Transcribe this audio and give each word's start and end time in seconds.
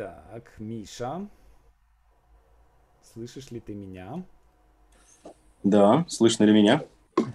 Так, 0.00 0.54
Миша, 0.56 1.28
слышишь 3.02 3.50
ли 3.50 3.60
ты 3.60 3.74
меня? 3.74 4.24
Да, 5.62 6.06
слышно 6.08 6.44
ли 6.44 6.54
меня? 6.54 6.84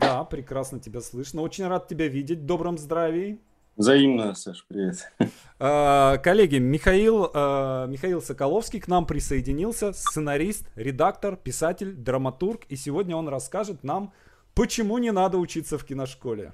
Да, 0.02 0.24
прекрасно 0.24 0.80
тебя 0.80 1.02
слышно. 1.02 1.44
Очень 1.44 1.68
рад 1.68 1.88
тебя 1.88 2.08
видеть 2.08 2.40
в 2.40 2.46
добром 2.48 2.80
здравии. 2.80 3.40
Взаимно, 3.76 4.34
Саш, 4.34 4.66
привет. 4.68 5.14
А, 5.60 6.18
коллеги, 6.18 6.58
Михаил, 6.58 7.30
а, 7.36 7.86
Михаил 7.86 8.20
Соколовский 8.20 8.80
к 8.80 8.88
нам 8.88 9.06
присоединился, 9.06 9.94
сценарист, 9.94 10.68
редактор, 10.74 11.36
писатель, 11.36 11.94
драматург, 11.94 12.66
и 12.70 12.76
сегодня 12.76 13.16
он 13.16 13.30
расскажет 13.30 13.84
нам, 13.84 14.12
почему 14.56 14.98
не 14.98 15.12
надо 15.12 15.38
учиться 15.38 15.78
в 15.78 15.86
киношколе. 15.86 16.52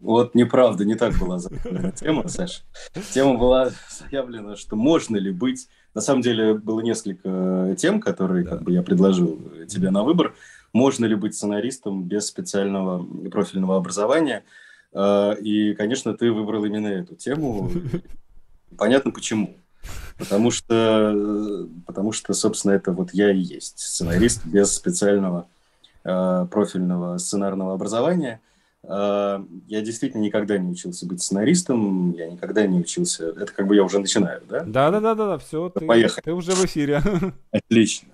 Вот 0.00 0.34
неправда, 0.34 0.84
не 0.84 0.96
так 0.96 1.14
была 1.18 1.38
заявлена 1.38 1.90
тема, 1.92 2.28
Саша. 2.28 2.62
Тема 3.12 3.38
была 3.38 3.70
заявлена, 3.90 4.56
что 4.56 4.76
можно 4.76 5.16
ли 5.16 5.30
быть... 5.30 5.68
На 5.94 6.00
самом 6.00 6.22
деле 6.22 6.54
было 6.54 6.80
несколько 6.80 7.76
тем, 7.78 8.00
которые 8.00 8.44
да. 8.44 8.50
как 8.50 8.62
бы, 8.64 8.72
я 8.72 8.82
предложил 8.82 9.40
тебе 9.68 9.90
на 9.90 10.02
выбор. 10.02 10.34
Можно 10.72 11.06
ли 11.06 11.14
быть 11.14 11.36
сценаристом 11.36 12.02
без 12.02 12.26
специального 12.26 13.04
профильного 13.30 13.76
образования? 13.76 14.42
А, 14.92 15.32
и, 15.32 15.72
конечно, 15.74 16.14
ты 16.14 16.32
выбрал 16.32 16.64
именно 16.64 16.88
эту 16.88 17.14
тему. 17.14 17.70
Понятно 18.76 19.12
почему. 19.12 19.56
Потому 20.18 20.50
что, 20.50 21.68
потому 21.86 22.10
что, 22.10 22.34
собственно, 22.34 22.72
это 22.72 22.90
вот 22.90 23.14
я 23.14 23.30
и 23.30 23.38
есть 23.38 23.78
сценарист 23.78 24.44
без 24.44 24.72
специального 24.74 25.46
профильного 26.02 27.16
сценарного 27.18 27.72
образования– 27.72 28.40
я 28.86 29.80
действительно 29.80 30.20
никогда 30.20 30.58
не 30.58 30.70
учился 30.70 31.06
быть 31.06 31.22
сценаристом, 31.22 32.12
я 32.12 32.28
никогда 32.28 32.66
не 32.66 32.80
учился. 32.80 33.28
Это 33.28 33.52
как 33.52 33.66
бы 33.66 33.76
я 33.76 33.82
уже 33.82 33.98
начинаю, 33.98 34.42
да? 34.48 34.64
Да, 34.64 34.90
да, 34.90 35.00
да, 35.00 35.14
да, 35.14 35.26
да. 35.26 35.38
все, 35.38 35.70
ты, 35.70 35.86
Поехали. 35.86 36.24
Ты 36.24 36.32
уже 36.32 36.52
в 36.52 36.64
эфире. 36.66 37.00
Отлично. 37.50 38.08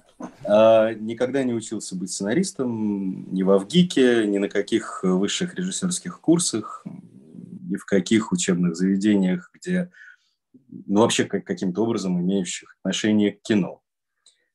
А, 0.44 0.92
никогда 0.94 1.42
не 1.42 1.54
учился 1.54 1.96
быть 1.96 2.12
сценаристом 2.12 3.32
ни 3.32 3.42
в 3.42 3.50
Авгике, 3.50 4.26
ни 4.26 4.38
на 4.38 4.48
каких 4.48 5.00
высших 5.02 5.54
режиссерских 5.54 6.20
курсах, 6.20 6.84
ни 7.68 7.76
в 7.76 7.84
каких 7.84 8.30
учебных 8.30 8.76
заведениях, 8.76 9.50
где, 9.54 9.90
ну, 10.68 11.00
вообще 11.00 11.24
как, 11.24 11.44
каким-то 11.44 11.82
образом 11.82 12.20
имеющих 12.20 12.76
отношение 12.80 13.32
к 13.32 13.42
кино. 13.42 13.82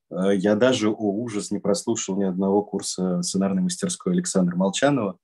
А, 0.09 0.31
я 0.33 0.55
даже, 0.55 0.89
о 0.89 1.11
ужас, 1.11 1.51
не 1.51 1.59
прослушал 1.59 2.15
ни 2.17 2.23
одного 2.23 2.61
курса 2.61 3.21
сценарной 3.21 3.63
мастерской 3.63 4.13
Александра 4.13 4.55
Молчанова 4.55 5.17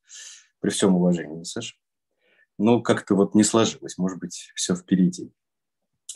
при 0.62 0.70
всем 0.70 0.96
уважении, 0.96 1.44
Саша. 1.44 1.76
Ну, 2.58 2.82
как-то 2.82 3.16
вот 3.16 3.36
не 3.36 3.44
сложилось, 3.44 3.98
может 3.98 4.20
быть, 4.20 4.52
все 4.56 4.76
впереди. 4.76 5.32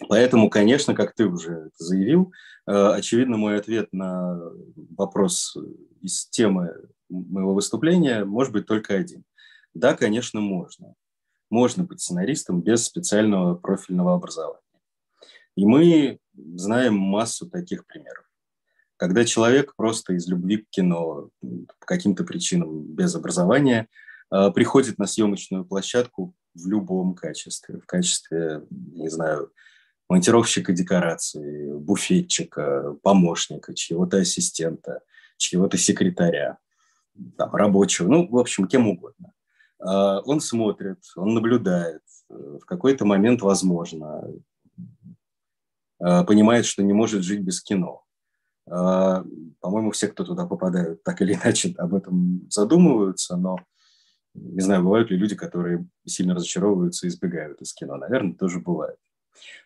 Поэтому, 0.07 0.49
конечно, 0.49 0.93
как 0.93 1.15
ты 1.15 1.25
уже 1.25 1.71
заявил, 1.77 2.31
э, 2.67 2.71
очевидно, 2.71 3.37
мой 3.37 3.57
ответ 3.57 3.91
на 3.91 4.39
вопрос 4.97 5.57
из 6.01 6.27
темы 6.27 6.73
моего 7.09 7.53
выступления 7.53 8.25
может 8.25 8.53
быть 8.53 8.67
только 8.67 8.95
один. 8.95 9.23
Да, 9.73 9.95
конечно, 9.95 10.39
можно. 10.39 10.93
Можно 11.49 11.83
быть 11.83 12.01
сценаристом 12.01 12.61
без 12.61 12.85
специального 12.85 13.55
профильного 13.55 14.13
образования. 14.13 14.61
И 15.55 15.65
мы 15.65 16.19
знаем 16.35 16.95
массу 16.95 17.49
таких 17.49 17.87
примеров. 17.87 18.25
Когда 18.97 19.25
человек 19.25 19.75
просто 19.75 20.13
из 20.13 20.27
любви 20.27 20.57
к 20.57 20.69
кино, 20.69 21.29
по 21.41 21.85
каким-то 21.85 22.23
причинам 22.23 22.83
без 22.83 23.15
образования– 23.15 23.87
приходит 24.53 24.97
на 24.97 25.05
съемочную 25.05 25.65
площадку 25.65 26.33
в 26.53 26.67
любом 26.67 27.15
качестве, 27.15 27.79
в 27.79 27.85
качестве, 27.85 28.63
не 28.69 29.09
знаю, 29.09 29.51
монтировщика 30.09 30.73
декорации, 30.73 31.71
буфетчика, 31.73 32.95
помощника, 33.01 33.73
чьего-то 33.73 34.17
ассистента, 34.17 35.01
чьего-то 35.37 35.77
секретаря, 35.77 36.57
там, 37.37 37.53
рабочего, 37.53 38.07
ну, 38.07 38.27
в 38.27 38.37
общем, 38.37 38.67
кем 38.67 38.87
угодно. 38.87 39.31
Э, 39.79 40.21
он 40.25 40.41
смотрит, 40.41 40.99
он 41.15 41.33
наблюдает, 41.33 42.01
э, 42.29 42.33
в 42.61 42.65
какой-то 42.65 43.05
момент, 43.05 43.41
возможно, 43.41 44.23
понимает, 45.97 46.65
что 46.65 46.83
не 46.83 46.91
может 46.91 47.23
жить 47.23 47.39
без 47.39 47.61
кино. 47.61 48.03
По-моему, 48.65 49.91
все, 49.91 50.09
кто 50.09 50.25
туда 50.25 50.45
попадают, 50.45 51.03
так 51.03 51.21
или 51.21 51.33
иначе 51.33 51.73
об 51.77 51.95
этом 51.95 52.45
задумываются, 52.49 53.37
но 53.37 53.57
не 54.35 54.61
знаю, 54.61 54.83
бывают 54.83 55.09
ли 55.09 55.17
люди, 55.17 55.35
которые 55.35 55.85
сильно 56.05 56.35
разочаровываются 56.35 57.05
и 57.05 57.09
избегают 57.09 57.61
из 57.61 57.73
кино. 57.73 57.97
Наверное, 57.97 58.35
тоже 58.35 58.59
бывает. 58.59 58.97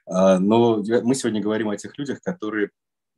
А, 0.05 0.39
но 0.39 0.77
мы 0.77 1.15
сегодня 1.15 1.41
говорим 1.41 1.69
о 1.69 1.77
тех 1.77 1.97
людях, 1.97 2.21
которые 2.21 2.69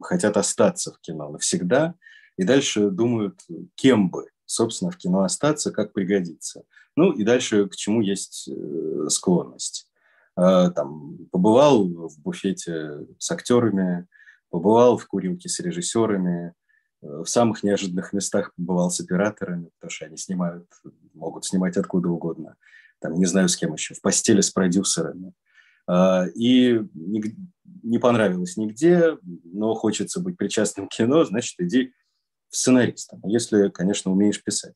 хотят 0.01 0.38
остаться 0.38 0.94
в 0.94 1.00
кино 1.00 1.29
навсегда 1.29 1.95
и 2.38 2.44
дальше 2.44 2.89
думают, 2.89 3.39
кем 3.75 4.09
бы, 4.09 4.28
собственно, 4.45 4.91
в 4.91 4.97
кино 4.97 5.23
остаться, 5.23 5.72
как 5.72 5.94
пригодится. 5.94 6.63
Ну 6.95 7.12
и 7.12 7.23
дальше 7.23 7.68
к 7.68 7.75
чему 7.75 8.01
есть 8.01 8.50
э, 8.50 9.09
склонность. 9.09 9.88
А, 10.35 10.72
там, 10.72 11.18
побывал 11.31 11.88
в 11.88 12.19
буфете 12.19 13.06
с 13.18 13.31
актерами, 13.31 14.07
побывал 14.50 14.97
в 14.97 15.06
курилке 15.07 15.50
с 15.50 15.59
режиссерами, 15.59 16.53
в 17.01 17.25
самых 17.25 17.63
неожиданных 17.63 18.13
местах 18.13 18.53
побывал 18.56 18.91
с 18.91 19.00
операторами, 19.00 19.69
потому 19.79 19.91
что 19.91 20.06
они 20.06 20.17
снимают, 20.17 20.67
могут 21.13 21.45
снимать 21.45 21.78
откуда 21.78 22.09
угодно. 22.09 22.56
Там, 23.00 23.16
не 23.16 23.25
знаю, 23.25 23.50
с 23.50 23.57
кем 23.57 23.73
еще, 23.73 23.95
в 23.95 24.01
постели 24.01 24.41
с 24.41 24.51
продюсерами. 24.51 25.34
А, 25.88 26.25
и 26.35 26.79
не 27.84 27.97
понравилось 27.97 28.57
нигде, 28.57 29.17
но 29.23 29.73
хочется 29.73 30.19
быть 30.19 30.38
причастным 30.38 30.88
к 30.88 30.91
кино, 30.91 31.25
значит, 31.25 31.56
иди 31.59 31.94
в 32.50 32.56
сценариста, 32.56 33.19
если, 33.23 33.69
конечно, 33.69 34.12
умеешь 34.12 34.44
писать. 34.44 34.75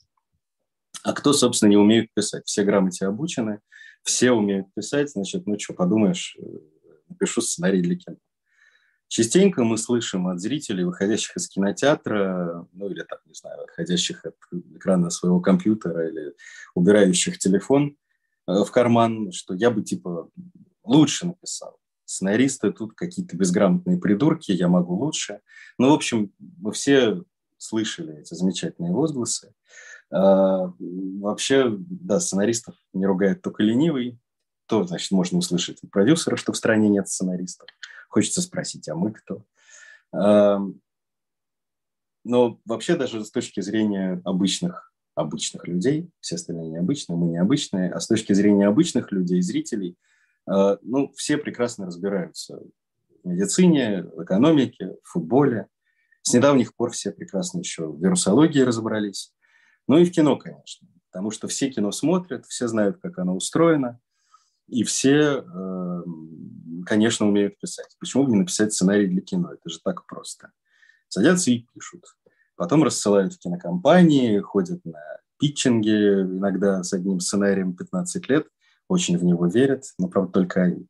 А 1.03 1.13
кто, 1.13 1.33
собственно, 1.33 1.69
не 1.69 1.77
умеет 1.77 2.11
писать? 2.13 2.45
Все 2.45 2.63
грамоте 2.63 3.05
обучены, 3.05 3.59
все 4.01 4.31
умеют 4.31 4.73
писать, 4.73 5.11
значит, 5.11 5.45
ну 5.45 5.59
что, 5.59 5.73
подумаешь, 5.73 6.35
э, 6.39 6.43
напишу 7.09 7.41
сценарий 7.41 7.81
для 7.81 7.95
кино. 7.95 8.17
Частенько 9.07 9.63
мы 9.63 9.77
слышим 9.77 10.27
от 10.27 10.39
зрителей, 10.39 10.83
выходящих 10.83 11.37
из 11.37 11.47
кинотеатра, 11.47 12.67
ну 12.73 12.89
или 12.89 13.03
там, 13.03 13.19
не 13.25 13.33
знаю, 13.33 13.63
отходящих 13.63 14.25
от 14.25 14.35
экрана 14.75 15.09
своего 15.09 15.39
компьютера 15.39 16.09
или 16.09 16.33
убирающих 16.73 17.37
телефон 17.37 17.97
э, 18.47 18.63
в 18.63 18.71
карман, 18.71 19.31
что 19.31 19.53
я 19.53 19.69
бы 19.69 19.83
типа 19.83 20.29
лучше 20.83 21.27
написал. 21.27 21.77
Сценаристы 22.05 22.71
тут 22.71 22.93
какие-то 22.93 23.35
безграмотные 23.35 23.97
придурки, 23.97 24.51
я 24.51 24.67
могу 24.67 24.95
лучше. 24.95 25.41
Ну, 25.77 25.89
в 25.89 25.93
общем, 25.93 26.31
мы 26.39 26.71
все 26.71 27.23
слышали 27.57 28.19
эти 28.19 28.33
замечательные 28.33 28.93
возгласы. 28.93 29.53
А, 30.11 30.71
вообще, 30.79 31.67
да, 31.69 32.19
сценаристов 32.19 32.75
не 32.93 33.05
ругает 33.05 33.41
только 33.41 33.63
ленивый. 33.63 34.19
То, 34.67 34.85
значит, 34.85 35.11
можно 35.11 35.37
услышать 35.39 35.83
от 35.83 35.91
продюсера, 35.91 36.37
что 36.37 36.51
в 36.53 36.57
стране 36.57 36.89
нет 36.89 37.07
сценаристов. 37.07 37.67
Хочется 38.15 38.41
спросить, 38.41 38.87
а 38.87 38.95
мы 38.95 39.11
кто? 39.11 39.43
Но 42.23 42.61
вообще 42.63 42.95
даже 42.95 43.25
с 43.25 43.29
точки 43.29 43.59
зрения 43.59 44.21
обычных, 44.23 44.93
обычных 45.15 45.67
людей, 45.67 46.09
все 46.21 46.35
остальные 46.35 46.69
необычные, 46.69 47.17
мы 47.17 47.27
необычные, 47.27 47.91
а 47.91 47.99
с 47.99 48.07
точки 48.07 48.31
зрения 48.31 48.67
обычных 48.67 49.11
людей, 49.11 49.41
зрителей, 49.41 49.97
а, 50.47 50.77
ну, 50.81 51.11
все 51.17 51.37
прекрасно 51.37 51.87
разбираются 51.87 52.61
в 53.21 53.27
медицине, 53.27 54.03
в 54.03 54.23
экономике, 54.23 54.95
в 55.03 55.09
футболе. 55.09 55.67
С 56.21 56.33
недавних 56.33 56.73
пор 56.73 56.91
все 56.91 57.11
прекрасно 57.11 57.59
еще 57.59 57.87
в 57.87 58.01
вирусологии 58.01 58.61
разобрались. 58.61 59.33
Ну 59.89 59.97
и 59.97 60.05
в 60.05 60.11
кино, 60.13 60.37
конечно, 60.37 60.87
потому 61.11 61.31
что 61.31 61.49
все 61.49 61.69
кино 61.69 61.91
смотрят, 61.91 62.45
все 62.45 62.69
знают, 62.69 62.97
как 63.01 63.19
оно 63.19 63.35
устроено, 63.35 63.99
и 64.69 64.85
все 64.85 65.43
конечно, 66.85 67.27
умеют 67.27 67.59
писать. 67.59 67.95
Почему 67.99 68.23
бы 68.23 68.31
не 68.31 68.37
написать 68.37 68.73
сценарий 68.73 69.07
для 69.07 69.21
кино? 69.21 69.53
Это 69.53 69.69
же 69.69 69.79
так 69.83 70.05
просто. 70.05 70.51
Садятся 71.09 71.51
и 71.51 71.65
пишут. 71.73 72.03
Потом 72.55 72.83
рассылают 72.83 73.33
в 73.33 73.39
кинокомпании, 73.39 74.39
ходят 74.39 74.83
на 74.85 74.99
питчинги, 75.39 75.89
иногда 75.89 76.83
с 76.83 76.93
одним 76.93 77.19
сценарием 77.19 77.75
15 77.75 78.29
лет, 78.29 78.47
очень 78.87 79.17
в 79.17 79.23
него 79.23 79.47
верят, 79.47 79.83
но, 79.97 80.07
правда, 80.07 80.31
только 80.31 80.63
они. 80.63 80.87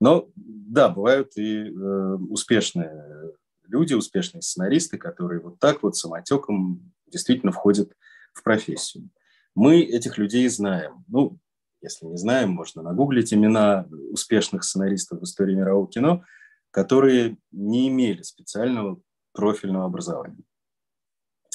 Но, 0.00 0.28
да, 0.36 0.88
бывают 0.88 1.36
и 1.36 1.70
э, 1.70 2.16
успешные 2.28 3.32
люди, 3.64 3.94
успешные 3.94 4.42
сценаристы, 4.42 4.98
которые 4.98 5.40
вот 5.40 5.58
так 5.58 5.82
вот 5.82 5.96
самотеком 5.96 6.92
действительно 7.06 7.52
входят 7.52 7.92
в 8.32 8.42
профессию. 8.42 9.08
Мы 9.54 9.80
этих 9.80 10.18
людей 10.18 10.48
знаем. 10.48 11.04
Ну, 11.08 11.38
если 11.80 12.06
не 12.06 12.16
знаем, 12.16 12.50
можно 12.50 12.82
нагуглить 12.82 13.32
имена 13.32 13.86
успешных 14.10 14.64
сценаристов 14.64 15.20
в 15.20 15.24
истории 15.24 15.54
мирового 15.54 15.88
кино, 15.88 16.24
которые 16.70 17.38
не 17.52 17.88
имели 17.88 18.22
специального 18.22 19.00
профильного 19.32 19.84
образования. 19.84 20.42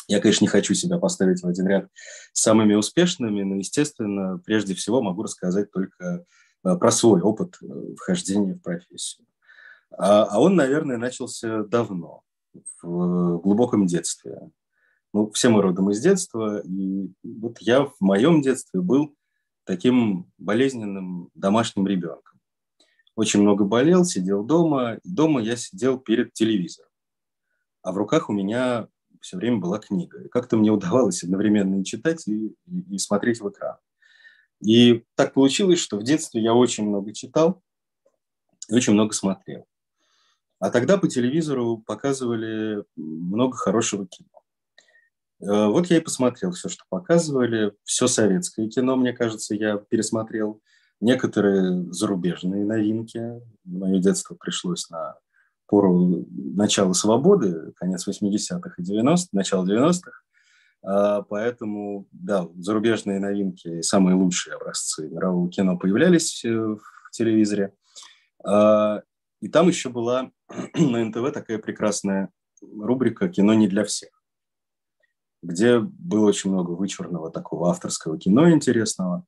Я, 0.08 0.20
конечно, 0.20 0.44
не 0.44 0.50
хочу 0.50 0.74
себя 0.74 0.98
поставить 0.98 1.42
в 1.42 1.48
один 1.48 1.68
ряд 1.68 1.88
с 2.34 2.42
самыми 2.42 2.74
успешными, 2.74 3.44
но, 3.44 3.56
естественно, 3.56 4.42
прежде 4.46 4.76
всего 4.76 5.02
могу 5.02 5.24
рассказать 5.24 5.72
только 5.72 6.26
э, 6.64 6.76
про 6.76 6.92
свой 6.92 7.22
опыт 7.22 7.58
э, 7.62 7.96
вхождения 7.96 8.56
в 8.56 8.62
профессию. 8.62 9.26
А, 9.92 10.24
а 10.24 10.40
он, 10.42 10.56
наверное, 10.56 10.98
начался 10.98 11.64
давно, 11.64 12.24
в 12.82 13.38
глубоком 13.38 13.86
детстве. 13.86 14.52
Ну, 15.14 15.32
все 15.32 15.50
мы 15.50 15.62
родом 15.62 15.92
из 15.92 16.02
детства, 16.02 16.60
и 16.60 17.12
вот 17.24 17.60
я 17.60 17.86
в 17.86 17.96
моем 18.00 18.42
детстве 18.42 18.82
был 18.82 19.16
таким 19.72 20.30
болезненным 20.38 21.30
домашним 21.34 21.88
ребенком. 21.88 22.42
Очень 23.16 23.42
много 23.42 23.64
болел, 23.64 24.04
сидел 24.04 24.44
дома. 24.44 25.00
Дома 25.06 25.42
я 25.42 25.56
сидел 25.56 25.98
перед 25.98 26.34
телевизором. 26.34 26.90
А 27.82 27.94
в 27.94 27.98
руках 27.98 28.30
у 28.30 28.34
меня 28.34 28.90
все 29.22 29.38
время 29.38 29.60
была 29.60 29.80
книга. 29.80 30.26
И 30.26 30.28
как-то 30.28 30.58
мне 30.58 30.72
удавалось 30.72 31.24
одновременно 31.24 31.80
и 31.80 31.86
читать, 31.86 32.28
и, 32.28 32.54
и, 32.68 32.98
смотреть 32.98 33.40
в 33.40 33.50
экран. 33.50 33.78
И 34.60 35.06
так 35.16 35.34
получилось, 35.34 35.80
что 35.80 35.98
в 35.98 36.04
детстве 36.04 36.42
я 36.42 36.54
очень 36.54 36.86
много 36.86 37.14
читал 37.14 37.64
и 38.68 38.76
очень 38.76 38.92
много 38.92 39.14
смотрел. 39.14 39.66
А 40.60 40.70
тогда 40.70 40.98
по 40.98 41.08
телевизору 41.08 41.78
показывали 41.78 42.84
много 42.98 43.56
хорошего 43.56 44.06
кино. 44.06 44.41
Э, 45.42 45.68
вот 45.68 45.88
я 45.88 45.98
и 45.98 46.02
посмотрел 46.02 46.52
все, 46.52 46.70
что 46.70 46.84
показывали. 46.90 47.74
Все 47.84 48.08
советское 48.08 48.68
кино, 48.68 48.96
мне 48.96 49.14
кажется, 49.14 49.56
я 49.56 49.78
пересмотрел. 49.78 50.62
Некоторые 51.00 51.92
зарубежные 51.92 52.66
новинки. 52.66 53.42
Мое 53.64 54.00
детство 54.00 54.36
пришлось 54.36 54.90
на 54.90 55.16
пору 55.68 56.26
начала 56.30 56.94
свободы, 56.94 57.72
конец 57.78 58.08
80-х 58.08 58.74
и 58.78 58.82
90-х, 58.82 59.28
начало 59.32 59.66
90-х. 59.66 60.12
А, 60.84 61.22
поэтому, 61.22 62.08
да, 62.12 62.48
зарубежные 62.58 63.20
новинки, 63.20 63.82
самые 63.82 64.16
лучшие 64.16 64.56
образцы 64.56 65.08
мирового 65.08 65.50
кино 65.50 65.78
появлялись 65.78 66.44
э, 66.44 66.50
в 66.50 67.12
телевизоре. 67.12 67.74
А, 68.44 69.02
и 69.42 69.48
там 69.48 69.68
еще 69.68 69.90
была 69.90 70.32
на 70.76 71.06
НТВ 71.06 71.32
такая 71.34 71.58
прекрасная 71.58 72.30
рубрика 72.62 73.30
«Кино 73.30 73.54
не 73.54 73.68
для 73.68 73.86
всех», 73.86 74.21
где 75.42 75.80
было 75.80 76.28
очень 76.28 76.52
много 76.52 76.72
вычурного 76.72 77.32
такого 77.32 77.70
авторского 77.70 78.18
кино 78.18 78.52
интересного. 78.52 79.26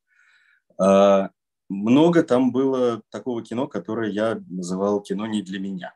А, 0.78 1.32
много 1.70 2.24
там 2.24 2.52
было 2.52 3.02
такого 3.10 3.44
кино, 3.44 3.68
которое 3.68 4.12
я 4.12 4.40
называл 4.50 5.02
«кино 5.02 5.26
не 5.26 5.42
для 5.42 5.60
меня». 5.60 5.96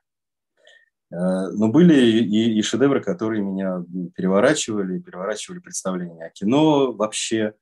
А, 1.12 1.50
но 1.52 1.70
были 1.70 1.96
и, 1.96 2.58
и 2.58 2.62
шедевры, 2.62 3.02
которые 3.02 3.44
меня 3.44 3.84
переворачивали, 4.16 5.00
переворачивали 5.00 5.60
представление 5.60 6.28
о 6.28 6.30
кино 6.32 6.92
вообще, 6.92 7.54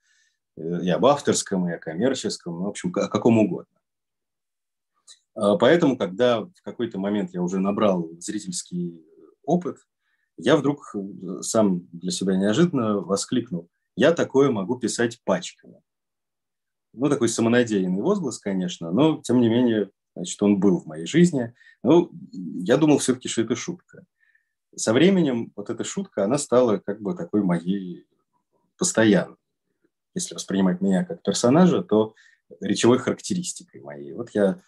э, 0.58 0.82
и 0.84 0.90
об 0.90 1.06
авторском, 1.06 1.70
и 1.70 1.74
о 1.74 1.78
коммерческом, 1.78 2.64
в 2.64 2.68
общем, 2.68 2.92
о 2.96 3.08
каком 3.08 3.38
угодно. 3.38 3.80
А, 5.36 5.58
поэтому, 5.58 5.98
когда 5.98 6.42
в 6.42 6.62
какой-то 6.64 6.98
момент 6.98 7.34
я 7.34 7.42
уже 7.42 7.60
набрал 7.60 8.10
зрительский 8.20 9.06
опыт, 9.44 9.78
я 10.38 10.58
вдруг 10.58 10.96
э, 10.96 11.42
сам 11.42 11.88
для 11.92 12.12
себя 12.12 12.36
неожиданно 12.36 13.00
воскликнул, 13.00 13.70
я 13.96 14.12
такое 14.12 14.52
могу 14.52 14.78
писать 14.78 15.22
пачками. 15.24 15.82
Ну, 16.94 17.10
такой 17.10 17.30
самонадеянный 17.30 18.02
возглас, 18.02 18.40
конечно, 18.40 18.92
но, 18.92 19.22
тем 19.22 19.42
не 19.42 19.50
менее, 19.50 19.92
значит, 20.16 20.42
он 20.42 20.60
был 20.60 20.80
в 20.80 20.86
моей 20.86 21.06
жизни. 21.06 21.54
Ну, 21.84 22.12
я 22.32 22.78
думал 22.78 23.00
все-таки, 23.00 23.28
что 23.28 23.42
это 23.42 23.56
шутка. 23.56 24.06
Со 24.76 24.94
временем 24.94 25.52
вот 25.56 25.70
эта 25.70 25.84
шутка, 25.84 26.24
она 26.24 26.38
стала 26.38 26.78
как 26.78 27.02
бы 27.02 27.16
такой 27.16 27.44
моей 27.44 28.08
постоянной. 28.78 29.38
Если 30.14 30.36
воспринимать 30.36 30.82
меня 30.82 31.06
как 31.06 31.22
персонажа, 31.22 31.82
то 31.84 32.14
речевой 32.62 33.00
характеристикой 33.00 33.82
моей. 33.82 34.14
Вот 34.14 34.30
я 34.32 34.62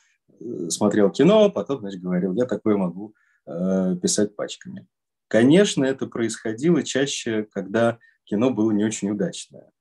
смотрел 0.70 1.10
кино, 1.10 1.50
потом, 1.50 1.80
значит, 1.80 2.02
говорил, 2.02 2.34
я 2.34 2.46
такое 2.46 2.78
могу 2.78 3.14
э, 3.46 3.96
писать 4.02 4.36
пачками. 4.36 4.88
Конечно, 5.28 5.84
это 5.84 6.08
происходило 6.08 6.84
чаще, 6.84 7.48
когда 7.52 8.00
кино 8.24 8.50
было 8.50 8.72
не 8.72 8.86
очень 8.86 9.10
удачное. 9.10 9.72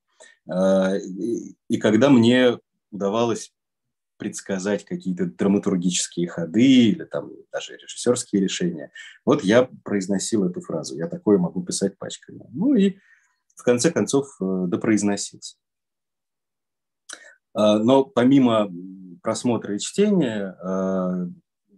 Э, 0.51 0.99
и, 0.99 1.77
когда 1.79 2.11
мне 2.11 2.59
удавалось 2.91 3.53
предсказать 4.17 4.85
какие-то 4.85 5.27
драматургические 5.27 6.29
ходы 6.29 6.91
или 6.91 7.05
там 7.05 7.31
даже 7.53 7.77
режиссерские 7.77 8.43
решения. 8.43 8.91
Вот 9.25 9.45
я 9.45 9.69
произносил 9.85 10.45
эту 10.45 10.61
фразу. 10.61 10.97
Я 10.97 11.07
такое 11.07 11.39
могу 11.39 11.63
писать 11.63 11.99
пачками. 11.99 12.47
Ну 12.53 12.75
и 12.75 12.97
в 13.55 13.63
конце 13.63 13.91
концов 13.91 14.29
э, 14.41 14.65
допроизносился. 14.69 15.57
Э, 17.55 17.79
но 17.79 18.05
помимо 18.05 18.71
просмотра 19.23 19.75
и 19.75 19.79
чтения 19.79 20.57
э, 20.63 21.29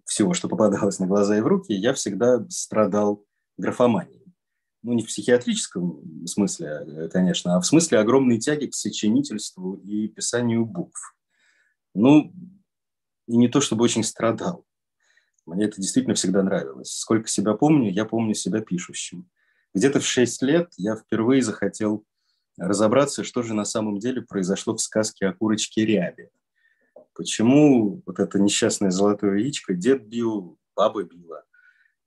всего, 0.05 0.35
что 0.35 0.49
попадалось 0.49 0.99
на 0.99 1.06
глаза 1.06 1.37
и 1.37 1.41
в 1.41 1.47
руки, 1.47 1.73
я 1.73 1.93
всегда 1.93 2.44
страдал 2.49 3.25
графоманией. 3.58 4.34
Ну, 4.82 4.93
не 4.93 5.02
в 5.02 5.06
психиатрическом 5.06 6.26
смысле, 6.26 6.66
э, 6.87 7.08
конечно, 7.08 7.56
а 7.56 7.60
в 7.60 7.66
смысле 7.66 7.99
огромной 7.99 8.38
тяги 8.38 8.66
к 8.66 8.75
сочинительству 8.75 9.75
и 9.75 10.08
писанию 10.08 10.64
букв. 10.64 11.16
Ну, 11.94 12.32
и 13.26 13.37
не 13.37 13.49
то 13.49 13.60
чтобы 13.60 13.84
очень 13.84 14.05
страдал. 14.05 14.64
Мне 15.46 15.64
это 15.64 15.81
действительно 15.81 16.14
всегда 16.14 16.43
нравилось. 16.43 16.93
Сколько 16.93 17.28
себя 17.28 17.55
помню, 17.55 17.90
я 17.90 18.05
помню 18.05 18.34
себя 18.34 18.60
пишущим. 18.60 19.28
Где-то 19.75 20.00
в 20.00 20.06
6 20.06 20.43
лет 20.43 20.72
я 20.76 20.96
впервые 20.96 21.43
захотел 21.43 22.05
разобраться, 22.56 23.25
что 23.25 23.43
же 23.43 23.55
на 23.55 23.64
самом 23.64 23.99
деле 23.99 24.22
произошло 24.22 24.75
в 24.75 24.81
сказке 24.81 25.26
о 25.26 25.32
курочке 25.32 25.84
Рябе. 25.84 26.31
Почему 27.14 28.02
вот 28.06 28.20
это 28.20 28.38
несчастное 28.38 28.90
золотое 28.90 29.38
яичко 29.38 29.75
дед 29.75 30.06
бил, 30.06 30.58
баба 30.76 31.02
била? 31.02 31.44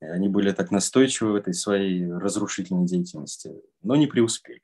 Они 0.02 0.28
были 0.30 0.52
так 0.52 0.72
настойчивы 0.72 1.34
в 1.34 1.36
этой 1.36 1.54
своей 1.54 2.12
разрушительной 2.12 2.86
деятельности, 2.86 3.54
но 3.84 3.96
не 3.96 4.08
преуспели. 4.08 4.62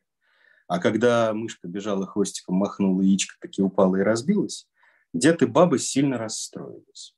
А 0.68 0.80
когда 0.80 1.34
мышка 1.34 1.68
бежала 1.68 2.06
хвостиком, 2.06 2.56
махнула, 2.56 3.02
яичко 3.02 3.36
таки 3.40 3.62
упала 3.62 3.96
и 3.98 4.02
разбилась, 4.02 4.68
дед 5.14 5.42
и 5.42 5.46
баба 5.46 5.78
сильно 5.80 6.18
расстроились. 6.18 7.16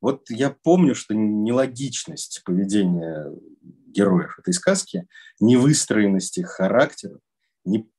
Вот 0.00 0.30
я 0.30 0.50
помню, 0.50 0.94
что 0.94 1.14
нелогичность 1.14 2.42
поведения 2.44 3.30
героев 3.60 4.38
этой 4.38 4.54
сказки, 4.54 5.06
невыстроенность 5.40 6.38
их 6.38 6.48
характеров, 6.48 7.20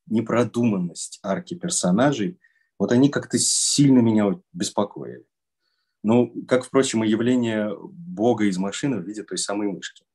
непродуманность 0.06 1.20
арки 1.22 1.54
персонажей 1.54 2.40
вот 2.80 2.92
они 2.92 3.10
как-то 3.10 3.38
сильно 3.40 4.00
меня 4.00 4.40
беспокоили. 4.54 5.26
Ну, 6.08 6.34
как, 6.48 6.64
впрочем, 6.64 7.04
и 7.04 7.10
явление 7.10 7.70
Бога 7.82 8.46
из 8.46 8.58
машины 8.58 9.02
в 9.02 9.06
виде 9.06 9.24
той 9.24 9.38
самой 9.38 9.68
мышки. 9.68 10.06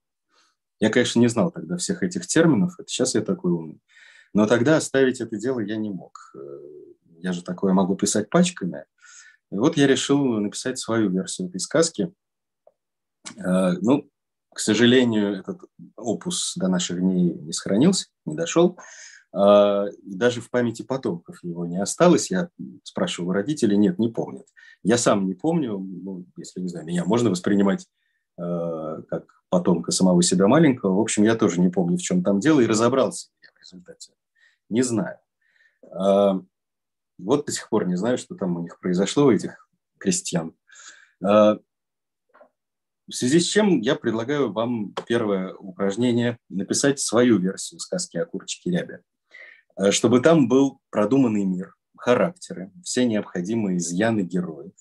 Я, 0.81 0.89
конечно, 0.89 1.21
не 1.21 1.29
знал 1.29 1.51
тогда 1.51 1.77
всех 1.77 2.03
этих 2.03 2.27
терминов, 2.27 2.77
это 2.79 2.89
сейчас 2.89 3.15
я 3.15 3.21
такой 3.21 3.53
умный. 3.53 3.79
Но 4.33 4.47
тогда 4.47 4.79
оставить 4.79 5.21
это 5.21 5.37
дело 5.37 5.61
я 5.61 5.77
не 5.77 5.91
мог. 5.91 6.33
Э, 6.35 6.39
я 7.19 7.35
же 7.35 7.43
такое 7.43 7.75
могу 7.75 7.95
писать 7.95 8.31
пачками. 8.31 8.87
И 9.51 9.57
вот 9.57 9.77
я 9.77 9.87
решил 9.87 10.25
написать 10.41 10.79
свою 10.79 11.11
версию 11.11 11.49
этой 11.49 11.61
сказки. 11.61 12.11
Э, 13.37 13.73
ну, 13.83 14.09
к 14.55 14.61
сожалению, 14.61 15.41
этот 15.41 15.61
опус 15.97 16.55
до 16.57 16.69
наших 16.69 17.01
дней 17.01 17.35
не 17.35 17.53
сохранился, 17.53 18.07
не 18.25 18.35
дошел. 18.35 18.79
А, 19.33 19.87
даже 20.03 20.41
в 20.41 20.51
памяти 20.51 20.83
потомков 20.83 21.43
его 21.43 21.65
не 21.67 21.81
осталось. 21.81 22.31
Я 22.31 22.51
спрашивал 22.83 23.33
родителей, 23.33 23.77
нет, 23.77 23.99
не 23.99 24.09
помнят. 24.09 24.47
Я 24.83 24.99
сам 24.99 25.27
не 25.27 25.35
помню, 25.35 25.79
ну, 25.79 26.27
если, 26.37 26.61
не 26.61 26.69
знаю, 26.69 26.87
меня 26.87 27.05
можно 27.05 27.31
воспринимать 27.31 27.87
э, 28.39 29.03
как 29.09 29.27
потомка 29.49 29.91
самого 29.93 30.23
себя 30.23 30.49
маленького. 30.49 30.97
В 30.97 31.01
общем, 31.01 31.23
я 31.23 31.35
тоже 31.35 31.61
не 31.61 31.71
помню, 31.71 31.97
в 31.97 32.03
чем 32.03 32.23
там 32.23 32.41
дело, 32.41 32.61
и 32.61 32.67
разобрался 32.67 33.29
я 33.43 33.49
в 33.55 33.61
результате. 33.61 34.12
Не 34.69 34.83
знаю. 34.83 35.19
Э, 35.85 36.41
вот 37.19 37.47
до 37.47 37.53
сих 37.53 37.69
пор 37.69 37.87
не 37.87 37.97
знаю, 37.97 38.19
что 38.19 38.35
там 38.35 38.57
у 38.57 38.61
них 38.61 38.79
произошло, 38.81 39.27
у 39.27 39.31
этих 39.31 39.69
крестьян. 39.99 40.55
В 41.21 41.61
связи 43.15 43.41
с 43.41 43.45
чем 43.45 43.81
я 43.81 43.95
предлагаю 43.95 44.53
вам 44.53 44.95
первое 45.07 45.55
упражнение 45.55 46.39
написать 46.49 46.99
свою 46.99 47.39
версию 47.39 47.79
сказки 47.79 48.17
о 48.17 48.27
курочке 48.27 48.71
Рябе. 48.71 49.03
Э, 49.76 49.91
чтобы 49.91 50.21
там 50.21 50.49
был 50.49 50.81
продуманный 50.91 51.45
мир, 51.45 51.75
характеры, 51.97 52.73
все 52.83 53.05
необходимые 53.07 53.79
изъяны 53.79 54.21
героев, 54.21 54.73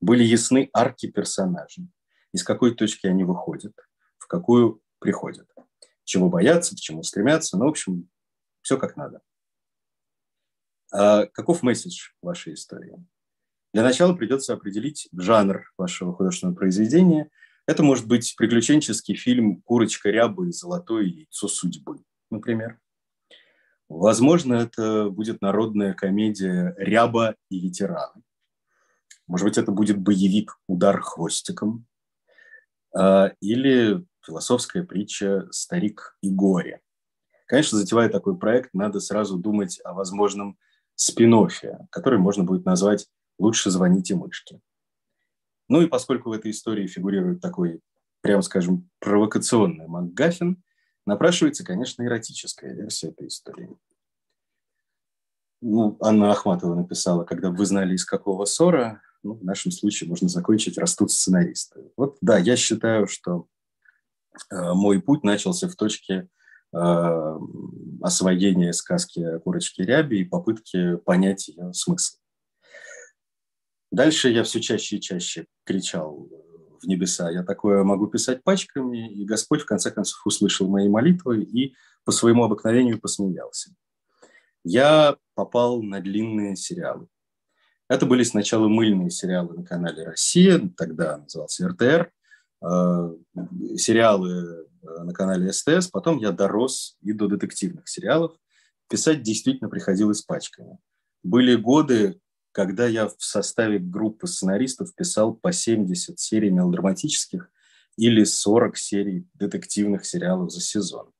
были 0.00 0.22
ясны 0.22 0.70
арки 0.72 1.10
персонажей, 1.10 1.88
из 2.32 2.42
какой 2.42 2.74
точки 2.74 3.06
они 3.06 3.24
выходят, 3.24 3.74
в 4.18 4.26
какую 4.26 4.82
приходят, 4.98 5.48
чего 6.04 6.28
боятся, 6.28 6.74
к 6.74 6.78
чему 6.78 7.02
стремятся, 7.02 7.56
ну, 7.56 7.66
в 7.66 7.68
общем, 7.68 8.08
все 8.62 8.76
как 8.76 8.96
надо. 8.96 9.20
А 10.92 11.26
каков 11.26 11.62
месседж 11.62 12.10
вашей 12.22 12.54
истории? 12.54 12.96
Для 13.74 13.82
начала 13.82 14.14
придется 14.14 14.54
определить 14.54 15.08
жанр 15.12 15.70
вашего 15.76 16.14
художественного 16.14 16.56
произведения. 16.56 17.30
Это 17.66 17.82
может 17.82 18.06
быть 18.06 18.34
приключенческий 18.36 19.14
фильм 19.14 19.60
«Курочка 19.62 20.08
ряба 20.08 20.46
и 20.48 20.52
золотое 20.52 21.04
яйцо 21.04 21.48
судьбы», 21.48 22.02
например. 22.30 22.80
Возможно, 23.88 24.54
это 24.54 25.08
будет 25.08 25.40
народная 25.40 25.94
комедия 25.94 26.74
«Ряба 26.76 27.36
и 27.48 27.58
ветераны». 27.58 28.22
Может 29.26 29.46
быть, 29.46 29.58
это 29.58 29.72
будет 29.72 29.98
боевик 29.98 30.58
«Удар 30.66 31.00
хвостиком». 31.00 31.86
а, 32.94 33.32
или 33.40 34.04
философская 34.24 34.84
притча 34.84 35.48
«Старик 35.50 36.16
и 36.22 36.30
горе». 36.30 36.80
Конечно, 37.46 37.78
затевая 37.78 38.10
такой 38.10 38.38
проект, 38.38 38.74
надо 38.74 39.00
сразу 39.00 39.38
думать 39.38 39.80
о 39.84 39.94
возможном 39.94 40.58
спин 40.94 41.48
который 41.90 42.18
можно 42.18 42.44
будет 42.44 42.66
назвать 42.66 43.08
«Лучше 43.38 43.70
звоните 43.70 44.14
мышке». 44.16 44.60
Ну 45.68 45.80
и 45.80 45.86
поскольку 45.86 46.28
в 46.28 46.32
этой 46.32 46.50
истории 46.50 46.86
фигурирует 46.86 47.40
такой, 47.40 47.80
прямо 48.20 48.42
скажем, 48.42 48.90
провокационный 48.98 49.86
МакГаффин, 49.86 50.62
напрашивается, 51.08 51.64
конечно, 51.64 52.02
эротическая 52.02 52.74
версия 52.74 53.08
этой 53.08 53.28
истории. 53.28 53.70
Ну, 55.60 55.96
Анна 56.00 56.30
Ахматова 56.30 56.74
написала, 56.74 57.24
когда 57.24 57.50
вы 57.50 57.64
знали, 57.66 57.94
из 57.94 58.04
какого 58.04 58.44
ссора, 58.44 59.02
ну, 59.22 59.34
в 59.34 59.44
нашем 59.44 59.72
случае 59.72 60.08
можно 60.08 60.28
закончить 60.28 60.78
«Растут 60.78 61.10
сценаристы». 61.10 61.90
Вот, 61.96 62.18
да, 62.20 62.38
я 62.38 62.56
считаю, 62.56 63.08
что 63.08 63.46
э, 64.50 64.72
мой 64.74 65.00
путь 65.00 65.24
начался 65.24 65.68
в 65.68 65.74
точке 65.74 66.28
э, 66.72 67.38
освоения 68.02 68.72
сказки 68.72 69.20
о 69.20 69.40
курочке 69.40 69.84
Ряби 69.84 70.20
и 70.20 70.24
попытки 70.24 70.96
понять 70.98 71.48
ее 71.48 71.72
смысл. 71.72 72.18
Дальше 73.90 74.28
я 74.28 74.44
все 74.44 74.60
чаще 74.60 74.96
и 74.96 75.00
чаще 75.00 75.46
кричал 75.64 76.28
в 76.80 76.86
небеса. 76.86 77.30
Я 77.30 77.42
такое 77.42 77.82
могу 77.84 78.06
писать 78.06 78.42
пачками, 78.42 79.12
и 79.12 79.24
Господь 79.24 79.62
в 79.62 79.66
конце 79.66 79.90
концов 79.90 80.20
услышал 80.26 80.68
мои 80.68 80.88
молитвы 80.88 81.42
и 81.42 81.74
по 82.04 82.12
своему 82.12 82.44
обыкновению 82.44 83.00
посмеялся. 83.00 83.70
Я 84.64 85.16
попал 85.34 85.82
на 85.82 86.00
длинные 86.00 86.56
сериалы. 86.56 87.08
Это 87.88 88.04
были 88.04 88.22
сначала 88.22 88.68
мыльные 88.68 89.10
сериалы 89.10 89.54
на 89.56 89.64
канале 89.64 90.04
«Россия», 90.04 90.60
тогда 90.76 91.18
назывался 91.18 91.68
РТР, 91.68 92.12
э, 92.62 93.16
сериалы 93.76 94.66
э, 94.82 95.02
на 95.04 95.12
канале 95.14 95.52
СТС, 95.52 95.88
потом 95.88 96.18
я 96.18 96.32
дорос 96.32 96.98
и 97.00 97.12
до 97.12 97.28
детективных 97.28 97.88
сериалов. 97.88 98.36
Писать 98.90 99.22
действительно 99.22 99.70
приходилось 99.70 100.22
пачками. 100.22 100.78
Были 101.22 101.54
годы, 101.56 102.20
когда 102.58 102.88
я 102.88 103.06
в 103.06 103.14
составе 103.18 103.78
группы 103.78 104.26
сценаристов 104.26 104.92
писал 104.92 105.32
по 105.32 105.52
70 105.52 106.18
серий 106.18 106.50
мелодраматических 106.50 107.52
или 107.96 108.24
40 108.24 108.76
серий 108.76 109.28
детективных 109.34 110.04
сериалов 110.04 110.50
за 110.50 110.60
сезон. 110.60 111.12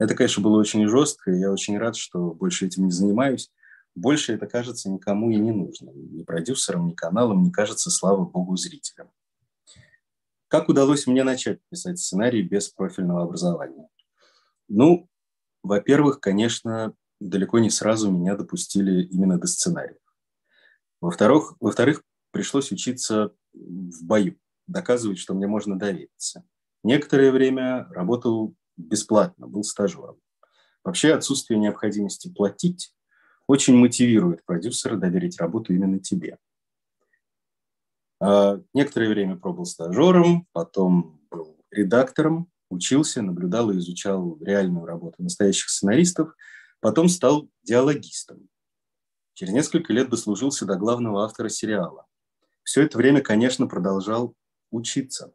Это, 0.00 0.16
конечно, 0.16 0.42
было 0.42 0.58
очень 0.58 0.88
жестко, 0.88 1.30
и 1.30 1.38
я 1.38 1.52
очень 1.52 1.78
рад, 1.78 1.94
что 1.94 2.34
больше 2.34 2.66
этим 2.66 2.86
не 2.86 2.90
занимаюсь. 2.90 3.52
Больше 3.94 4.32
это, 4.32 4.48
кажется, 4.48 4.90
никому 4.90 5.30
и 5.30 5.36
не 5.36 5.52
нужно. 5.52 5.90
Ни 5.90 6.24
продюсерам, 6.24 6.88
ни 6.88 6.92
каналам, 6.92 7.44
не 7.44 7.52
кажется, 7.52 7.88
слава 7.88 8.24
богу, 8.24 8.56
зрителям. 8.56 9.12
Как 10.48 10.68
удалось 10.68 11.06
мне 11.06 11.22
начать 11.22 11.60
писать 11.70 12.00
сценарий 12.00 12.42
без 12.42 12.68
профильного 12.68 13.22
образования? 13.22 13.86
Ну, 14.66 15.08
во-первых, 15.62 16.18
конечно, 16.18 16.94
далеко 17.20 17.60
не 17.60 17.70
сразу 17.70 18.10
меня 18.10 18.34
допустили 18.34 19.04
именно 19.04 19.38
до 19.38 19.46
сценария. 19.46 19.98
Во-вторых, 21.04 21.54
во-вторых, 21.60 22.02
пришлось 22.30 22.72
учиться 22.72 23.34
в 23.52 24.04
бою, 24.06 24.38
доказывать, 24.66 25.18
что 25.18 25.34
мне 25.34 25.46
можно 25.46 25.78
довериться. 25.78 26.46
Некоторое 26.82 27.30
время 27.30 27.86
работал 27.90 28.54
бесплатно, 28.78 29.46
был 29.46 29.64
стажером. 29.64 30.16
Вообще 30.82 31.12
отсутствие 31.12 31.60
необходимости 31.60 32.32
платить 32.32 32.94
очень 33.46 33.76
мотивирует 33.76 34.46
продюсера 34.46 34.96
доверить 34.96 35.38
работу 35.38 35.74
именно 35.74 35.98
тебе. 35.98 36.38
А, 38.18 38.58
некоторое 38.72 39.10
время 39.10 39.36
пробовал 39.36 39.66
стажером, 39.66 40.46
потом 40.52 41.20
был 41.30 41.58
редактором, 41.70 42.50
учился, 42.70 43.20
наблюдал 43.20 43.70
и 43.70 43.76
изучал 43.76 44.38
реальную 44.40 44.86
работу 44.86 45.22
настоящих 45.22 45.68
сценаристов, 45.68 46.34
потом 46.80 47.10
стал 47.10 47.50
диалогистом. 47.62 48.48
Через 49.34 49.52
несколько 49.52 49.92
лет 49.92 50.08
дослужился 50.08 50.64
до 50.64 50.76
главного 50.76 51.24
автора 51.24 51.48
сериала. 51.48 52.06
Все 52.62 52.82
это 52.82 52.96
время, 52.96 53.20
конечно, 53.20 53.66
продолжал 53.66 54.34
учиться. 54.70 55.34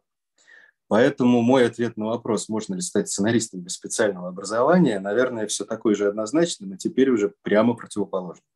Поэтому 0.87 1.41
мой 1.41 1.67
ответ 1.67 1.97
на 1.97 2.07
вопрос, 2.07 2.49
можно 2.49 2.73
ли 2.73 2.81
стать 2.81 3.09
сценаристом 3.09 3.59
без 3.59 3.73
специального 3.73 4.29
образования, 4.29 4.99
наверное, 4.99 5.45
все 5.45 5.65
такой 5.65 5.93
же 5.93 6.07
однозначный, 6.07 6.67
но 6.67 6.77
теперь 6.77 7.11
уже 7.11 7.35
прямо 7.43 7.75
противоположный. 7.75 8.47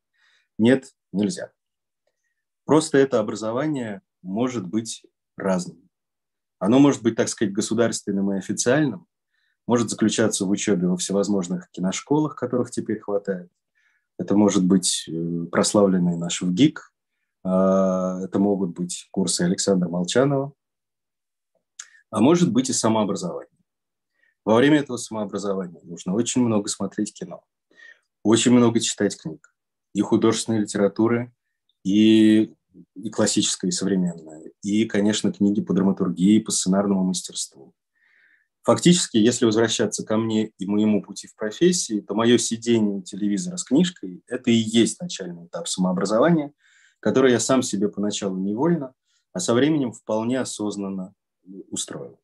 Нет, 0.58 0.92
нельзя. 1.12 1.52
Просто 2.64 2.98
это 2.98 3.20
образование 3.20 4.00
может 4.22 4.66
быть 4.66 5.04
разным. 5.36 5.88
Оно 6.58 6.78
может 6.78 7.02
быть, 7.02 7.14
так 7.14 7.28
сказать, 7.28 7.52
государственным 7.52 8.32
и 8.32 8.38
официальным, 8.38 9.06
может 9.66 9.90
заключаться 9.90 10.44
в 10.46 10.50
учебе 10.50 10.88
во 10.88 10.96
всевозможных 10.96 11.70
киношколах, 11.70 12.34
которых 12.34 12.70
теперь 12.70 12.98
хватает. 12.98 13.50
Это 14.18 14.36
может 14.36 14.64
быть 14.64 15.08
э, 15.08 15.46
прославленный 15.50 16.16
наш 16.16 16.42
ВГИК, 16.42 16.92
а, 17.44 18.20
это 18.22 18.38
могут 18.38 18.70
быть 18.70 19.06
курсы 19.10 19.42
Александра 19.42 19.88
Молчанова, 19.88 20.52
а 22.10 22.20
может 22.20 22.50
быть 22.52 22.70
и 22.70 22.72
самообразование. 22.72 23.50
Во 24.44 24.56
время 24.56 24.78
этого 24.80 24.96
самообразования 24.96 25.80
нужно 25.84 26.14
очень 26.14 26.42
много 26.42 26.68
смотреть 26.68 27.12
кино, 27.12 27.44
очень 28.22 28.52
много 28.52 28.80
читать 28.80 29.20
книг, 29.20 29.54
и 29.94 30.00
художественной 30.00 30.60
литературы, 30.60 31.32
и, 31.84 32.54
и 32.94 33.10
классической, 33.10 33.68
и 33.68 33.72
современной, 33.72 34.54
и, 34.62 34.86
конечно, 34.86 35.32
книги 35.32 35.60
по 35.60 35.74
драматургии, 35.74 36.40
по 36.40 36.50
сценарному 36.50 37.04
мастерству. 37.04 37.74
Фактически, 38.64 39.18
если 39.18 39.44
возвращаться 39.44 40.06
ко 40.06 40.16
мне 40.16 40.46
и 40.58 40.66
моему 40.66 41.02
пути 41.02 41.26
в 41.26 41.36
профессии, 41.36 42.00
то 42.00 42.14
мое 42.14 42.38
сидение 42.38 43.02
телевизора 43.02 43.58
с 43.58 43.64
книжкой– 43.64 44.22
это 44.26 44.50
и 44.50 44.54
есть 44.54 45.00
начальный 45.02 45.46
этап 45.46 45.68
самообразования, 45.68 46.50
который 46.98 47.32
я 47.32 47.40
сам 47.40 47.62
себе 47.62 47.90
поначалу 47.90 48.38
невольно, 48.38 48.94
а 49.34 49.40
со 49.40 49.52
временем 49.52 49.92
вполне 49.92 50.40
осознанно 50.40 51.12
устроил. 51.70 52.18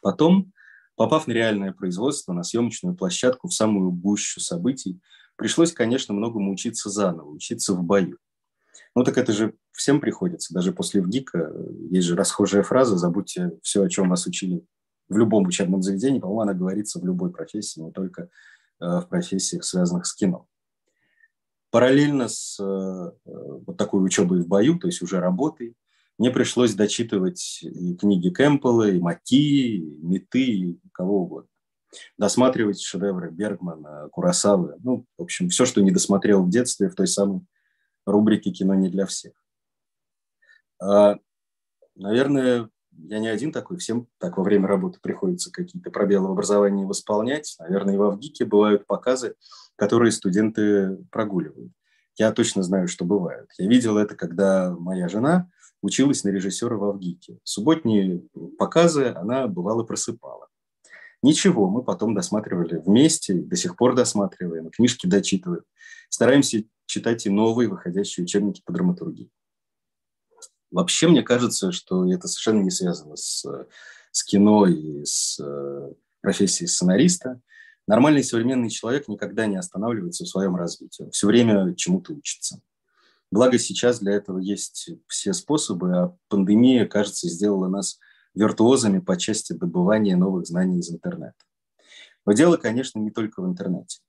Потом, 0.00 0.52
попав 0.94 1.26
на 1.26 1.32
реальное 1.32 1.72
производство, 1.72 2.32
на 2.32 2.44
съемочную 2.44 2.94
площадку, 2.94 3.48
в 3.48 3.52
самую 3.52 3.90
гущу 3.90 4.38
событий, 4.40 5.00
пришлось, 5.34 5.72
конечно, 5.72 6.14
многому 6.14 6.52
учиться 6.52 6.88
заново, 6.88 7.30
учиться 7.30 7.74
в 7.74 7.82
бою. 7.82 8.18
Ну 8.94 9.02
так 9.02 9.18
это 9.18 9.32
же 9.32 9.54
всем 9.76 10.00
приходится, 10.00 10.52
даже 10.52 10.72
после 10.72 11.00
ВГИКа. 11.02 11.52
Есть 11.90 12.08
же 12.08 12.16
расхожая 12.16 12.62
фраза 12.62 12.96
«забудьте 12.96 13.52
все, 13.62 13.82
о 13.82 13.88
чем 13.88 14.08
вас 14.10 14.26
учили 14.26 14.64
в 15.08 15.16
любом 15.16 15.46
учебном 15.46 15.82
заведении». 15.82 16.18
По-моему, 16.18 16.40
она 16.40 16.54
говорится 16.54 17.00
в 17.00 17.06
любой 17.06 17.30
профессии, 17.30 17.80
не 17.80 17.92
только 17.92 18.28
э, 18.80 18.86
в 19.00 19.06
профессиях, 19.08 19.64
связанных 19.64 20.06
с 20.06 20.14
кино. 20.14 20.46
Параллельно 21.70 22.28
с 22.28 22.58
э, 22.58 23.10
вот 23.24 23.76
такой 23.76 24.04
учебой 24.04 24.42
в 24.42 24.48
бою, 24.48 24.78
то 24.78 24.86
есть 24.86 25.02
уже 25.02 25.20
работой, 25.20 25.76
мне 26.18 26.30
пришлось 26.30 26.74
дочитывать 26.74 27.60
и 27.62 27.94
книги 27.94 28.30
Кэмпбелла, 28.30 28.88
и 28.88 29.00
Маки, 29.00 29.76
и 29.76 29.98
Меты, 30.02 30.42
и 30.42 30.80
кого 30.92 31.22
угодно. 31.22 31.50
Досматривать 32.18 32.80
шедевры 32.80 33.30
Бергмана, 33.30 34.08
Курасавы. 34.10 34.76
Ну, 34.82 35.04
в 35.18 35.22
общем, 35.22 35.50
все, 35.50 35.66
что 35.66 35.82
не 35.82 35.90
досмотрел 35.90 36.42
в 36.42 36.50
детстве 36.50 36.88
в 36.88 36.94
той 36.94 37.06
самой 37.06 37.42
рубрике 38.06 38.50
«Кино 38.50 38.74
не 38.74 38.88
для 38.88 39.04
всех». 39.06 39.32
А, 40.80 41.16
наверное, 41.94 42.70
я 42.92 43.18
не 43.18 43.28
один 43.28 43.52
такой, 43.52 43.78
всем 43.78 44.08
так 44.18 44.36
во 44.36 44.42
время 44.42 44.66
работы 44.66 44.98
приходится 45.00 45.50
какие-то 45.50 45.90
пробелы 45.90 46.28
в 46.28 46.32
образовании 46.32 46.84
восполнять. 46.84 47.54
Наверное, 47.58 47.94
и 47.94 47.98
в 47.98 48.02
Авгике 48.02 48.44
бывают 48.44 48.86
показы, 48.86 49.34
которые 49.76 50.12
студенты 50.12 50.96
прогуливают. 51.10 51.72
Я 52.16 52.32
точно 52.32 52.62
знаю, 52.62 52.88
что 52.88 53.04
бывают. 53.04 53.50
Я 53.58 53.68
видел 53.68 53.98
это, 53.98 54.14
когда 54.14 54.74
моя 54.74 55.08
жена 55.08 55.50
училась 55.82 56.24
на 56.24 56.30
режиссера 56.30 56.76
в 56.76 56.84
Авгике. 56.84 57.38
Субботние 57.44 58.22
показы 58.58 59.12
она 59.14 59.46
бывало 59.46 59.84
просыпала. 59.84 60.48
Ничего, 61.22 61.68
мы 61.68 61.82
потом 61.82 62.14
досматривали 62.14 62.76
вместе, 62.78 63.34
до 63.34 63.56
сих 63.56 63.76
пор 63.76 63.94
досматриваем, 63.94 64.70
книжки 64.70 65.06
дочитываем. 65.06 65.64
Стараемся 66.08 66.64
читать 66.86 67.26
и 67.26 67.30
новые 67.30 67.68
выходящие 67.68 68.24
учебники 68.24 68.62
по 68.64 68.72
драматургии. 68.72 69.30
Вообще, 70.70 71.08
мне 71.08 71.22
кажется, 71.22 71.72
что 71.72 72.10
это 72.10 72.28
совершенно 72.28 72.62
не 72.62 72.70
связано 72.70 73.16
с, 73.16 73.44
с 74.10 74.24
кино 74.24 74.66
и 74.66 75.04
с 75.04 75.38
э, 75.40 75.92
профессией 76.20 76.68
сценариста. 76.68 77.40
Нормальный 77.86 78.24
современный 78.24 78.70
человек 78.70 79.06
никогда 79.06 79.46
не 79.46 79.56
останавливается 79.56 80.24
в 80.24 80.28
своем 80.28 80.56
развитии. 80.56 81.04
Он 81.04 81.10
все 81.12 81.26
время 81.28 81.74
чему-то 81.74 82.12
учится. 82.12 82.60
Благо 83.30 83.58
сейчас 83.58 84.00
для 84.00 84.12
этого 84.12 84.38
есть 84.38 84.90
все 85.06 85.32
способы, 85.32 85.96
а 85.96 86.16
пандемия, 86.28 86.86
кажется, 86.86 87.28
сделала 87.28 87.68
нас 87.68 87.98
виртуозами 88.34 88.98
по 88.98 89.16
части 89.16 89.52
добывания 89.52 90.16
новых 90.16 90.46
знаний 90.46 90.80
из 90.80 90.90
интернета. 90.90 91.36
Но 92.24 92.32
дело, 92.32 92.56
конечно, 92.56 92.98
не 92.98 93.10
только 93.10 93.40
в 93.40 93.46
интернете. 93.46 94.00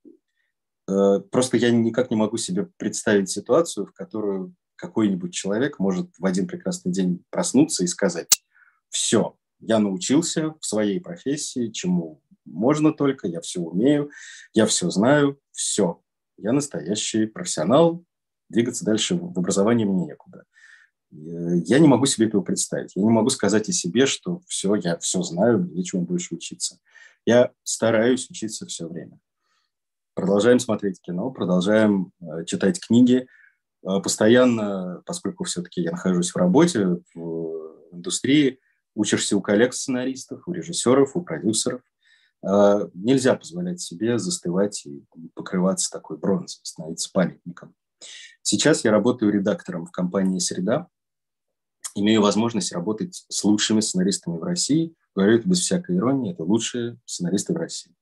Э, 0.87 1.19
просто 1.31 1.57
я 1.57 1.71
никак 1.71 2.09
не 2.09 2.15
могу 2.15 2.37
себе 2.37 2.67
представить 2.77 3.29
ситуацию, 3.29 3.85
в 3.85 3.93
которую 3.93 4.55
какой-нибудь 4.77 5.33
человек 5.33 5.79
может 5.79 6.09
в 6.17 6.25
один 6.25 6.47
прекрасный 6.47 6.91
день 6.91 7.23
проснуться 7.29 7.83
и 7.83 7.87
сказать, 7.87 8.43
Все. 8.89 9.35
Я 9.59 9.79
научился 9.79 10.53
в 10.61 10.65
своей 10.65 11.01
профессии, 11.01 11.71
чему 11.71 12.21
можно 12.45 12.93
только, 12.93 13.27
я 13.27 13.41
все 13.41 13.59
умею, 13.59 14.11
я 14.53 14.65
все 14.65 14.89
знаю, 14.89 15.39
все. 15.51 16.01
Я 16.37 16.53
настоящий 16.53 17.25
профессионал, 17.25 18.05
двигаться 18.49 18.85
дальше 18.85 19.15
в 19.15 19.37
образовании 19.37 19.85
мне 19.85 20.05
некуда. 20.05 20.45
Я 21.09 21.79
не 21.79 21.87
могу 21.87 22.05
себе 22.05 22.27
этого 22.27 22.41
представить. 22.41 22.95
Я 22.95 23.01
не 23.01 23.09
могу 23.09 23.29
сказать 23.29 23.69
о 23.69 23.73
себе, 23.73 24.05
что 24.05 24.41
все, 24.47 24.75
я 24.75 24.97
все 24.97 25.21
знаю, 25.23 25.69
нечему 25.73 26.03
больше 26.03 26.35
учиться. 26.35 26.79
Я 27.25 27.51
стараюсь 27.63 28.29
учиться 28.29 28.65
все 28.67 28.87
время. 28.87 29.19
Продолжаем 30.13 30.59
смотреть 30.59 31.01
кино, 31.01 31.29
продолжаем 31.29 32.11
э, 32.21 32.45
читать 32.45 32.79
книги. 32.79 33.27
Э, 33.87 34.01
постоянно, 34.01 35.01
поскольку 35.05 35.45
все-таки 35.45 35.81
я 35.81 35.91
нахожусь 35.91 36.31
в 36.31 36.35
работе, 36.35 36.97
в 37.13 37.87
индустрии, 37.91 38.59
учишься 38.95 39.37
у 39.37 39.41
коллег-сценаристов, 39.41 40.47
у 40.47 40.51
режиссеров, 40.51 41.15
у 41.15 41.21
продюсеров. 41.21 41.81
Э, 42.43 42.89
нельзя 42.93 43.35
позволять 43.35 43.79
себе 43.79 44.19
застывать 44.19 44.85
и 44.85 45.05
покрываться 45.33 45.89
такой 45.89 46.17
бронзой, 46.17 46.59
становиться 46.63 47.09
памятником. 47.13 47.73
Сейчас 48.41 48.83
я 48.83 48.91
работаю 48.91 49.31
редактором 49.31 49.85
в 49.85 49.91
компании 49.91 50.39
«Среда», 50.39 50.87
имею 51.95 52.21
возможность 52.21 52.73
работать 52.73 53.25
с 53.27 53.43
лучшими 53.43 53.79
сценаристами 53.79 54.37
в 54.37 54.43
России. 54.43 54.93
Говорю 55.15 55.39
это 55.39 55.49
без 55.49 55.61
всякой 55.61 55.97
иронии, 55.97 56.33
это 56.33 56.43
лучшие 56.43 56.99
сценаристы 57.05 57.53
в 57.53 57.57
России. 57.57 57.95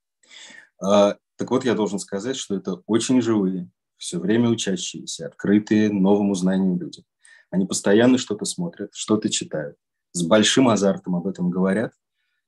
А, 0.81 1.17
так 1.37 1.49
вот, 1.49 1.63
я 1.63 1.75
должен 1.75 1.99
сказать, 1.99 2.35
что 2.35 2.55
это 2.55 2.81
очень 2.87 3.21
живые, 3.21 3.69
все 4.05 4.19
время 4.19 4.49
учащиеся, 4.49 5.27
открытые 5.27 5.91
новому 5.91 6.35
знанию 6.35 6.77
люди. 6.77 7.03
Они 7.49 7.65
постоянно 7.65 8.17
что-то 8.17 8.45
смотрят, 8.45 8.91
что-то 8.93 9.29
читают, 9.29 9.77
с 10.11 10.23
большим 10.23 10.69
азартом 10.69 11.15
об 11.15 11.27
этом 11.27 11.49
говорят 11.49 11.93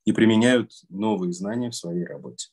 и 0.06 0.12
применяют 0.12 0.72
новые 0.90 1.34
знания 1.34 1.70
в 1.70 1.76
своей 1.76 2.06
работе 2.06 2.48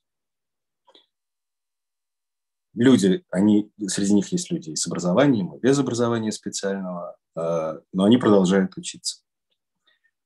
люди, 2.75 3.25
они, 3.31 3.71
среди 3.87 4.15
них 4.15 4.29
есть 4.33 4.51
люди 4.51 4.71
и 4.71 4.77
с 4.77 4.87
образованием, 4.87 5.55
и 5.55 5.61
без 5.61 5.79
образования 5.79 6.33
специального, 6.33 7.17
э, 7.37 7.81
но 7.93 8.05
они 8.05 8.19
продолжают 8.19 8.77
учиться. 8.77 9.23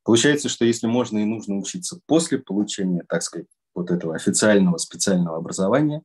Получается, 0.02 0.49
что 0.49 0.64
если 0.64 0.87
можно 0.87 1.18
и 1.18 1.25
нужно 1.25 1.56
учиться 1.56 2.00
после 2.06 2.38
получения, 2.38 3.04
так 3.08 3.23
сказать, 3.23 3.49
вот 3.75 3.90
этого 3.90 4.14
официального 4.14 4.78
специального 4.78 5.37
образования, 5.37 6.02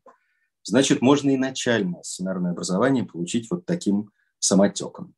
значит, 0.63 1.01
можно 1.01 1.29
и 1.31 1.37
начальное 1.37 2.03
сценарное 2.03 2.51
образование 2.51 3.05
получить 3.05 3.49
вот 3.49 3.65
таким 3.65 4.11
самотеком. 4.39 5.13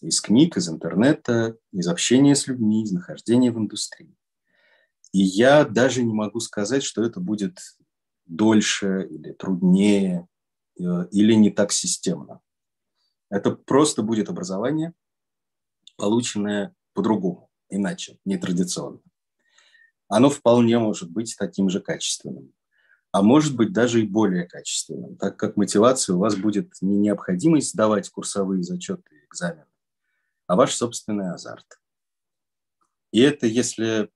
Из 0.00 0.20
книг, 0.20 0.56
из 0.56 0.68
интернета, 0.68 1.56
из 1.72 1.86
общения 1.86 2.34
с 2.34 2.46
людьми, 2.46 2.82
из 2.82 2.92
нахождения 2.92 3.52
в 3.52 3.58
индустрии. 3.58 4.16
И 5.12 5.20
я 5.20 5.64
даже 5.64 6.02
не 6.02 6.12
могу 6.12 6.40
сказать, 6.40 6.82
что 6.82 7.04
это 7.04 7.20
будет 7.20 7.58
дольше 8.26 9.06
или 9.10 9.32
труднее 9.32 10.28
Э, 10.78 11.06
или 11.10 11.34
не 11.34 11.50
так 11.50 11.72
системно. 11.72 12.40
Это 13.30 13.52
просто 13.52 14.02
будет 14.02 14.28
образование, 14.28 14.92
полученное 15.96 16.74
по-другому, 16.94 17.50
иначе, 17.68 18.18
нетрадиционно. 18.24 19.00
Оно 20.08 20.28
вполне 20.28 20.78
может 20.78 21.10
быть 21.10 21.36
таким 21.38 21.70
же 21.70 21.80
качественным, 21.80 22.52
а 23.12 23.22
может 23.22 23.54
быть 23.54 23.72
даже 23.72 24.00
и 24.00 24.06
более 24.06 24.48
качественным, 24.48 25.16
так 25.16 25.36
как 25.36 25.56
мотивация 25.56 26.16
у 26.16 26.18
вас 26.18 26.34
будет 26.34 26.72
не 26.80 26.96
необходимость 26.96 27.70
сдавать 27.70 28.08
курсовые 28.08 28.62
зачеты 28.62 29.14
и 29.14 29.26
экзамены, 29.26 29.66
а 30.46 30.56
ваш 30.56 30.74
собственный 30.74 31.30
азарт. 31.30 31.78
И 33.12 33.20
это, 33.20 33.46
если, 33.46 34.10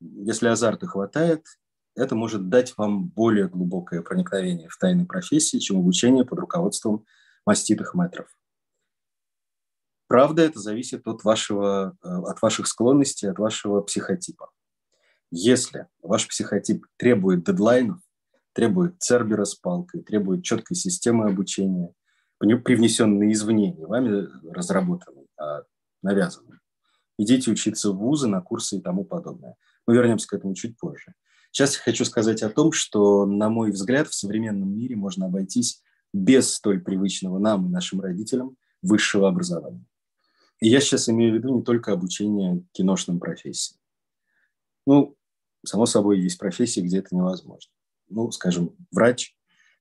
если 0.00 0.48
азарта 0.48 0.88
хватает, 0.88 1.46
это 1.94 2.16
может 2.16 2.48
дать 2.48 2.76
вам 2.76 3.06
более 3.06 3.48
глубокое 3.48 4.02
проникновение 4.02 4.68
в 4.68 4.76
тайны 4.78 5.06
профессии, 5.06 5.58
чем 5.58 5.78
обучение 5.78 6.24
под 6.24 6.40
руководством 6.40 7.06
маститых 7.46 7.94
метров. 7.94 8.28
Правда, 10.08 10.42
это 10.42 10.58
зависит 10.58 11.06
от, 11.06 11.22
вашего, 11.22 11.96
э, 12.02 12.08
от 12.08 12.42
ваших 12.42 12.66
склонностей, 12.66 13.30
от 13.30 13.38
вашего 13.38 13.80
психотипа. 13.80 14.50
Если 15.30 15.86
ваш 16.02 16.26
психотип 16.26 16.84
требует 16.96 17.44
дедлайнов, 17.44 18.00
требует 18.52 19.00
цербера 19.00 19.44
с 19.44 19.54
палкой, 19.54 20.02
требует 20.02 20.44
четкой 20.44 20.76
системы 20.76 21.26
обучения, 21.26 21.92
привнесенной 22.38 23.32
извне, 23.32 23.72
не 23.72 23.84
вами 23.84 24.26
разработанной, 24.50 25.26
а 25.38 25.62
навязанной, 26.02 26.58
идите 27.18 27.50
учиться 27.50 27.92
в 27.92 27.98
вузы, 27.98 28.28
на 28.28 28.40
курсы 28.40 28.78
и 28.78 28.80
тому 28.80 29.04
подобное. 29.04 29.56
Мы 29.86 29.94
вернемся 29.94 30.28
к 30.28 30.32
этому 30.34 30.54
чуть 30.54 30.78
позже. 30.78 31.14
Сейчас 31.52 31.74
я 31.74 31.82
хочу 31.82 32.04
сказать 32.04 32.42
о 32.42 32.50
том, 32.50 32.72
что, 32.72 33.26
на 33.26 33.48
мой 33.48 33.72
взгляд, 33.72 34.08
в 34.08 34.14
современном 34.14 34.76
мире 34.76 34.96
можно 34.96 35.26
обойтись 35.26 35.82
без 36.12 36.54
столь 36.54 36.80
привычного 36.80 37.38
нам 37.38 37.66
и 37.66 37.70
нашим 37.70 38.00
родителям 38.00 38.56
высшего 38.82 39.28
образования. 39.28 39.84
И 40.60 40.68
я 40.68 40.80
сейчас 40.80 41.08
имею 41.08 41.32
в 41.32 41.36
виду 41.36 41.56
не 41.56 41.62
только 41.62 41.92
обучение 41.92 42.64
киношным 42.72 43.18
профессиям. 43.18 43.80
Ну, 44.86 45.16
само 45.64 45.86
собой, 45.86 46.20
есть 46.20 46.38
профессии, 46.38 46.80
где 46.80 46.98
это 46.98 47.14
невозможно. 47.14 47.72
Ну, 48.10 48.30
скажем, 48.30 48.76
врач. 48.90 49.34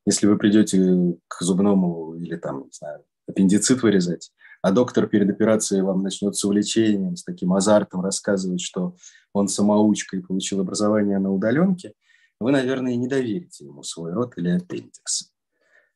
Если 0.06 0.28
вы 0.28 0.38
придете 0.38 1.18
к 1.28 1.42
зубному 1.42 2.16
или 2.16 2.36
там, 2.36 2.66
не 2.66 2.72
знаю, 2.72 3.04
аппендицит 3.28 3.84
вырезать, 3.84 4.32
а 4.62 4.72
доктор 4.72 5.08
перед 5.08 5.30
операцией 5.30 5.82
вам 5.82 6.04
начнет 6.04 6.36
с 6.36 6.44
увлечением, 6.44 7.16
с 7.16 7.24
таким 7.24 7.54
азартом 7.54 8.02
рассказывать, 8.02 8.62
что 8.62 8.96
он 9.34 9.48
самоучка 9.48 10.18
и 10.18 10.22
получил 10.22 10.62
образование 10.62 11.20
на 11.20 11.32
удаленке, 11.32 11.94
вы, 12.40 12.52
наверное, 12.52 12.96
не 12.96 13.08
доверите 13.08 13.66
ему 13.66 13.84
свой 13.84 14.14
рот 14.14 14.38
или 14.38 14.50
аппендикс. 14.50 15.32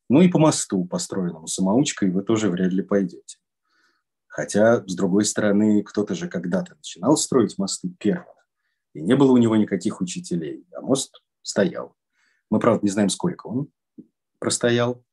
Ну 0.10 0.22
и 0.22 0.28
по 0.28 0.40
мосту, 0.40 0.84
построенному 0.86 1.48
самоучкой, 1.48 2.12
вы 2.12 2.24
тоже 2.24 2.50
вряд 2.50 2.72
ли 2.72 2.82
пойдете. 2.82 3.38
Хотя, 4.28 4.86
с 4.86 4.96
другой 4.96 5.26
стороны, 5.26 5.84
кто-то 5.84 6.16
же 6.16 6.28
когда-то 6.28 6.76
начинал 6.76 7.18
строить 7.18 7.58
мосты 7.58 7.94
первым, 7.98 8.36
и 8.94 9.02
не 9.02 9.16
было 9.16 9.32
у 9.32 9.38
него 9.38 9.56
никаких 9.56 10.02
учителей, 10.02 10.66
а 10.76 10.82
мост 10.82 11.22
стоял. 11.42 11.96
Мы, 12.54 12.60
правда, 12.60 12.82
не 12.84 12.92
знаем, 12.92 13.10
сколько 13.10 13.48
он 13.48 13.68
простоял, 14.38 15.04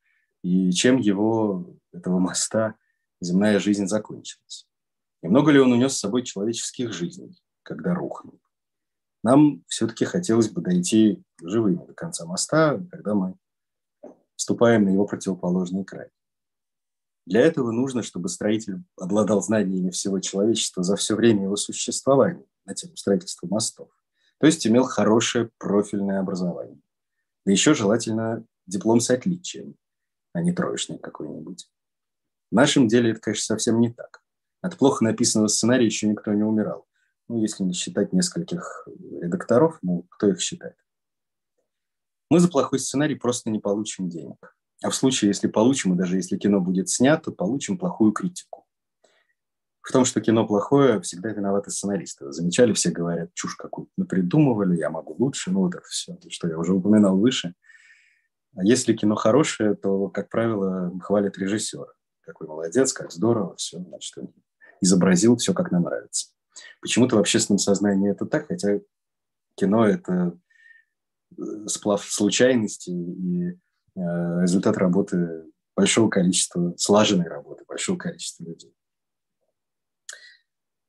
и 0.43 0.71
чем 0.73 0.99
его, 0.99 1.75
этого 1.91 2.19
моста, 2.19 2.75
земная 3.19 3.59
жизнь 3.59 3.87
закончилась. 3.87 4.69
И 5.23 5.29
много 5.29 5.51
ли 5.51 5.59
он 5.59 5.73
унес 5.73 5.95
с 5.95 6.01
собой 6.01 6.23
человеческих 6.23 6.93
жизней, 6.93 7.35
когда 7.63 7.95
рухнул. 7.95 8.39
Нам 9.23 9.65
все-таки 9.69 10.05
хотелось 10.05 10.51
бы 10.51 10.61
дойти 10.61 11.23
живыми 11.43 11.83
до 11.87 11.95
конца 11.95 12.27
моста, 12.27 12.79
когда 12.91 13.15
мы 13.15 13.37
ступаем 14.37 14.85
на 14.85 14.91
его 14.91 15.07
противоположный 15.07 15.87
край. 15.87 16.11
Для 17.25 17.41
этого 17.41 17.71
нужно, 17.71 18.03
чтобы 18.03 18.29
строитель 18.29 18.85
обладал 18.99 19.41
знаниями 19.41 19.89
всего 19.89 20.21
человечества 20.21 20.83
за 20.83 20.95
все 20.97 21.17
время 21.17 21.45
его 21.45 21.57
существования 21.57 22.45
на 22.67 22.75
тему 22.75 22.99
строительства 22.99 23.47
мостов. 23.47 23.89
То 24.41 24.47
есть 24.47 24.67
имел 24.67 24.85
хорошее 24.85 25.49
профильное 25.57 26.21
образование. 26.21 26.83
Да 27.45 27.53
еще 27.53 27.75
желательно 27.75 28.45
диплом 28.67 29.01
с 29.01 29.11
отличием, 29.11 29.77
а 30.33 30.41
не 30.41 30.53
троечник 30.53 31.01
какой-нибудь. 31.01 31.69
В 32.51 32.55
нашем 32.55 32.89
деле 32.89 33.13
это, 33.13 33.21
конечно, 33.21 33.45
совсем 33.45 33.81
не 33.81 33.93
так. 33.93 34.23
От 34.61 34.77
плохо 34.77 35.05
написанного 35.05 35.49
сценария 35.49 35.87
еще 35.87 36.07
никто 36.07 36.33
не 36.33 36.43
умирал. 36.43 36.87
Ну, 37.29 37.41
если 37.41 37.63
не 37.63 37.73
считать 37.73 38.13
нескольких 38.13 38.87
редакторов, 39.21 39.79
ну, 39.83 40.07
кто 40.11 40.29
их 40.29 40.41
считает? 40.41 40.77
Мы 42.29 42.41
за 42.41 42.49
плохой 42.49 42.79
сценарий 42.79 43.15
просто 43.15 43.51
не 43.51 43.59
получим 43.59 44.09
денег. 44.09 44.57
А 44.83 44.91
в 44.91 44.95
случае, 44.95 45.29
если 45.29 45.47
получим, 45.47 45.95
и 45.95 45.97
даже 45.97 46.17
если 46.17 46.39
кино 46.39 46.61
будет 46.61 46.89
снято, 46.89 47.31
получим 47.31 47.79
плохую 47.79 48.13
критику. 48.13 48.67
В 49.83 49.93
том, 49.93 50.05
что 50.05 50.21
кино 50.21 50.47
плохое, 50.47 51.01
всегда 51.01 51.31
виноваты 51.31 51.71
сценаристы. 51.71 52.31
Замечали, 52.33 52.73
все 52.73 52.91
говорят, 52.91 53.33
чушь 53.35 53.57
какую-то 53.57 53.91
напридумывали, 53.97 54.77
я 54.77 54.91
могу 54.91 55.15
лучше, 55.19 55.51
ну 55.51 55.61
вот 55.61 55.75
это 55.75 55.87
все, 55.89 56.19
что 56.29 56.49
я 56.49 56.59
уже 56.59 56.73
упоминал 56.73 57.17
выше. 57.19 57.55
А 58.57 58.65
если 58.65 58.95
кино 58.95 59.15
хорошее, 59.15 59.75
то, 59.75 60.09
как 60.09 60.29
правило, 60.29 60.93
хвалят 61.01 61.39
режиссера. 61.39 61.87
Какой 62.23 62.47
молодец, 62.47 62.93
как 62.93 63.11
здорово, 63.13 63.57
все, 63.57 63.79
значит, 63.79 64.19
он 64.19 64.35
изобразил 64.81 65.37
все, 65.37 65.55
как 65.55 65.71
нам 65.71 65.85
нравится. 65.85 66.29
Почему-то 66.81 67.17
в 67.17 67.21
общественном 67.21 67.59
сознании 67.59 68.11
это 68.11 68.27
так, 68.27 68.49
хотя 68.49 68.81
кино– 69.55 69.87
это 69.89 70.39
э, 71.37 71.43
сплав 71.67 72.05
случайностей 72.05 72.93
и 72.93 73.45
э, 73.49 73.53
результат 73.95 74.77
работы 74.77 75.45
большого 75.77 76.09
количества, 76.11 76.75
слаженной 76.77 77.29
работы 77.29 77.65
большого 77.67 77.97
количества 77.97 78.45
людей. 78.45 78.75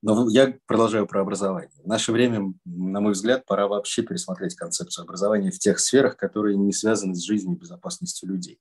Но 0.01 0.27
я 0.29 0.57
продолжаю 0.65 1.05
про 1.05 1.21
образование. 1.21 1.79
В 1.83 1.87
наше 1.87 2.11
время, 2.11 2.53
на 2.65 3.01
мой 3.01 3.13
взгляд, 3.13 3.45
пора 3.45 3.67
вообще 3.67 4.01
пересмотреть 4.01 4.55
концепцию 4.55 5.03
образования 5.03 5.51
в 5.51 5.59
тех 5.59 5.79
сферах, 5.79 6.17
которые 6.17 6.57
не 6.57 6.73
связаны 6.73 7.13
с 7.13 7.21
жизнью 7.21 7.55
и 7.55 7.59
безопасностью 7.59 8.29
людей. 8.29 8.59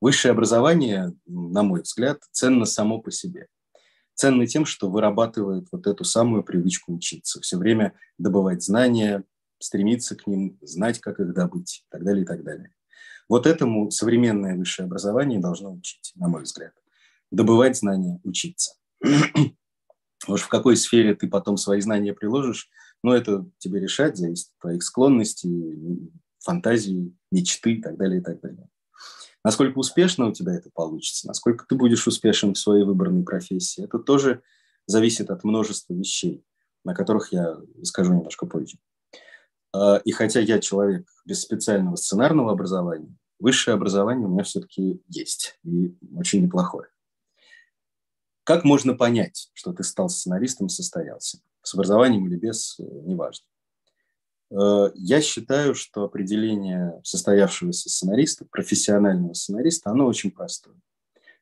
Высшее 0.00 0.32
образование, 0.32 1.14
на 1.24 1.62
мой 1.62 1.80
взгляд, 1.80 2.20
ценно 2.30 2.66
само 2.66 3.00
по 3.00 3.10
себе. 3.10 3.48
ценны 4.14 4.46
тем, 4.46 4.64
что 4.66 4.90
вырабатывает 4.90 5.66
вот 5.72 5.86
эту 5.86 6.04
самую 6.04 6.44
привычку 6.44 6.94
учиться, 6.94 7.40
все 7.40 7.56
время 7.56 7.94
добывать 8.18 8.62
знания, 8.62 9.24
стремиться 9.58 10.14
к 10.14 10.26
ним, 10.26 10.58
знать, 10.60 11.00
как 11.00 11.20
их 11.20 11.32
добыть 11.32 11.84
и 11.86 11.90
так 11.90 12.04
далее, 12.04 12.22
и 12.24 12.26
так 12.26 12.44
далее. 12.44 12.70
Вот 13.28 13.46
этому 13.46 13.90
современное 13.90 14.56
высшее 14.56 14.86
образование 14.86 15.40
должно 15.40 15.72
учить, 15.72 16.12
на 16.16 16.28
мой 16.28 16.42
взгляд. 16.42 16.74
Добывать 17.30 17.76
знания, 17.76 18.20
учиться. 18.24 18.74
Уж 20.26 20.42
в 20.42 20.48
какой 20.48 20.76
сфере 20.76 21.14
ты 21.14 21.28
потом 21.28 21.56
свои 21.56 21.80
знания 21.80 22.14
приложишь, 22.14 22.68
ну, 23.02 23.12
это 23.12 23.46
тебе 23.58 23.80
решать, 23.80 24.16
зависит 24.16 24.48
от 24.48 24.60
твоих 24.60 24.82
склонностей, 24.82 26.10
фантазии, 26.38 27.14
мечты 27.30 27.74
и 27.74 27.82
так 27.82 27.96
далее, 27.96 28.20
и 28.20 28.22
так 28.22 28.40
далее. 28.40 28.68
Насколько 29.44 29.78
успешно 29.78 30.28
у 30.28 30.32
тебя 30.32 30.54
это 30.54 30.70
получится, 30.72 31.26
насколько 31.26 31.66
ты 31.68 31.74
будешь 31.74 32.06
успешен 32.06 32.54
в 32.54 32.58
своей 32.58 32.84
выбранной 32.84 33.24
профессии, 33.24 33.84
это 33.84 33.98
тоже 33.98 34.42
зависит 34.86 35.30
от 35.30 35.44
множества 35.44 35.92
вещей, 35.92 36.44
на 36.84 36.94
которых 36.94 37.32
я 37.32 37.58
скажу 37.82 38.14
немножко 38.14 38.46
позже. 38.46 38.78
А, 39.74 39.96
и 39.96 40.12
хотя 40.12 40.40
я 40.40 40.60
человек 40.60 41.06
без 41.26 41.42
специального 41.42 41.96
сценарного 41.96 42.52
образования, 42.52 43.14
высшее 43.38 43.74
образование 43.74 44.26
у 44.26 44.30
меня 44.30 44.44
все-таки 44.44 45.02
есть, 45.08 45.58
и 45.64 45.94
очень 46.16 46.42
неплохое. 46.42 46.88
Как 48.44 48.62
можно 48.62 48.94
понять, 48.94 49.50
что 49.54 49.72
ты 49.72 49.82
стал 49.82 50.10
сценаристом 50.10 50.66
и 50.66 50.70
состоялся? 50.70 51.38
С 51.62 51.74
образованием 51.74 52.26
или 52.26 52.36
без, 52.36 52.78
э, 52.78 52.82
неважно. 52.82 53.46
Э, 54.50 54.90
я 54.94 55.22
считаю, 55.22 55.74
что 55.74 56.04
определение 56.04 57.00
состоявшегося 57.04 57.88
сценариста, 57.88 58.44
профессионального 58.44 59.32
сценариста, 59.32 59.90
оно 59.90 60.06
очень 60.06 60.30
простое. 60.30 60.76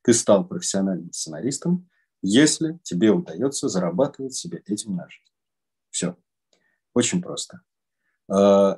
Ты 0.02 0.14
стал 0.14 0.46
профессиональным 0.46 1.12
сценаристом, 1.12 1.88
если 2.22 2.78
тебе 2.84 3.10
удается 3.10 3.68
зарабатывать 3.68 4.34
себе 4.34 4.62
этим 4.66 4.94
на 4.94 5.08
жизнь. 5.08 5.32
Все. 5.90 6.16
Очень 6.94 7.20
просто. 7.20 7.62
Э, 8.32 8.76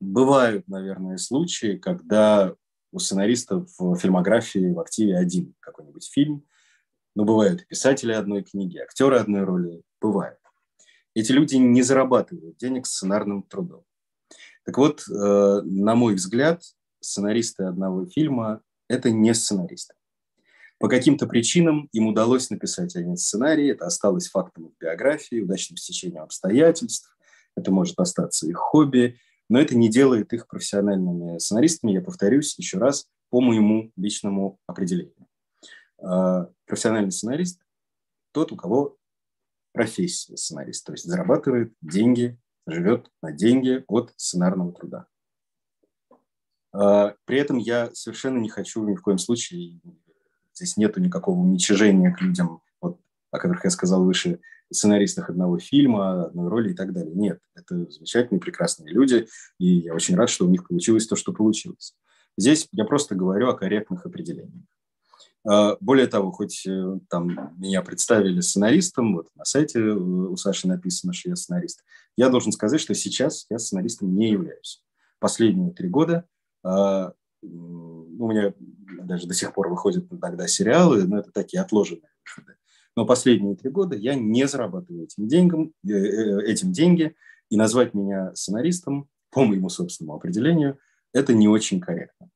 бывают, 0.00 0.66
наверное, 0.66 1.18
случаи, 1.18 1.76
когда 1.76 2.52
у 2.90 2.98
сценариста 2.98 3.64
в 3.78 3.94
фильмографии 3.96 4.72
в 4.72 4.80
активе 4.80 5.16
один 5.16 5.54
какой-нибудь 5.60 6.10
фильм, 6.10 6.44
но 7.14 7.24
бывают 7.24 7.62
и 7.62 7.66
писатели 7.66 8.12
одной 8.12 8.42
книги, 8.42 8.78
актеры 8.78 9.18
одной 9.18 9.44
роли, 9.44 9.82
бывает. 10.00 10.38
Эти 11.14 11.32
люди 11.32 11.56
не 11.56 11.82
зарабатывают 11.82 12.56
денег 12.56 12.86
сценарным 12.86 13.42
трудом. 13.42 13.84
Так 14.64 14.78
вот, 14.78 15.02
э, 15.08 15.60
на 15.64 15.94
мой 15.94 16.14
взгляд, 16.14 16.62
сценаристы 17.00 17.64
одного 17.64 18.06
фильма– 18.06 18.62
это 18.88 19.10
не 19.10 19.34
сценаристы. 19.34 19.94
По 20.78 20.88
каким-то 20.88 21.26
причинам 21.26 21.88
им 21.92 22.06
удалось 22.06 22.48
написать 22.50 22.96
один 22.96 23.16
сценарий, 23.16 23.68
это 23.68 23.86
осталось 23.86 24.28
фактом 24.28 24.68
их 24.68 24.72
биографии, 24.80 25.40
удачным 25.40 25.76
стечением 25.76 26.22
обстоятельств, 26.22 27.14
это 27.56 27.70
может 27.70 27.98
остаться 27.98 28.46
их 28.46 28.56
хобби, 28.56 29.18
но 29.48 29.60
это 29.60 29.76
не 29.76 29.90
делает 29.90 30.32
их 30.32 30.46
профессиональными 30.46 31.38
сценаристами, 31.38 31.92
я 31.92 32.00
повторюсь 32.00 32.56
еще 32.56 32.78
раз, 32.78 33.08
по 33.28 33.40
моему 33.40 33.92
личному 33.96 34.58
определению. 34.66 35.19
Э, 36.02 36.46
профессиональный 36.66 37.12
сценарист– 37.12 37.60
тот, 38.32 38.52
у 38.52 38.56
кого 38.56 38.96
профессия 39.72 40.36
сценарист, 40.36 40.84
то 40.86 40.92
есть 40.92 41.04
зарабатывает 41.04 41.74
деньги, 41.80 42.38
живет 42.66 43.10
на 43.22 43.32
деньги 43.32 43.84
от 43.86 44.12
сценарного 44.16 44.72
труда. 44.72 45.06
А, 46.72 47.14
при 47.24 47.38
этом 47.38 47.58
я 47.58 47.90
совершенно 47.92 48.38
не 48.38 48.48
хочу 48.48 48.84
ни 48.84 48.94
в 48.94 49.02
коем 49.02 49.18
случае, 49.18 49.80
здесь 50.54 50.76
нету 50.76 51.00
никакого 51.00 51.38
уничижения 51.38 52.12
к 52.12 52.20
людям, 52.20 52.62
вот, 52.80 53.00
о 53.30 53.38
которых 53.38 53.64
я 53.64 53.70
сказал 53.70 54.04
выше, 54.04 54.40
сценаристах 54.72 55.30
одного 55.30 55.58
фильма, 55.58 56.26
одной 56.26 56.48
роли 56.48 56.70
и 56.72 56.74
так 56.74 56.92
далее. 56.92 57.12
Нет, 57.14 57.40
это 57.56 57.90
замечательные, 57.90 58.40
прекрасные 58.40 58.92
люди, 58.92 59.26
и 59.58 59.66
я 59.66 59.94
очень 59.94 60.14
рад, 60.14 60.30
что 60.30 60.46
у 60.46 60.50
них 60.50 60.66
получилось 60.68 61.08
то, 61.08 61.16
что 61.16 61.32
получилось. 61.32 61.96
Здесь 62.36 62.68
я 62.70 62.84
просто 62.84 63.16
говорю 63.16 63.48
о 63.48 63.56
корректных 63.56 64.06
определениях. 64.06 64.64
А, 65.46 65.76
более 65.80 66.06
того, 66.06 66.32
хоть 66.32 66.66
э, 66.66 66.98
там 67.08 67.54
меня 67.58 67.82
представили 67.82 68.40
сценаристом, 68.40 69.16
вот 69.16 69.28
на 69.34 69.44
сайте 69.44 69.78
э, 69.78 69.92
у 69.92 70.36
Саши 70.36 70.68
написано, 70.68 71.12
что 71.12 71.30
я 71.30 71.36
сценарист, 71.36 71.82
я 72.16 72.28
должен 72.28 72.52
сказать, 72.52 72.80
что 72.80 72.94
сейчас 72.94 73.46
я 73.48 73.58
сценаристом 73.58 74.14
не 74.14 74.30
являюсь. 74.30 74.82
Последние 75.18 75.72
три 75.72 75.88
года 75.88 76.26
а, 76.62 77.12
у 77.42 78.28
меня 78.28 78.52
даже 79.02 79.26
до 79.26 79.34
сих 79.34 79.54
пор 79.54 79.70
выходят 79.70 80.06
иногда 80.10 80.46
сериалы, 80.46 81.04
но 81.04 81.18
это 81.20 81.30
такие 81.32 81.62
отложенные 81.62 82.10
выходы. 82.24 82.56
Но 82.96 83.06
последние 83.06 83.56
три 83.56 83.70
года 83.70 83.96
я 83.96 84.14
не 84.14 84.46
зарабатываю 84.46 85.04
этим, 85.04 85.26
деньгам, 85.26 85.72
э, 85.86 86.42
этим 86.42 86.72
деньги, 86.72 87.16
и 87.48 87.56
назвать 87.56 87.94
меня 87.94 88.34
сценаристом, 88.34 89.08
по 89.30 89.44
моему 89.44 89.68
собственному 89.68 90.16
определению, 90.16 90.78
это 91.12 91.32
не 91.32 91.48
очень 91.48 91.80
корректно. 91.80 92.30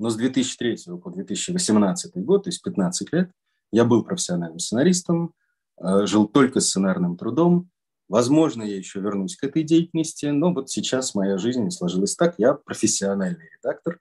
Но 0.00 0.08
с 0.08 0.16
2003 0.16 0.96
по 0.96 1.10
2018 1.10 2.24
год, 2.24 2.44
то 2.44 2.48
есть 2.48 2.62
15 2.62 3.12
лет, 3.12 3.30
я 3.70 3.84
был 3.84 4.02
профессиональным 4.02 4.58
сценаристом, 4.58 5.34
э, 5.78 6.06
жил 6.06 6.26
только 6.26 6.60
сценарным 6.60 7.18
трудом. 7.18 7.68
Возможно, 8.08 8.62
я 8.62 8.78
еще 8.78 9.00
вернусь 9.00 9.36
к 9.36 9.44
этой 9.44 9.62
деятельности, 9.62 10.24
но 10.24 10.54
вот 10.54 10.70
сейчас 10.70 11.14
моя 11.14 11.36
жизнь 11.36 11.68
сложилась 11.70 12.16
так. 12.16 12.36
Я 12.38 12.54
профессиональный 12.54 13.50
редактор, 13.58 14.00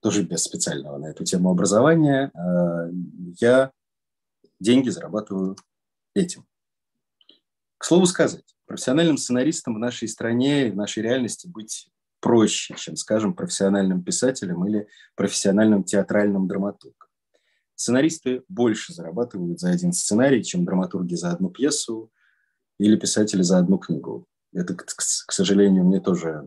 тоже 0.00 0.22
без 0.22 0.42
специального 0.42 0.96
на 0.96 1.08
эту 1.08 1.22
тему 1.24 1.50
образования. 1.50 2.32
Э, 2.34 2.90
я 3.38 3.72
деньги 4.58 4.88
зарабатываю 4.88 5.56
этим. 6.14 6.46
К 7.76 7.84
слову 7.84 8.06
сказать, 8.06 8.56
профессиональным 8.64 9.18
сценаристом 9.18 9.74
в 9.74 9.78
нашей 9.78 10.08
стране, 10.08 10.72
в 10.72 10.76
нашей 10.76 11.02
реальности 11.02 11.46
быть 11.46 11.90
проще, 12.26 12.74
чем, 12.76 12.96
скажем, 12.96 13.34
профессиональным 13.34 14.02
писателем 14.02 14.66
или 14.66 14.88
профессиональным 15.14 15.84
театральным 15.84 16.48
драматургом. 16.48 17.08
Сценаристы 17.76 18.42
больше 18.48 18.92
зарабатывают 18.92 19.60
за 19.60 19.70
один 19.70 19.92
сценарий, 19.92 20.42
чем 20.42 20.64
драматурги 20.64 21.14
за 21.14 21.30
одну 21.30 21.50
пьесу 21.50 22.10
или 22.80 22.96
писатели 22.96 23.42
за 23.42 23.58
одну 23.58 23.78
книгу. 23.78 24.26
Это, 24.52 24.74
к, 24.74 25.00
сожалению, 25.00 25.84
мне 25.84 26.00
тоже 26.00 26.44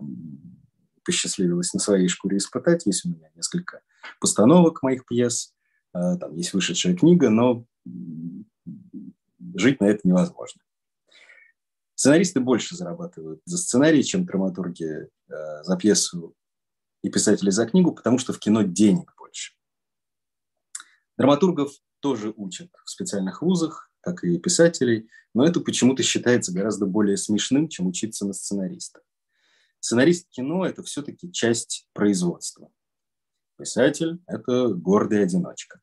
посчастливилось 1.06 1.74
на 1.74 1.80
своей 1.80 2.10
шкуре 2.10 2.40
испытать. 2.40 2.86
Есть 2.86 3.06
у 3.06 3.10
меня 3.12 3.30
несколько 3.34 3.80
постановок 4.20 4.84
моих 4.84 5.06
пьес, 5.06 5.54
а, 5.94 6.18
там 6.18 6.36
есть 6.36 6.52
вышедшая 6.52 6.94
книга, 6.94 7.30
но 7.30 7.64
жить 9.56 9.80
на 9.80 9.86
это 9.86 10.02
невозможно. 10.04 10.60
Сценаристы 12.00 12.40
больше 12.40 12.78
зарабатывают 12.78 13.42
за 13.44 13.58
сценарий, 13.58 14.06
чем 14.06 14.26
драматурги 14.26 14.86
э, 14.88 15.64
за 15.64 15.76
пьесу 15.76 16.34
и 17.04 17.10
писатели 17.10 17.50
за 17.50 17.66
книгу, 17.66 17.94
потому 17.94 18.18
что 18.20 18.32
в 18.32 18.40
кино 18.40 18.62
денег 18.62 19.14
больше. 19.18 19.52
Драматургов 21.18 21.74
тоже 22.00 22.34
учат 22.38 22.70
в 22.86 22.90
специальных 22.90 23.42
вузах, 23.42 23.92
как 24.00 24.24
и 24.24 24.38
писателей, 24.38 25.10
но 25.34 25.46
это 25.46 25.60
почему-то 25.60 26.02
считается 26.02 26.54
гораздо 26.54 26.86
более 26.86 27.18
смешным, 27.18 27.68
чем 27.68 27.88
учиться 27.88 28.26
на 28.26 28.32
сценариста. 28.32 29.02
Сценарист 29.82 30.30
кино– 30.30 30.66
это 30.68 30.84
все-таки 30.84 31.30
часть 31.34 31.90
производства. 31.92 32.72
Писатель– 33.58 34.24
это 34.26 34.70
гордый 34.70 35.22
одиночка. 35.22 35.82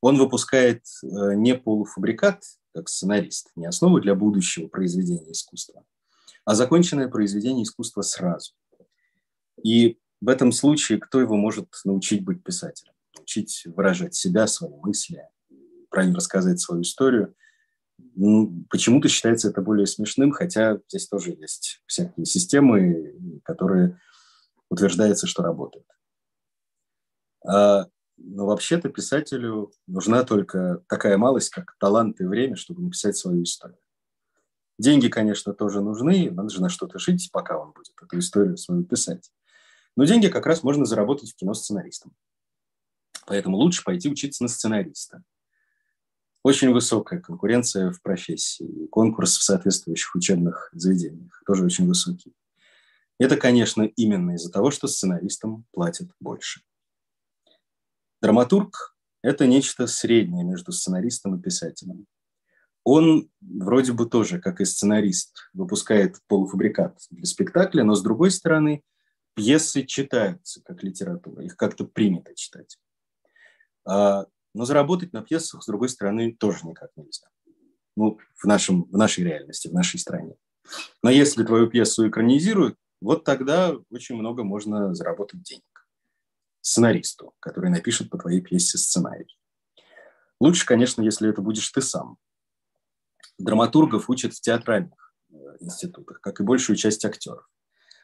Он 0.00 0.16
выпускает 0.16 0.86
э, 1.02 1.34
не 1.34 1.54
полуфабрикат, 1.54 2.44
как 2.74 2.88
сценарист, 2.88 3.50
не 3.54 3.66
основу 3.66 4.00
для 4.00 4.14
будущего 4.14 4.66
произведения 4.66 5.30
искусства, 5.30 5.84
а 6.44 6.54
законченное 6.54 7.08
произведение 7.08 7.62
искусства 7.62 8.02
сразу. 8.02 8.52
И 9.62 9.98
в 10.20 10.28
этом 10.28 10.52
случае 10.52 10.98
кто 10.98 11.20
его 11.20 11.36
может 11.36 11.68
научить 11.84 12.24
быть 12.24 12.42
писателем? 12.42 12.92
Научить 13.14 13.62
выражать 13.66 14.14
себя, 14.14 14.46
свои 14.46 14.74
мысли, 14.76 15.22
правильно 15.88 16.16
рассказать 16.16 16.60
свою 16.60 16.82
историю. 16.82 17.34
Ну, 18.16 18.64
почему-то 18.70 19.08
считается 19.08 19.48
это 19.48 19.62
более 19.62 19.86
смешным, 19.86 20.32
хотя 20.32 20.80
здесь 20.88 21.06
тоже 21.06 21.30
есть 21.30 21.80
всякие 21.86 22.26
системы, 22.26 23.40
которые 23.44 24.00
утверждается, 24.68 25.28
что 25.28 25.44
работают. 25.44 25.86
А 27.46 27.86
но 28.16 28.46
вообще-то 28.46 28.88
писателю 28.88 29.72
нужна 29.86 30.24
только 30.24 30.82
такая 30.88 31.18
малость, 31.18 31.50
как 31.50 31.76
талант 31.78 32.20
и 32.20 32.24
время, 32.24 32.56
чтобы 32.56 32.82
написать 32.82 33.16
свою 33.16 33.42
историю. 33.42 33.78
Деньги, 34.78 35.08
конечно, 35.08 35.52
тоже 35.52 35.80
нужны, 35.80 36.30
надо 36.30 36.48
же 36.48 36.60
на 36.60 36.68
что-то 36.68 36.98
жить, 36.98 37.30
пока 37.32 37.58
он 37.58 37.72
будет 37.72 37.94
эту 38.02 38.18
историю 38.18 38.56
свою 38.56 38.84
писать. 38.84 39.30
Но 39.96 40.04
деньги 40.04 40.28
как 40.28 40.46
раз 40.46 40.62
можно 40.62 40.84
заработать 40.84 41.30
в 41.30 41.36
кино 41.36 41.54
сценаристом. 41.54 42.12
Поэтому 43.26 43.56
лучше 43.56 43.84
пойти 43.84 44.08
учиться 44.08 44.42
на 44.42 44.48
сценариста. 44.48 45.22
Очень 46.42 46.72
высокая 46.72 47.20
конкуренция 47.20 47.90
в 47.90 48.02
профессии, 48.02 48.86
конкурс 48.88 49.38
в 49.38 49.42
соответствующих 49.42 50.14
учебных 50.14 50.68
заведениях 50.72 51.42
тоже 51.46 51.64
очень 51.64 51.86
высокий. 51.86 52.34
Это, 53.18 53.36
конечно, 53.36 53.82
именно 53.82 54.32
из-за 54.32 54.50
того, 54.50 54.70
что 54.70 54.88
сценаристам 54.88 55.64
платят 55.72 56.10
больше. 56.20 56.60
Драматург 58.24 58.96
это 59.20 59.46
нечто 59.46 59.86
среднее 59.86 60.44
между 60.44 60.72
сценаристом 60.72 61.38
и 61.38 61.42
писателем. 61.42 62.06
Он 62.82 63.28
вроде 63.42 63.92
бы 63.92 64.06
тоже, 64.06 64.40
как 64.40 64.62
и 64.62 64.64
сценарист, 64.64 65.50
выпускает 65.52 66.16
полуфабрикат 66.26 66.98
для 67.10 67.26
спектакля, 67.26 67.84
но 67.84 67.94
с 67.94 68.02
другой 68.02 68.30
стороны, 68.30 68.82
пьесы 69.34 69.82
читаются 69.82 70.62
как 70.64 70.82
литература, 70.82 71.44
их 71.44 71.58
как-то 71.58 71.84
принято 71.84 72.34
читать. 72.34 72.78
А, 73.84 74.24
но 74.54 74.64
заработать 74.64 75.12
на 75.12 75.20
пьесах, 75.20 75.62
с 75.62 75.66
другой 75.66 75.90
стороны, 75.90 76.34
тоже 76.34 76.66
никак 76.66 76.92
нельзя. 76.96 77.28
Ну, 77.94 78.18
в, 78.36 78.46
нашем, 78.46 78.84
в 78.84 78.96
нашей 78.96 79.24
реальности, 79.24 79.68
в 79.68 79.74
нашей 79.74 80.00
стране. 80.00 80.34
Но 81.02 81.10
если 81.10 81.44
твою 81.44 81.68
пьесу 81.68 82.08
экранизируют, 82.08 82.78
вот 83.02 83.24
тогда 83.24 83.76
очень 83.90 84.14
много 84.14 84.44
можно 84.44 84.94
заработать 84.94 85.42
денег 85.42 85.73
сценаристу, 86.64 87.34
который 87.40 87.70
напишет 87.70 88.08
по 88.08 88.16
твоей 88.16 88.40
пьесе 88.40 88.78
сценарий. 88.78 89.38
Лучше, 90.40 90.64
конечно, 90.64 91.02
если 91.02 91.28
это 91.28 91.42
будешь 91.42 91.68
ты 91.68 91.82
сам. 91.82 92.16
Драматургов 93.38 94.08
учат 94.08 94.32
в 94.32 94.40
театральных 94.40 95.14
э, 95.30 95.34
институтах, 95.60 96.20
как 96.22 96.40
и 96.40 96.42
большую 96.42 96.76
часть 96.76 97.04
актеров. 97.04 97.46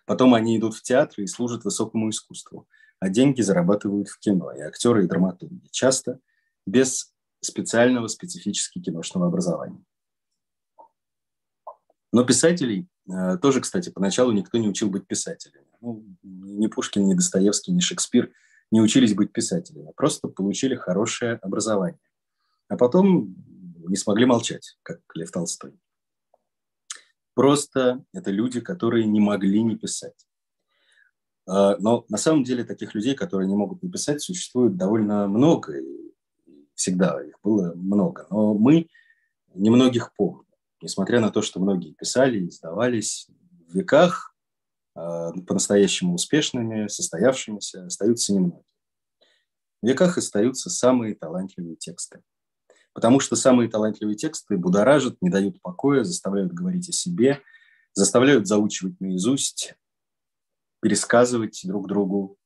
Потом 0.04 0.34
они 0.34 0.58
идут 0.58 0.74
в 0.74 0.82
театр 0.82 1.20
и 1.20 1.26
служат 1.26 1.64
высокому 1.64 2.10
искусству, 2.10 2.68
а 2.98 3.08
деньги 3.08 3.40
зарабатывают 3.40 4.08
в 4.08 4.18
кино, 4.18 4.52
и 4.52 4.60
актеры, 4.60 5.04
и 5.04 5.08
драматурги, 5.08 5.68
часто 5.70 6.20
без 6.66 7.14
специального 7.40 8.08
специфически 8.08 8.80
киношного 8.80 9.28
образования. 9.28 9.82
Но 12.12 12.24
писателей 12.24 12.88
э, 13.08 13.38
тоже, 13.38 13.62
кстати, 13.62 13.88
поначалу 13.88 14.32
никто 14.32 14.58
не 14.58 14.68
учил 14.68 14.90
быть 14.90 15.06
писателями. 15.06 15.66
Ну, 15.80 16.04
ни 16.22 16.66
Пушкин, 16.66 17.06
ни 17.06 17.14
Достоевский, 17.14 17.72
ни 17.72 17.80
Шекспир 17.80 18.30
не 18.70 18.80
учились 18.80 19.14
быть 19.14 19.32
писателями, 19.32 19.92
просто 19.96 20.28
получили 20.28 20.74
хорошее 20.74 21.34
образование. 21.42 22.00
А 22.68 22.76
потом 22.76 23.34
не 23.88 23.96
смогли 23.96 24.26
молчать, 24.26 24.78
как 24.82 25.00
Лев 25.14 25.30
Толстой. 25.30 25.78
Просто 27.34 28.04
это 28.12 28.30
люди, 28.30 28.60
которые 28.60 29.06
не 29.06 29.20
могли 29.20 29.62
не 29.62 29.76
писать. 29.76 30.26
А, 31.46 31.76
но 31.78 32.04
на 32.08 32.18
самом 32.18 32.44
деле 32.44 32.64
таких 32.64 32.94
людей, 32.94 33.14
которые 33.14 33.48
не 33.48 33.56
могут 33.56 33.82
не 33.82 33.90
писать, 33.90 34.22
существует 34.22 34.76
довольно 34.76 35.26
много. 35.26 35.78
И 35.78 36.14
всегда 36.74 37.22
их 37.24 37.36
было 37.42 37.74
много. 37.74 38.26
Но 38.30 38.54
мы 38.54 38.88
немногих 39.54 40.12
помним. 40.14 40.46
Несмотря 40.82 41.20
на 41.20 41.30
то, 41.30 41.42
что 41.42 41.60
многие 41.60 41.92
писали, 41.92 42.48
издавались 42.48 43.28
в 43.68 43.74
веках, 43.74 44.29
а, 44.29 44.29
по-настоящему 45.46 46.14
успешными, 46.14 46.88
состоявшимися, 46.88 47.86
остаются 47.86 48.32
немногие. 48.34 48.64
В 49.82 49.86
веках 49.86 50.18
остаются 50.18 50.68
самые 50.70 51.14
талантливые 51.14 51.76
тексты. 51.76 52.22
Потому 52.92 53.20
что 53.20 53.36
самые 53.36 53.70
талантливые 53.70 54.16
тексты 54.16 54.56
будоражат, 54.56 55.16
не 55.20 55.30
дают 55.30 55.60
покоя, 55.62 56.04
заставляют 56.04 56.52
говорить 56.52 56.88
о 56.88 56.92
себе, 56.92 57.40
заставляют 57.94 58.46
заучивать 58.46 59.00
наизусть, 59.00 59.74
пересказывать 60.80 61.60
друг 61.64 61.86
другу. 61.88 62.36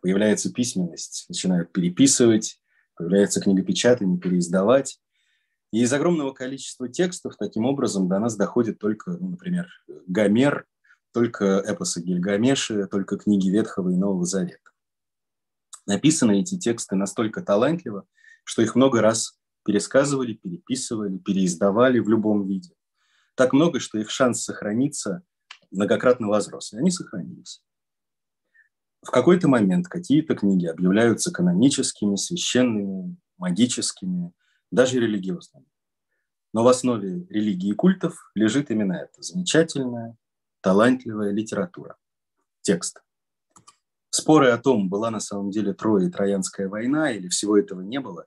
Появляется 0.00 0.52
письменность, 0.52 1.24
начинают 1.28 1.72
переписывать, 1.72 2.60
появляется 2.94 3.40
книгопечатание, 3.40 4.18
переиздавать. 4.18 5.00
И 5.72 5.82
из 5.82 5.92
огромного 5.92 6.32
количества 6.32 6.88
текстов 6.88 7.36
таким 7.36 7.64
образом 7.64 8.08
до 8.08 8.18
нас 8.18 8.36
доходит 8.36 8.78
только, 8.78 9.12
ну, 9.12 9.30
например, 9.30 9.68
Гомер, 10.06 10.66
только 11.12 11.62
эпосы 11.66 12.02
Гильгамеши, 12.02 12.86
только 12.86 13.16
книги 13.16 13.48
Ветхого 13.48 13.90
и 13.90 13.96
Нового 13.96 14.24
Завета. 14.24 14.70
Написаны 15.86 16.40
эти 16.40 16.58
тексты 16.58 16.96
настолько 16.96 17.42
талантливо, 17.42 18.06
что 18.44 18.62
их 18.62 18.74
много 18.74 19.00
раз 19.00 19.38
пересказывали, 19.64 20.34
переписывали, 20.34 21.18
переиздавали 21.18 21.98
в 21.98 22.08
любом 22.08 22.46
виде. 22.46 22.74
Так 23.34 23.52
много, 23.52 23.80
что 23.80 23.98
их 23.98 24.10
шанс 24.10 24.42
сохраниться 24.42 25.22
многократно 25.70 26.28
возрос, 26.28 26.72
и 26.72 26.78
они 26.78 26.90
сохранились. 26.90 27.62
В 29.02 29.10
какой-то 29.10 29.48
момент 29.48 29.86
какие-то 29.88 30.34
книги 30.34 30.66
объявляются 30.66 31.32
каноническими, 31.32 32.16
священными, 32.16 33.16
магическими, 33.36 34.32
даже 34.70 34.98
религиозными. 34.98 35.66
Но 36.52 36.64
в 36.64 36.68
основе 36.68 37.26
религии 37.28 37.70
и 37.70 37.74
культов 37.74 38.30
лежит 38.34 38.70
именно 38.70 38.94
это– 38.94 39.12
замечательная, 39.22 40.16
талантливая 40.60 41.32
литература, 41.32 41.96
текст. 42.62 43.02
Споры 44.10 44.50
о 44.50 44.58
том, 44.58 44.88
была 44.88 45.10
на 45.10 45.20
самом 45.20 45.50
деле 45.50 45.74
Троя 45.74 46.06
и 46.06 46.10
Троянская 46.10 46.68
война 46.68 47.10
или 47.12 47.28
всего 47.28 47.58
этого 47.58 47.82
не 47.82 48.00
было, 48.00 48.26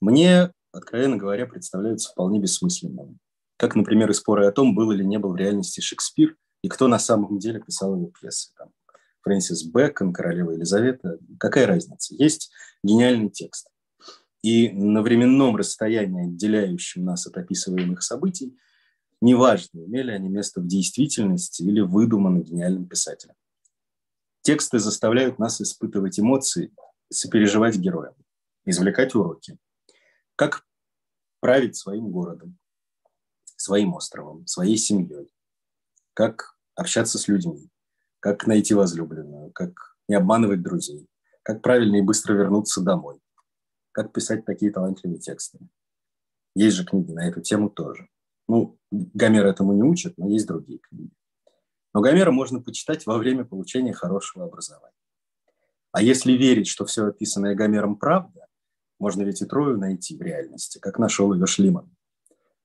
мне 0.00 0.52
откровенно 0.72 1.16
говоря, 1.16 1.46
представляются 1.46 2.10
вполне 2.10 2.40
бессмысленными. 2.40 3.18
Как, 3.56 3.74
например, 3.74 4.10
и 4.10 4.14
споры 4.14 4.46
о 4.46 4.52
том, 4.52 4.74
был 4.74 4.90
или 4.92 5.04
не 5.04 5.18
был 5.18 5.32
в 5.32 5.36
реальности 5.36 5.80
Шекспир, 5.80 6.36
и 6.62 6.68
кто 6.68 6.88
на 6.88 6.98
самом 6.98 7.38
деле 7.38 7.60
писал 7.60 7.94
его 7.94 8.06
пьесы. 8.06 8.52
Там, 8.58 8.70
Фрэнсис 9.22 9.64
Бэкон, 9.64 10.12
Королева 10.12 10.50
Елизавета. 10.52 11.18
Какая 11.38 11.66
разница? 11.66 12.14
Есть 12.14 12.50
гениальный 12.82 13.30
текст. 13.30 13.68
И 14.42 14.70
на 14.70 15.00
временном 15.02 15.56
расстоянии, 15.56 16.26
отделяющем 16.26 17.04
нас 17.04 17.26
от 17.26 17.36
описываемых 17.38 18.02
событий, 18.02 18.56
неважно, 19.24 19.80
имели 19.80 20.10
они 20.10 20.28
место 20.28 20.60
в 20.60 20.66
действительности 20.66 21.62
или 21.62 21.80
выдуманы 21.80 22.42
гениальным 22.42 22.86
писателем. 22.86 23.34
Тексты 24.42 24.78
заставляют 24.78 25.38
нас 25.38 25.60
испытывать 25.62 26.20
эмоции, 26.20 26.74
сопереживать 27.10 27.76
героям, 27.76 28.14
извлекать 28.66 29.14
уроки, 29.14 29.56
как 30.36 30.66
править 31.40 31.74
своим 31.76 32.10
городом, 32.10 32.58
своим 33.56 33.94
островом, 33.94 34.46
своей 34.46 34.76
семьей, 34.76 35.32
как 36.12 36.58
общаться 36.74 37.18
с 37.18 37.26
людьми, 37.26 37.70
как 38.20 38.46
найти 38.46 38.74
возлюбленную, 38.74 39.50
как 39.52 39.96
не 40.06 40.16
обманывать 40.16 40.62
друзей, 40.62 41.08
как 41.42 41.62
правильно 41.62 41.96
и 41.96 42.02
быстро 42.02 42.34
вернуться 42.34 42.82
домой, 42.82 43.22
как 43.92 44.12
писать 44.12 44.44
такие 44.44 44.70
талантливые 44.70 45.18
тексты. 45.18 45.58
Есть 46.54 46.76
же 46.76 46.84
книги 46.84 47.12
на 47.12 47.26
эту 47.26 47.40
тему 47.40 47.70
тоже. 47.70 48.08
Ну, 48.48 48.78
Гомер 49.14 49.46
этому 49.46 49.72
не 49.72 49.82
учит, 49.82 50.16
но 50.18 50.28
есть 50.28 50.46
другие 50.46 50.78
книги. 50.78 51.10
Но 51.92 52.00
Гомера 52.00 52.30
можно 52.30 52.60
почитать 52.60 53.06
во 53.06 53.18
время 53.18 53.44
получения 53.44 53.92
хорошего 53.92 54.44
образования. 54.44 54.94
А 55.92 56.02
если 56.02 56.32
верить, 56.32 56.66
что 56.66 56.84
все 56.84 57.06
описанное 57.06 57.54
Гомером 57.54 57.96
правда, 57.96 58.46
можно 58.98 59.22
ведь 59.22 59.42
и 59.42 59.46
Трою 59.46 59.78
найти 59.78 60.16
в 60.16 60.22
реальности, 60.22 60.78
как 60.78 60.98
нашел 60.98 61.32
ее 61.34 61.46
Шлиман. 61.46 61.94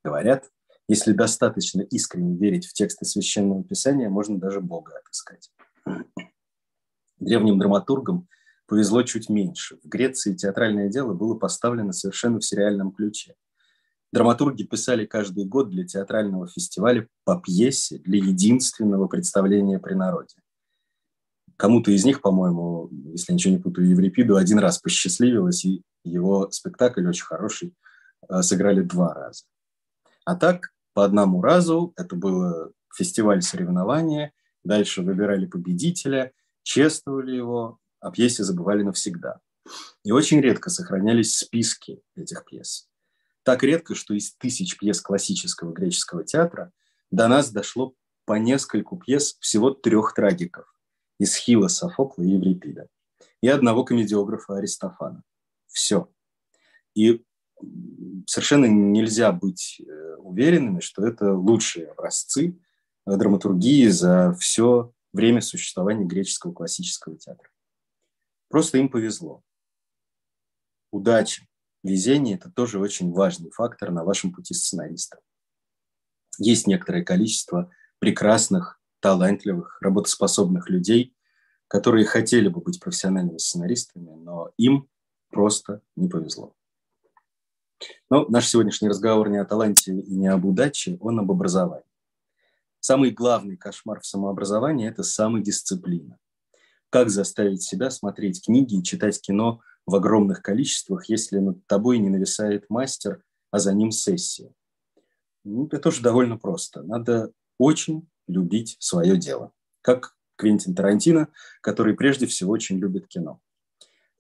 Говорят, 0.04 0.50
если 0.88 1.14
достаточно 1.14 1.82
искренне 1.82 2.36
верить 2.36 2.66
в 2.66 2.74
тексты 2.74 3.06
Священного 3.06 3.64
Писания, 3.64 4.10
можно 4.10 4.40
даже 4.40 4.62
Бога 4.62 4.94
отыскать. 4.98 5.52
Древним 7.20 7.60
драматургам 7.60 8.28
повезло 8.66 9.04
чуть 9.04 9.30
меньше. 9.30 9.78
В 9.84 9.88
Греции 9.88 10.34
театральное 10.36 10.90
дело 10.90 11.14
было 11.14 11.36
поставлено 11.36 11.92
совершенно 11.92 12.40
в 12.40 12.46
сериальном 12.46 12.92
ключе. 12.92 13.36
Драматурги 14.12 14.64
писали 14.64 15.06
каждый 15.06 15.46
год 15.46 15.70
для 15.70 15.86
театрального 15.86 16.48
фестиваля 16.48 17.08
по 17.26 17.40
пьесе 17.40 18.00
для 18.00 18.18
единственного 18.18 19.08
представления 19.08 19.80
при 19.80 19.94
народе. 19.94 20.36
Кому-то 21.58 21.92
из 21.92 22.06
них, 22.06 22.22
по-моему, 22.22 22.90
если 23.12 23.34
ничего 23.34 23.54
не 23.54 23.60
путаю, 23.60 23.90
Еврипиду 23.90 24.36
один 24.38 24.60
раз 24.60 24.80
посчастливилось, 24.80 25.66
и 25.66 25.84
его 26.04 26.50
спектакль 26.52 27.08
очень 27.08 27.26
хороший, 27.26 27.76
э, 28.30 28.42
сыграли 28.42 28.82
два 28.82 29.14
раза. 29.14 29.44
А 30.26 30.36
так, 30.36 30.74
по 30.94 31.04
одному 31.04 31.42
разу, 31.42 31.94
это 31.98 32.16
было 32.16 32.72
фестиваль 32.96 33.42
соревнования, 33.42 34.32
дальше 34.64 35.02
выбирали 35.02 35.46
победителя, 35.46 36.32
чествовали 36.64 37.36
его, 37.36 37.78
о 38.00 38.12
пьесе 38.12 38.44
забывали 38.44 38.84
навсегда. 38.84 39.40
И 40.04 40.12
очень 40.12 40.42
редко 40.42 40.70
сохранялись 40.70 41.38
списки 41.38 42.02
этих 42.16 42.46
пьес. 42.46 42.89
Так 43.44 43.64
редко, 43.64 43.96
что 43.96 44.14
из 44.14 44.34
тысяч 44.36 44.78
пьес 44.78 45.02
классического 45.02 45.72
греческого 45.72 46.24
театра 46.24 46.72
до 47.12 47.28
нас 47.28 47.52
дошло 47.52 47.96
по 48.26 48.34
нескольку 48.34 48.98
пьес 48.98 49.38
всего 49.40 49.72
трех 49.72 50.14
трагиков– 50.14 50.74
Исхила, 51.20 51.68
Софокла 51.68 52.24
и 52.24 52.30
Еврипида, 52.30 52.88
и 53.42 53.48
одного 53.50 53.84
комедиографа 53.84 54.58
Аристофана. 54.58 55.24
Все. 55.68 56.10
И 56.96 57.24
совершенно 58.26 58.66
нельзя 58.66 59.32
быть 59.34 59.82
э, 59.82 60.16
уверенными, 60.16 60.80
что 60.80 61.06
это 61.06 61.34
лучшие 61.34 61.88
образцы 61.88 62.58
э, 63.06 63.16
драматургии 63.18 63.88
за 63.88 64.34
все 64.40 64.94
время 65.12 65.42
существования 65.42 66.06
греческого 66.06 66.54
классического 66.54 67.18
театра. 67.18 67.50
Просто 68.48 68.78
им 68.78 68.88
повезло. 68.90 69.44
Удача, 70.92 71.46
везение– 71.84 72.36
это 72.38 72.52
тоже 72.52 72.80
очень 72.80 73.12
важный 73.12 73.52
фактор 73.52 73.92
на 73.92 74.04
вашем 74.04 74.34
пути 74.34 74.54
сценариста. 74.54 75.20
Есть 76.38 76.68
некоторое 76.68 77.04
количество 77.04 77.72
прекрасных, 78.00 78.80
талантливых, 79.00 79.82
работоспособных 79.82 80.70
людей, 80.70 81.16
которые 81.68 82.06
хотели 82.06 82.48
бы 82.48 82.62
быть 82.62 82.80
профессиональными 82.80 83.38
сценаристами, 83.38 84.12
но 84.12 84.52
им 84.58 84.90
просто 85.30 85.82
не 85.96 86.10
повезло. 86.10 86.56
Но 88.10 88.26
наш 88.28 88.48
сегодняшний 88.48 88.90
разговор 88.90 89.30
не 89.30 89.38
о 89.38 89.46
таланте 89.46 89.94
и 89.94 90.16
не 90.16 90.28
об 90.28 90.46
удаче, 90.46 90.98
он 91.00 91.20
об 91.20 91.32
образовании. 91.32 91.86
Самый 92.80 93.12
главный 93.12 93.58
кошмар 93.58 94.00
в 94.00 94.06
самообразовании– 94.06 94.88
это 94.90 95.04
самодисциплина. 95.04 96.18
Как 96.90 97.10
заставить 97.10 97.62
себя 97.62 97.92
смотреть 97.92 98.44
книги 98.44 98.80
и 98.80 98.84
читать 98.84 99.22
кино 99.22 99.62
в 99.90 99.96
огромных 99.96 100.42
количествах, 100.42 101.10
если 101.10 101.40
над 101.40 101.66
тобой 101.68 101.98
не 101.98 102.10
нависает 102.10 102.66
мастер, 102.70 103.24
а 103.52 103.60
за 103.60 103.74
ним 103.74 103.92
сессия? 103.92 104.54
Ну, 105.44 105.68
это 105.68 105.80
тоже 105.80 106.02
довольно 106.02 106.38
просто. 106.38 106.84
Надо 106.84 107.32
очень 107.58 108.08
любить 108.28 108.78
свое 108.80 109.18
дело. 109.18 109.52
Как 109.82 110.16
Квентин 110.36 110.74
Тарантино, 110.74 111.28
который 111.62 111.96
прежде 111.96 112.26
всего 112.26 112.54
очень 112.54 112.78
любит 112.78 113.08
кино. 113.08 113.42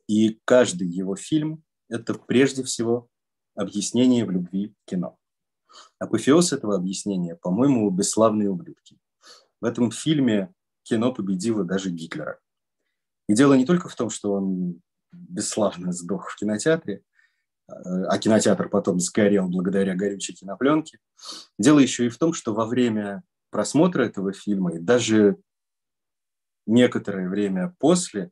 И 0.07 0.39
каждый 0.43 0.87
его 0.87 1.15
фильм– 1.15 1.63
это 1.89 2.13
прежде 2.13 2.63
всего 2.63 3.09
объяснение 3.55 4.25
в 4.25 4.31
любви 4.31 4.75
кино. 4.85 5.17
Апофеоз 5.97 6.51
этого 6.51 6.75
объяснения, 6.75 7.35
по-моему, 7.35 7.89
«Бесславные 7.89 8.49
ублюдки». 8.49 8.99
В 9.61 9.65
этом 9.65 9.91
фильме 9.91 10.53
кино 10.83 11.13
победило 11.13 11.63
даже 11.63 11.89
Гитлера. 11.89 12.39
И 13.27 13.35
дело 13.35 13.53
не 13.53 13.65
только 13.65 13.87
в 13.87 13.95
том, 13.95 14.09
что 14.09 14.33
он 14.33 14.81
бесславно 15.11 15.91
сдох 15.91 16.29
в 16.29 16.35
кинотеатре, 16.35 17.03
а 17.67 18.17
кинотеатр 18.17 18.69
потом 18.69 18.99
сгорел 18.99 19.47
благодаря 19.47 19.95
горючей 19.95 20.33
кинопленке. 20.33 20.99
Дело 21.57 21.79
еще 21.79 22.05
и 22.05 22.09
в 22.09 22.17
том, 22.17 22.33
что 22.33 22.53
во 22.53 22.65
время 22.65 23.23
просмотра 23.51 24.03
этого 24.03 24.33
фильма 24.33 24.75
и 24.75 24.79
даже 24.79 25.37
некоторое 26.65 27.27
время 27.29 27.75
после 27.79 28.31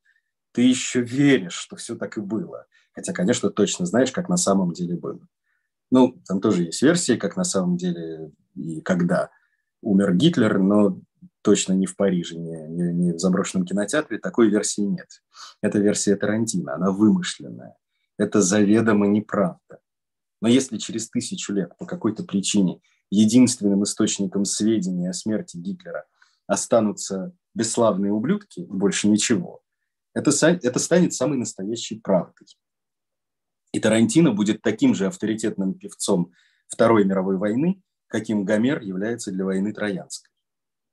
ты 0.53 0.61
еще 0.61 1.01
веришь, 1.01 1.53
что 1.53 1.75
все 1.75 1.95
так 1.95 2.17
и 2.17 2.21
было. 2.21 2.65
Хотя, 2.93 3.13
конечно, 3.13 3.51
точно 3.51 3.85
знаешь, 3.85 4.11
как 4.11 4.27
на 4.27 4.37
самом 4.37 4.73
деле 4.73 4.95
было. 4.95 5.27
Ну, 5.91 6.19
там 6.27 6.41
тоже 6.41 6.63
есть 6.63 6.81
версии, 6.81 7.15
как 7.15 7.37
на 7.37 7.43
самом 7.43 7.77
деле 7.77 8.31
и 8.55 8.81
когда 8.81 9.29
умер 9.81 10.15
Гитлер, 10.15 10.57
но 10.57 10.99
точно 11.41 11.73
не 11.73 11.85
в 11.85 11.95
Париже, 11.95 12.35
не, 12.35 12.67
не, 12.67 12.93
не 12.93 13.11
в 13.13 13.19
заброшенном 13.19 13.65
кинотеатре. 13.65 14.17
Такой 14.17 14.49
версии 14.49 14.81
нет. 14.81 15.07
Это 15.61 15.79
версия 15.79 16.15
Тарантино, 16.15 16.75
она 16.75 16.91
вымышленная. 16.91 17.75
Это 18.17 18.41
заведомо 18.41 19.07
неправда. 19.07 19.79
Но 20.41 20.47
если 20.47 20.77
через 20.77 21.09
тысячу 21.09 21.53
лет 21.53 21.77
по 21.77 21.85
какой-то 21.85 22.23
причине 22.23 22.81
единственным 23.09 23.83
источником 23.83 24.45
сведений 24.45 25.07
о 25.07 25.13
смерти 25.13 25.57
Гитлера 25.57 26.05
останутся 26.45 27.33
бесславные 27.53 28.11
ублюдки 28.11 28.61
больше 28.61 29.07
ничего, 29.07 29.61
это, 30.13 30.31
это 30.47 30.79
станет 30.79 31.13
самой 31.13 31.37
настоящей 31.37 31.99
правдой. 31.99 32.47
И 33.71 33.79
Тарантино 33.79 34.31
будет 34.31 34.61
таким 34.61 34.95
же 34.95 35.07
авторитетным 35.07 35.73
певцом 35.73 36.31
Второй 36.67 37.05
мировой 37.05 37.37
войны, 37.37 37.81
каким 38.07 38.43
Гомер 38.43 38.81
является 38.81 39.31
для 39.31 39.45
войны 39.45 39.73
Троянской. 39.73 40.31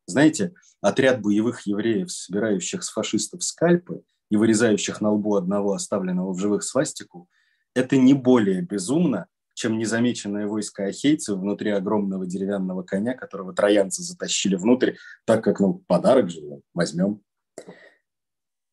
Знаете, 0.06 0.54
отряд 0.80 1.22
боевых 1.22 1.66
евреев, 1.66 2.10
собирающих 2.10 2.82
с 2.82 2.90
фашистов 2.90 3.42
скальпы 3.42 4.02
и 4.30 4.36
вырезающих 4.36 5.00
на 5.00 5.12
лбу 5.12 5.36
одного 5.36 5.72
оставленного 5.72 6.32
в 6.32 6.38
живых 6.38 6.62
свастику, 6.62 7.28
это 7.74 7.96
не 7.96 8.14
более 8.14 8.60
безумно, 8.60 9.26
чем 9.54 9.78
незамеченное 9.78 10.46
войско 10.46 10.84
ахейцев 10.84 11.38
внутри 11.38 11.70
огромного 11.70 12.26
деревянного 12.26 12.82
коня, 12.82 13.14
которого 13.14 13.54
троянцы 13.54 14.02
затащили 14.02 14.56
внутрь, 14.56 14.94
так 15.24 15.42
как, 15.42 15.60
ну, 15.60 15.82
подарок 15.86 16.30
же 16.30 16.40
возьмем. 16.74 17.22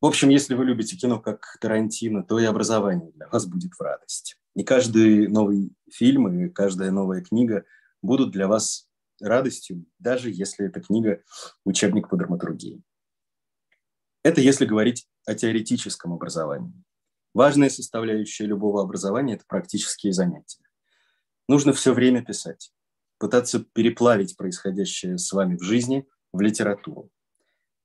В 0.00 0.06
общем, 0.06 0.30
если 0.30 0.54
вы 0.54 0.64
любите 0.64 0.96
кино 0.96 1.20
как 1.20 1.56
Тарантино, 1.60 2.24
то 2.24 2.38
и 2.40 2.44
образование 2.44 3.12
для 3.12 3.28
вас 3.28 3.46
будет 3.46 3.74
в 3.74 3.80
радость. 3.80 4.36
И 4.56 4.64
каждый 4.64 5.28
новый 5.28 5.72
фильм 5.90 6.28
и 6.28 6.48
каждая 6.48 6.90
новая 6.90 7.22
книга 7.22 7.64
будут 8.02 8.32
для 8.32 8.48
вас 8.48 8.88
радостью, 9.28 9.86
даже 9.98 10.30
если 10.30 10.66
эта 10.66 10.80
книга 10.80 11.22
учебник 11.64 12.08
по 12.08 12.16
драматургии. 12.16 12.82
Это 14.22 14.40
если 14.40 14.66
говорить 14.66 15.08
о 15.26 15.34
теоретическом 15.34 16.12
образовании. 16.12 16.84
Важная 17.34 17.70
составляющая 17.70 18.46
любого 18.46 18.82
образования– 18.82 19.34
это 19.36 19.44
практические 19.46 20.12
занятия. 20.12 20.62
Нужно 21.48 21.72
все 21.72 21.92
время 21.92 22.24
писать, 22.24 22.72
пытаться 23.18 23.64
переплавить 23.72 24.36
происходящее 24.36 25.18
с 25.18 25.32
вами 25.32 25.56
в 25.56 25.62
жизни 25.62 26.06
в 26.32 26.40
литературу 26.40 27.10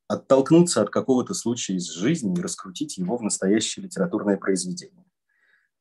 оттолкнуться 0.07 0.81
от 0.81 0.89
какого-то 0.89 1.33
случая 1.33 1.75
из 1.75 1.89
жизни 1.89 2.33
и 2.37 2.41
раскрутить 2.41 2.97
его 2.97 3.17
в 3.17 3.23
настоящее 3.23 3.83
литературное 3.85 4.37
произведение. 4.37 5.05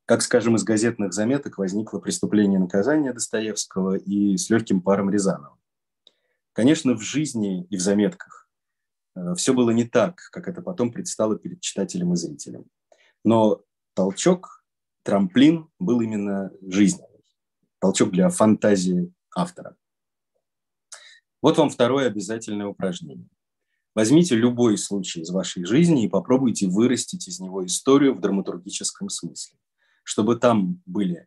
Как, 0.07 0.23
скажем, 0.23 0.55
из 0.55 0.63
газетных 0.63 1.13
заметок 1.13 1.59
возникло 1.59 1.99
преступление 1.99 2.61
наказания 2.61 3.13
Достоевского 3.13 3.97
и 3.97 4.37
с 4.37 4.49
легким 4.51 4.81
паром 4.81 5.11
Рязанова. 5.11 5.59
Конечно, 6.53 6.95
в 6.95 7.03
жизни 7.03 7.67
и 7.71 7.77
в 7.77 7.81
заметках 7.81 8.49
э, 9.17 9.35
все 9.35 9.53
было 9.53 9.71
не 9.71 9.85
так, 9.85 10.21
как 10.31 10.47
это 10.47 10.63
потом 10.63 10.93
предстало 10.93 11.37
перед 11.37 11.61
читателем 11.61 12.13
и 12.13 12.17
зрителем. 12.17 12.67
Но 13.25 13.63
толчок, 13.95 14.65
трамплин 15.03 15.69
был 15.81 16.01
именно 16.01 16.53
жизненный. 16.63 17.25
Толчок 17.81 18.13
для 18.13 18.31
фантазии 18.31 19.13
автора. 19.35 19.77
Вот 21.43 21.59
вам 21.59 21.69
второе 21.69 22.07
обязательное 22.07 22.67
упражнение. 22.69 23.29
Возьмите 23.97 24.37
любой 24.37 24.79
случай 24.79 25.23
из 25.23 25.31
вашей 25.31 25.65
жизни 25.65 26.05
и 26.05 26.09
попробуйте 26.09 26.69
вырастить 26.69 27.27
из 27.27 27.41
него 27.41 27.67
историю 27.67 28.15
в 28.15 28.21
драматургическом 28.21 29.09
смысле, 29.09 29.59
чтобы 30.07 30.37
там 30.37 30.81
были 30.87 31.27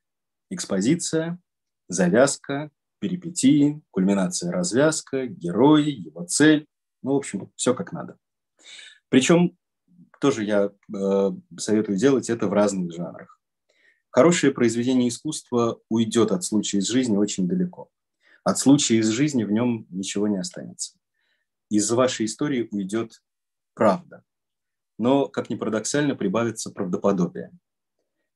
экспозиция, 0.49 1.39
завязка, 1.89 2.71
перипетии, 2.99 3.81
кульминация 3.91 4.51
развязка, 4.51 5.27
герой, 5.27 5.91
его 5.91 6.25
цель, 6.25 6.65
ну, 7.03 7.13
в 7.13 7.17
общем, 7.17 7.51
все 7.55 7.73
как 7.73 7.91
надо. 7.91 8.17
Причем 9.09 9.57
тоже 10.19 10.43
я 10.43 10.71
э, 10.71 11.31
советую 11.57 11.97
делать 11.97 12.29
это 12.29 12.47
в 12.47 12.53
разных 12.53 12.93
жанрах. 12.93 13.39
Хорошее 14.09 14.53
произведение 14.53 15.09
искусства 15.09 15.79
уйдет 15.89 16.31
от 16.31 16.43
случая 16.43 16.79
из 16.79 16.87
жизни 16.87 17.15
очень 17.17 17.47
далеко. 17.47 17.89
От 18.43 18.57
случая 18.57 18.97
из 18.97 19.09
жизни 19.09 19.43
в 19.43 19.51
нем 19.51 19.85
ничего 19.89 20.27
не 20.27 20.37
останется 20.37 20.99
из 21.69 21.89
вашей 21.91 22.25
истории 22.25 22.67
уйдет 22.71 23.21
правда. 23.75 24.23
Но, 24.97 25.27
как 25.27 25.49
ни 25.49 25.55
парадоксально, 25.55 26.15
прибавится 26.15 26.71
правдоподобие. 26.71 27.51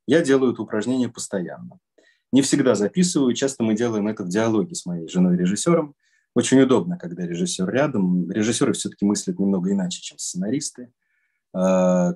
Я 0.06 0.22
делаю 0.22 0.54
это 0.54 0.62
упражнение 0.62 1.10
постоянно. 1.10 1.80
Не 2.32 2.42
всегда 2.42 2.76
записываю, 2.76 3.34
часто 3.34 3.64
мы 3.64 3.76
делаем 3.76 4.08
это 4.08 4.24
в 4.24 4.30
диалоге 4.30 4.76
с 4.76 4.86
моей 4.86 5.08
женой-режиссером. 5.08 5.96
Очень 6.34 6.62
удобно, 6.62 6.98
когда 6.98 7.26
режиссер 7.26 7.70
рядом. 7.70 8.30
Режиссеры 8.32 8.74
все-таки 8.74 9.06
мыслят 9.06 9.40
немного 9.40 9.72
иначе, 9.72 10.02
чем 10.02 10.18
сценаристы. 10.18 10.92
А, 11.54 12.16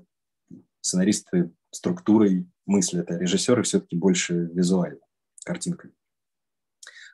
сценаристы 0.81 1.51
структурой 1.69 2.49
мыслят, 2.65 3.11
а 3.11 3.17
режиссеры 3.17 3.61
все-таки 3.63 3.95
больше 3.95 4.49
визуально, 4.53 5.01
картинкой. 5.45 5.91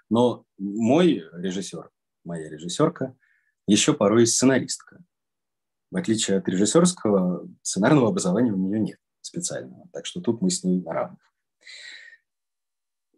Но 0.09 0.45
мой 0.57 1.23
режиссер, 1.33 1.89
моя 2.23 2.49
режиссерка, 2.49 3.15
еще 3.67 3.93
порой 3.93 4.25
сценаристка. 4.25 5.03
В 5.91 5.97
отличие 5.97 6.37
от 6.37 6.47
режиссерского, 6.47 7.49
сценарного 7.61 8.09
образования 8.09 8.53
у 8.53 8.57
нее 8.57 8.79
нет 8.79 9.02
специального, 9.25 9.87
так 9.91 10.05
что 10.05 10.21
тут 10.21 10.41
мы 10.41 10.49
с 10.49 10.63
ней 10.63 10.81
на 10.81 10.93
равных. 10.93 11.33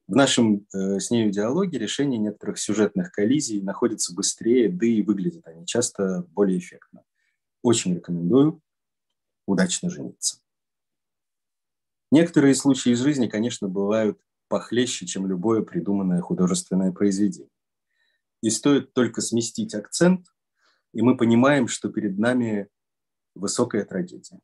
В 0.08 0.16
нашем 0.16 0.68
э, 0.74 1.00
с 1.00 1.10
нею 1.10 1.32
диалоге 1.32 1.80
решение 1.80 2.20
некоторых 2.20 2.60
сюжетных 2.60 3.12
коллизий 3.12 3.62
находится 3.62 4.14
быстрее, 4.14 4.70
да 4.70 4.86
и 4.86 5.02
выглядят 5.02 5.48
они 5.48 5.66
часто 5.66 6.24
более 6.30 6.60
эффектно. 6.60 7.04
Очень 7.64 7.96
рекомендую 7.96 8.62
удачно 9.48 9.90
жениться. 9.90 10.38
Некоторые 12.12 12.54
случаи 12.56 12.92
из 12.92 13.02
жизни, 13.02 13.28
конечно, 13.28 13.68
бывают 13.68 14.20
похлеще, 14.48 15.08
чем 15.08 15.28
любое 15.28 15.64
придуманное 15.64 16.22
художественное 16.22 16.92
произведение. 16.92 17.50
И 18.42 18.50
стоит 18.50 18.94
только 18.94 19.22
сместить 19.22 19.74
акцент, 19.74 20.28
и 20.94 21.02
мы 21.02 21.18
понимаем, 21.18 21.68
что 21.68 21.90
перед 21.90 22.20
нами 22.20 22.70
высокая 23.34 23.84
трагедия. 23.86 24.40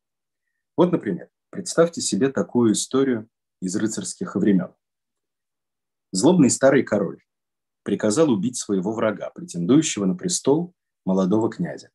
Вот, 0.76 0.91
например, 0.91 1.30
представьте 1.52 2.02
себе 2.02 2.30
такую 2.30 2.74
историю 2.74 3.30
из 3.62 3.76
рыцарских 3.76 4.36
времен. 4.36 4.74
Злобный 6.12 6.49
старый 6.49 6.84
король 6.84 7.24
приказал 7.84 8.32
убить 8.32 8.58
своего 8.58 8.91
врага, 8.93 9.30
претендующего 9.30 10.06
на 10.06 10.16
престол 10.16 10.74
молодого 11.06 11.52
князя. 11.52 11.91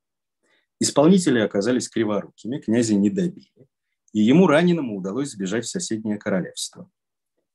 Исполнители 0.79 1.41
оказались 1.41 1.89
криворукими, 1.89 2.59
князя 2.59 2.95
не 2.95 3.11
добили, 3.11 3.69
и 4.13 4.21
ему 4.21 4.47
раненому 4.47 4.97
удалось 4.97 5.33
сбежать 5.33 5.65
в 5.65 5.71
соседнее 5.71 6.19
королевство. 6.19 6.91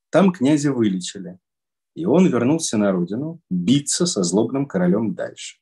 Там 0.10 0.34
князя 0.34 0.74
вылечили, 0.74 1.40
и 1.96 2.06
он 2.06 2.28
вернулся 2.28 2.78
на 2.78 2.92
родину 2.92 3.42
биться 3.50 4.06
со 4.06 4.24
злобным 4.24 4.66
королем 4.66 5.14
дальше 5.14 5.62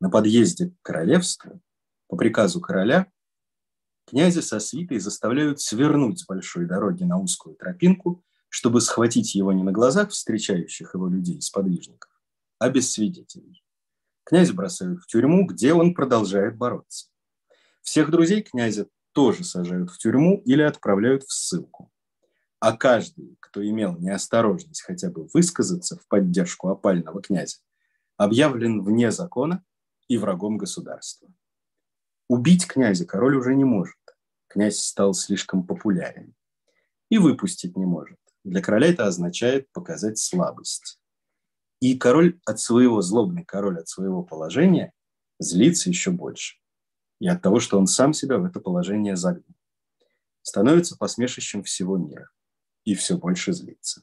на 0.00 0.10
подъезде 0.10 0.70
к 0.70 0.82
королевству 0.82 1.60
по 2.06 2.16
приказу 2.16 2.60
короля 2.60 3.10
князя 4.08 4.42
со 4.42 4.58
свитой 4.58 4.98
заставляют 4.98 5.60
свернуть 5.60 6.20
с 6.20 6.26
большой 6.26 6.66
дороги 6.66 7.04
на 7.04 7.18
узкую 7.18 7.56
тропинку, 7.56 8.24
чтобы 8.48 8.80
схватить 8.80 9.34
его 9.34 9.52
не 9.52 9.62
на 9.62 9.72
глазах 9.72 10.10
встречающих 10.10 10.94
его 10.94 11.08
людей, 11.08 11.40
сподвижников, 11.42 12.10
а 12.58 12.70
без 12.70 12.90
свидетелей. 12.90 13.62
Князя 14.24 14.54
бросают 14.54 15.02
в 15.02 15.06
тюрьму, 15.06 15.46
где 15.46 15.74
он 15.74 15.94
продолжает 15.94 16.56
бороться. 16.56 17.08
Всех 17.82 18.10
друзей 18.10 18.42
князя 18.42 18.88
тоже 19.12 19.44
сажают 19.44 19.90
в 19.90 19.98
тюрьму 19.98 20.42
или 20.44 20.62
отправляют 20.62 21.24
в 21.24 21.32
ссылку. 21.32 21.90
А 22.60 22.76
каждый, 22.76 23.36
кто 23.40 23.66
имел 23.66 23.96
неосторожность 23.98 24.82
хотя 24.82 25.10
бы 25.10 25.28
высказаться 25.32 25.96
в 25.96 26.06
поддержку 26.08 26.68
опального 26.68 27.22
князя, 27.22 27.58
объявлен 28.16 28.82
вне 28.82 29.10
закона 29.10 29.64
и 30.08 30.18
врагом 30.18 30.58
государства. 30.58 31.28
Убить 32.28 32.66
князя 32.66 33.06
король 33.06 33.36
уже 33.36 33.54
не 33.54 33.64
может. 33.64 33.96
Князь 34.48 34.78
стал 34.78 35.14
слишком 35.14 35.66
популярен. 35.66 36.34
И 37.08 37.16
выпустить 37.16 37.76
не 37.76 37.86
может. 37.86 38.18
Для 38.44 38.60
короля 38.60 38.88
это 38.88 39.06
означает 39.06 39.70
показать 39.72 40.18
слабость. 40.18 41.00
И 41.80 41.96
король 41.96 42.38
от 42.44 42.60
своего, 42.60 43.00
злобный 43.00 43.44
король 43.44 43.78
от 43.78 43.88
своего 43.88 44.22
положения 44.22 44.92
злится 45.38 45.88
еще 45.88 46.10
больше. 46.10 46.58
И 47.18 47.28
от 47.28 47.40
того, 47.40 47.60
что 47.60 47.78
он 47.78 47.86
сам 47.86 48.12
себя 48.12 48.38
в 48.38 48.44
это 48.44 48.60
положение 48.60 49.16
загнал. 49.16 49.56
Становится 50.42 50.98
посмешищем 50.98 51.62
всего 51.62 51.96
мира. 51.96 52.30
И 52.84 52.94
все 52.94 53.16
больше 53.16 53.54
злится. 53.54 54.02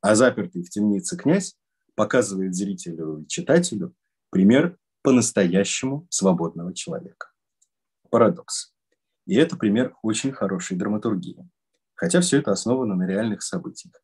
А 0.00 0.14
запертый 0.14 0.62
в 0.62 0.70
темнице 0.70 1.16
князь 1.16 1.56
показывает 1.94 2.54
зрителю 2.54 3.22
и 3.22 3.26
читателю 3.26 3.94
пример 4.30 4.78
по-настоящему 5.02 6.06
свободного 6.08 6.72
человека. 6.72 7.31
Парадокс. 8.12 8.74
И 9.24 9.36
это 9.36 9.56
пример 9.56 9.96
очень 10.02 10.32
хорошей 10.32 10.76
драматургии. 10.76 11.48
Хотя 11.94 12.20
все 12.20 12.40
это 12.40 12.52
основано 12.52 12.94
на 12.94 13.06
реальных 13.06 13.42
событиях. 13.42 13.94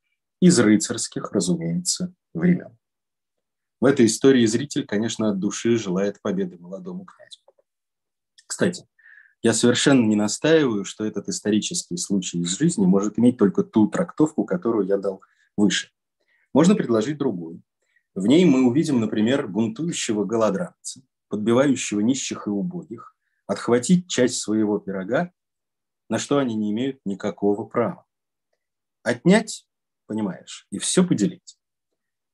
Из 0.41 0.59
рыцарских, 0.59 1.31
разумеется, 1.31 2.15
времен. 2.33 2.79
В 3.83 3.85
этой 3.85 4.07
истории 4.07 4.47
зритель, 4.47 4.87
конечно, 4.87 5.29
от 5.29 5.39
души 5.39 5.77
желает 5.77 6.23
победы 6.23 6.57
молодому 6.59 7.05
князю. 7.05 7.41
Кстати, 8.47 8.89
я 9.43 9.53
совершенно 9.53 10.07
не 10.07 10.17
настаиваю, 10.17 10.87
что 10.87 11.05
этот 11.05 11.29
исторический 11.29 11.99
случай 11.99 12.41
из 12.41 12.57
жизни 12.57 12.87
может 12.87 13.19
иметь 13.19 13.37
только 13.37 13.63
ту 13.63 13.89
трактовку, 13.89 14.45
которую 14.45 14.87
я 14.87 14.97
дал 14.97 15.21
выше. 15.55 15.91
Можно 16.55 16.75
предложить 16.75 17.19
другую. 17.19 17.61
В 18.15 18.27
ней 18.27 18.47
мы 18.47 18.67
увидим, 18.67 19.01
например, 19.01 19.49
бунтующего 19.49 20.25
голодранца, 20.25 21.03
подбивающего 21.29 22.01
нищих 22.01 22.47
и 22.47 22.51
убогих, 22.51 23.18
отхватить 23.49 24.07
часть 24.09 24.41
своего 24.41 24.79
пирога, 24.79 25.33
на 26.09 26.19
что 26.19 26.39
они 26.39 26.55
не 26.55 26.71
имеют 26.71 27.01
никакого 27.05 27.65
права. 27.65 28.07
Отнять, 29.03 29.67
понимаешь, 30.07 30.67
и 30.71 30.79
все 30.79 31.05
поделить. 31.05 31.59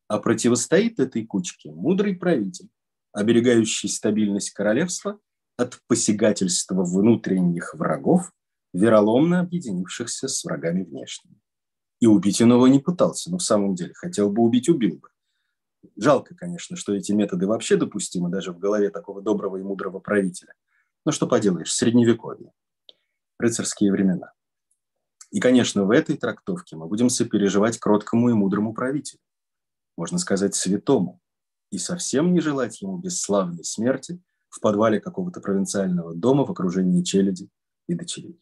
А 0.09 0.19
противостоит 0.19 0.99
этой 0.99 1.25
кучке 1.25 1.71
мудрый 1.71 2.15
правитель, 2.17 2.69
оберегающий 3.13 3.89
стабильность 3.89 4.51
королевства 4.51 5.19
от 5.57 5.81
посягательства 5.87 6.85
внутренних 6.85 7.75
врагов, 7.75 8.33
вероломно 8.73 9.41
объединившихся 9.41 10.27
с 10.27 10.45
врагами 10.45 10.83
внешними. 10.83 11.41
И 12.01 12.07
убить 12.07 12.43
иного 12.43 12.67
не 12.67 12.81
пытался, 12.81 13.31
но 13.31 13.39
в 13.39 13.43
самом 13.43 13.77
деле 13.77 13.95
хотел 13.95 14.31
бы 14.31 14.43
убить, 14.43 14.69
убил 14.69 14.99
бы. 14.99 15.09
Жалко, 15.97 16.35
конечно, 16.35 16.77
что 16.77 16.93
эти 16.93 17.13
методы 17.13 17.47
вообще 17.47 17.77
допустимы 17.77 18.31
даже 18.31 18.53
в 18.53 18.59
голове 18.59 18.91
такого 18.91 19.23
доброго 19.23 19.59
и 19.59 19.63
мудрого 19.63 20.01
правителя. 20.01 20.55
Но 21.05 21.13
что 21.13 21.27
поделаешь, 21.27 21.73
средневековье, 21.73 22.53
рыцарские 23.39 23.93
времена. 23.93 24.33
И, 25.31 25.41
конечно, 25.41 25.85
в 25.85 25.91
этой 25.91 26.17
трактовке 26.17 26.77
мы 26.77 26.87
будем 26.87 27.11
сопереживать 27.11 27.79
кроткому 27.79 28.31
и 28.31 28.33
мудрому 28.33 28.73
правителю, 28.73 29.21
можно 29.97 30.19
сказать, 30.19 30.55
святому, 30.55 31.21
и 31.71 31.79
совсем 31.79 32.33
не 32.33 32.41
желать 32.41 32.81
ему 32.81 32.99
бесславной 32.99 33.65
смерти 33.65 34.23
в 34.49 34.61
подвале 34.61 35.01
какого-то 35.01 35.41
провинциального 35.41 36.15
дома 36.15 36.45
в 36.45 36.51
окружении 36.53 37.03
челяди 37.03 37.51
и 37.89 37.95
дочерей. 37.95 38.41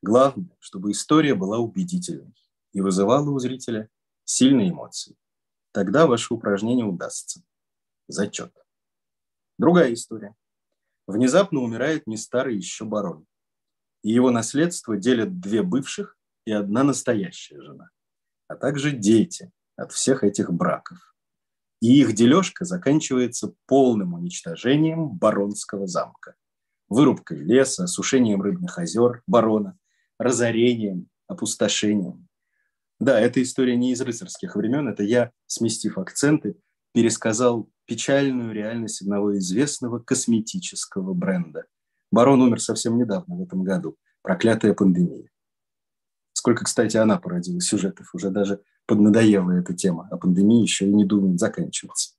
Главное, 0.00 0.56
чтобы 0.60 0.92
история 0.92 1.34
была 1.34 1.58
убедительной 1.58 2.34
и 2.72 2.80
вызывала 2.80 3.30
у 3.30 3.38
зрителя 3.38 3.90
сильные 4.24 4.70
эмоции. 4.70 5.16
Тогда 5.72 6.06
ваше 6.06 6.34
упражнение 6.34 6.84
удастся. 6.84 7.42
Зачет. 8.06 8.54
Другая 9.58 9.92
история. 9.92 10.36
Внезапно 11.06 11.60
умирает 11.60 12.06
не 12.06 12.16
старый 12.16 12.56
еще 12.56 12.84
барон. 12.84 13.26
И 14.02 14.10
его 14.10 14.30
наследство 14.30 14.96
делят 14.96 15.40
две 15.40 15.62
бывших 15.62 16.16
и 16.46 16.52
одна 16.52 16.82
настоящая 16.82 17.60
жена, 17.60 17.90
а 18.48 18.56
также 18.56 18.92
дети 18.92 19.50
от 19.76 19.92
всех 19.92 20.24
этих 20.24 20.52
браков. 20.52 21.14
И 21.80 22.00
их 22.00 22.14
дележка 22.14 22.64
заканчивается 22.64 23.54
полным 23.66 24.14
уничтожением 24.14 25.10
баронского 25.10 25.86
замка. 25.86 26.34
Вырубкой 26.88 27.38
леса, 27.38 27.84
осушением 27.84 28.42
рыбных 28.42 28.78
озер 28.78 29.22
барона, 29.26 29.78
разорением, 30.18 31.08
опустошением. 31.26 32.28
Да, 33.00 33.18
эта 33.20 33.42
история 33.42 33.76
не 33.76 33.92
из 33.92 34.00
рыцарских 34.00 34.56
времен, 34.56 34.88
это 34.88 35.02
я, 35.02 35.32
сместив 35.46 35.98
акценты, 35.98 36.56
пересказал 36.92 37.68
печальную 37.86 38.52
реальность 38.52 39.02
одного 39.02 39.36
известного 39.38 39.98
косметического 39.98 41.14
бренда. 41.14 41.64
Барон 42.10 42.42
умер 42.42 42.60
совсем 42.60 42.96
недавно, 42.96 43.36
в 43.36 43.42
этом 43.42 43.64
году. 43.64 43.96
Проклятая 44.22 44.74
пандемия. 44.74 45.28
Сколько, 46.32 46.64
кстати, 46.64 46.96
она 46.96 47.18
породила 47.18 47.60
сюжетов. 47.60 48.14
Уже 48.14 48.30
даже 48.30 48.62
поднадоела 48.86 49.52
эта 49.52 49.74
тема. 49.74 50.08
А 50.10 50.16
пандемия 50.16 50.62
еще 50.62 50.86
и 50.86 50.92
не 50.92 51.04
думает 51.04 51.38
заканчиваться. 51.38 52.14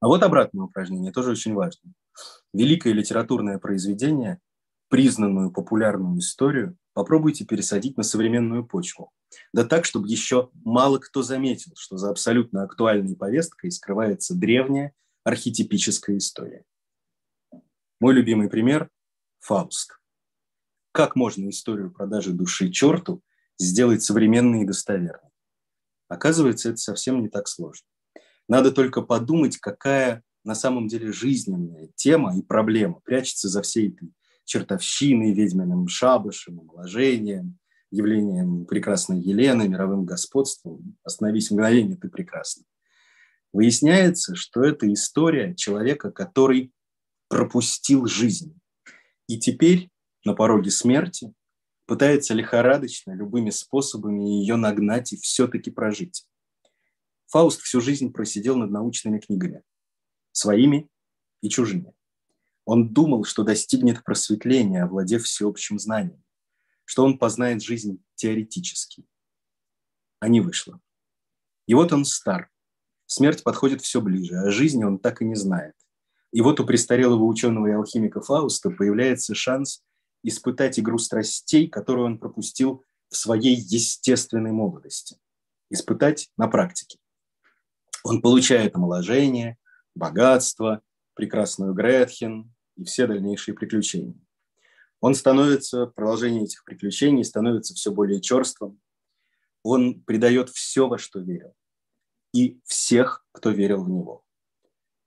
А 0.00 0.06
вот 0.06 0.22
обратное 0.22 0.64
упражнение, 0.64 1.12
тоже 1.12 1.30
очень 1.30 1.54
важно. 1.54 1.92
Великое 2.52 2.92
литературное 2.92 3.58
произведение, 3.58 4.40
признанную 4.88 5.50
популярную 5.52 6.18
историю, 6.18 6.76
попробуйте 6.92 7.44
пересадить 7.44 7.96
на 7.96 8.02
современную 8.02 8.64
почву. 8.66 9.12
Да 9.52 9.64
так, 9.64 9.84
чтобы 9.84 10.08
еще 10.08 10.50
мало 10.64 10.98
кто 10.98 11.22
заметил, 11.22 11.72
что 11.76 11.96
за 11.96 12.10
абсолютно 12.10 12.62
актуальной 12.62 13.16
повесткой 13.16 13.70
скрывается 13.70 14.34
древняя 14.34 14.92
архетипическая 15.24 16.16
история. 16.16 16.64
Мой 18.00 18.14
любимый 18.14 18.48
пример– 18.48 18.90
Фауст. 19.40 19.98
Как 20.92 21.16
можно 21.16 21.48
историю 21.48 21.90
продажи 21.90 22.32
души 22.32 22.70
черту 22.70 23.22
сделать 23.58 24.02
современной 24.02 24.62
и 24.62 24.66
достоверной? 24.66 25.30
Оказывается, 26.08 26.70
это 26.70 26.78
совсем 26.78 27.22
не 27.22 27.28
так 27.28 27.46
сложно. 27.46 27.86
Надо 28.48 28.72
только 28.72 29.00
подумать, 29.00 29.58
какая 29.58 30.24
на 30.42 30.54
самом 30.54 30.88
деле 30.88 31.12
жизненная 31.12 31.90
тема 31.94 32.36
и 32.36 32.42
проблема 32.42 33.00
прячется 33.00 33.48
за 33.48 33.62
всей 33.62 33.90
этой 33.90 34.12
чертовщиной, 34.50 35.32
ведьминым 35.32 35.86
шабашем, 35.86 36.58
омоложением, 36.58 37.56
явлением 37.92 38.66
прекрасной 38.66 39.20
Елены, 39.20 39.68
мировым 39.68 40.04
господством. 40.04 40.96
Остановись 41.04 41.52
мгновение, 41.52 41.96
ты 41.96 42.08
прекрасна. 42.08 42.64
Выясняется, 43.52 44.34
что 44.34 44.64
это 44.64 44.92
история 44.92 45.54
человека, 45.54 46.10
который 46.10 46.72
пропустил 47.28 48.06
жизнь. 48.06 48.58
И 49.28 49.38
теперь 49.38 49.88
на 50.24 50.34
пороге 50.34 50.72
смерти 50.72 51.32
пытается 51.86 52.34
лихорадочно 52.34 53.12
любыми 53.12 53.50
способами 53.50 54.40
ее 54.40 54.56
нагнать 54.56 55.12
и 55.12 55.16
все-таки 55.16 55.70
прожить. 55.70 56.26
Фауст 57.28 57.60
всю 57.60 57.80
жизнь 57.80 58.12
просидел 58.12 58.56
над 58.56 58.72
научными 58.72 59.20
книгами, 59.20 59.62
своими 60.32 60.88
и 61.40 61.48
чужими. 61.48 61.94
Он 62.70 62.88
думал, 62.88 63.24
что 63.24 63.42
достигнет 63.42 64.04
просветления, 64.04 64.84
овладев 64.84 65.24
всеобщим 65.24 65.80
знанием, 65.80 66.22
что 66.84 67.04
он 67.04 67.18
познает 67.18 67.64
жизнь 67.64 68.00
теоретически. 68.14 69.04
А 70.20 70.28
не 70.28 70.40
вышло. 70.40 70.80
И 71.66 71.74
вот 71.74 71.92
он 71.92 72.04
стар. 72.04 72.48
Смерть 73.06 73.42
подходит 73.42 73.82
все 73.82 74.00
ближе, 74.00 74.36
а 74.36 74.52
жизни 74.52 74.84
он 74.84 75.00
так 75.00 75.20
и 75.20 75.24
не 75.24 75.34
знает. 75.34 75.74
И 76.30 76.42
вот 76.42 76.60
у 76.60 76.64
престарелого 76.64 77.24
ученого 77.24 77.66
и 77.66 77.72
алхимика 77.72 78.20
Фауста 78.20 78.70
появляется 78.70 79.34
шанс 79.34 79.82
испытать 80.22 80.78
игру 80.78 80.98
страстей, 80.98 81.66
которую 81.66 82.06
он 82.06 82.18
пропустил 82.20 82.84
в 83.08 83.16
своей 83.16 83.56
естественной 83.56 84.52
молодости. 84.52 85.18
Испытать 85.70 86.30
на 86.36 86.46
практике. 86.46 87.00
Он 88.04 88.22
получает 88.22 88.76
омоложение, 88.76 89.58
богатство, 89.96 90.82
прекрасную 91.16 91.74
Гретхен 91.74 92.54
и 92.80 92.84
все 92.84 93.06
дальнейшие 93.06 93.54
приключения. 93.54 94.14
Он 95.00 95.14
становится, 95.14 95.86
продолжение 95.86 96.44
этих 96.44 96.64
приключений 96.64 97.24
становится 97.24 97.74
все 97.74 97.92
более 97.92 98.20
черствым. 98.20 98.80
Он 99.62 100.00
предает 100.02 100.48
все, 100.48 100.88
во 100.88 100.98
что 100.98 101.20
верил. 101.20 101.54
И 102.32 102.58
всех, 102.64 103.24
кто 103.32 103.50
верил 103.50 103.84
в 103.84 103.90
него. 103.90 104.24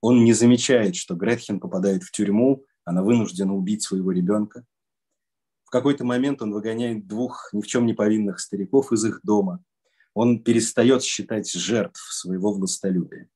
Он 0.00 0.24
не 0.24 0.32
замечает, 0.32 0.94
что 0.96 1.14
Гретхен 1.14 1.58
попадает 1.58 2.02
в 2.02 2.12
тюрьму, 2.12 2.64
она 2.84 3.02
вынуждена 3.02 3.54
убить 3.54 3.82
своего 3.82 4.12
ребенка. 4.12 4.64
В 5.64 5.70
какой-то 5.70 6.04
момент 6.04 6.42
он 6.42 6.52
выгоняет 6.52 7.06
двух 7.06 7.48
ни 7.52 7.60
в 7.60 7.66
чем 7.66 7.86
не 7.86 7.94
повинных 7.94 8.38
стариков 8.38 8.92
из 8.92 9.04
их 9.04 9.20
дома. 9.24 9.64
Он 10.12 10.44
перестает 10.44 11.02
считать 11.02 11.50
жертв 11.50 12.00
своего 12.12 12.52
властолюбия. 12.52 13.28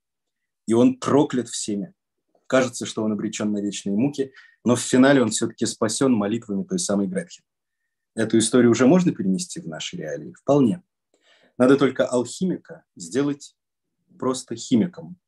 И 0.66 0.74
он 0.74 1.00
проклят 1.00 1.48
всеми. 1.48 1.94
Кажется, 2.48 2.86
что 2.86 3.04
он 3.04 3.12
обречен 3.12 3.52
на 3.52 3.60
вечные 3.60 3.94
муки, 3.94 4.32
но 4.64 4.74
в 4.74 4.80
финале 4.80 5.22
он 5.22 5.28
все-таки 5.28 5.66
спасен 5.66 6.12
молитвами 6.12 6.64
той 6.64 6.78
самой 6.78 7.06
Гретхен. 7.06 7.44
Эту 8.16 8.38
историю 8.38 8.70
уже 8.70 8.86
можно 8.86 9.12
перенести 9.12 9.60
в 9.60 9.68
наши 9.68 9.98
реалии? 9.98 10.32
Вполне. 10.32 10.82
Надо 11.58 11.76
только 11.76 12.06
алхимика 12.06 12.84
сделать 12.96 13.54
просто 14.18 14.56
химиком. 14.56 15.18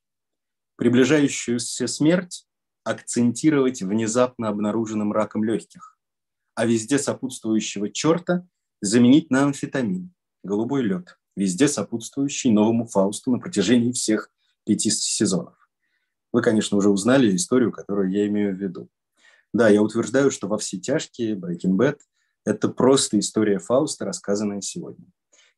Приближающуюся 0.77 1.87
смерть 1.87 2.47
акцентировать 2.85 3.83
внезапно 3.83 4.49
обнаруженным 4.49 5.13
раком 5.13 5.45
легких, 5.45 5.99
а 6.55 6.65
везде 6.65 6.99
сопутствующего 6.99 7.91
черта 7.91 8.49
заменить 8.81 9.31
на 9.31 9.45
амфетамин, 9.45 10.15
голубой 10.43 10.83
лед, 10.83 11.19
везде 11.37 11.69
сопутствующий 11.69 12.51
новому 12.51 12.87
Фаусту 12.87 13.31
на 13.31 13.39
протяжении 13.39 13.93
всех 13.93 14.33
пяти 14.65 14.89
сезонов. 14.89 15.60
Вы, 16.33 16.43
конечно, 16.43 16.77
уже 16.77 16.91
узнали 16.91 17.35
историю, 17.35 17.73
которую 17.73 18.11
я 18.11 18.27
имею 18.27 18.55
в 18.55 18.59
виду. 18.59 18.89
Да, 19.53 19.69
я 19.69 19.83
утверждаю, 19.83 20.31
что 20.31 20.47
во 20.47 20.59
все 20.59 20.79
тяжкие 20.79 21.35
Breaking 21.35 21.77
Bad– 21.77 21.99
это 22.45 22.69
просто 22.69 23.19
история 23.19 23.59
Фауста, 23.59 24.05
рассказанная 24.05 24.61
сегодня. 24.61 25.07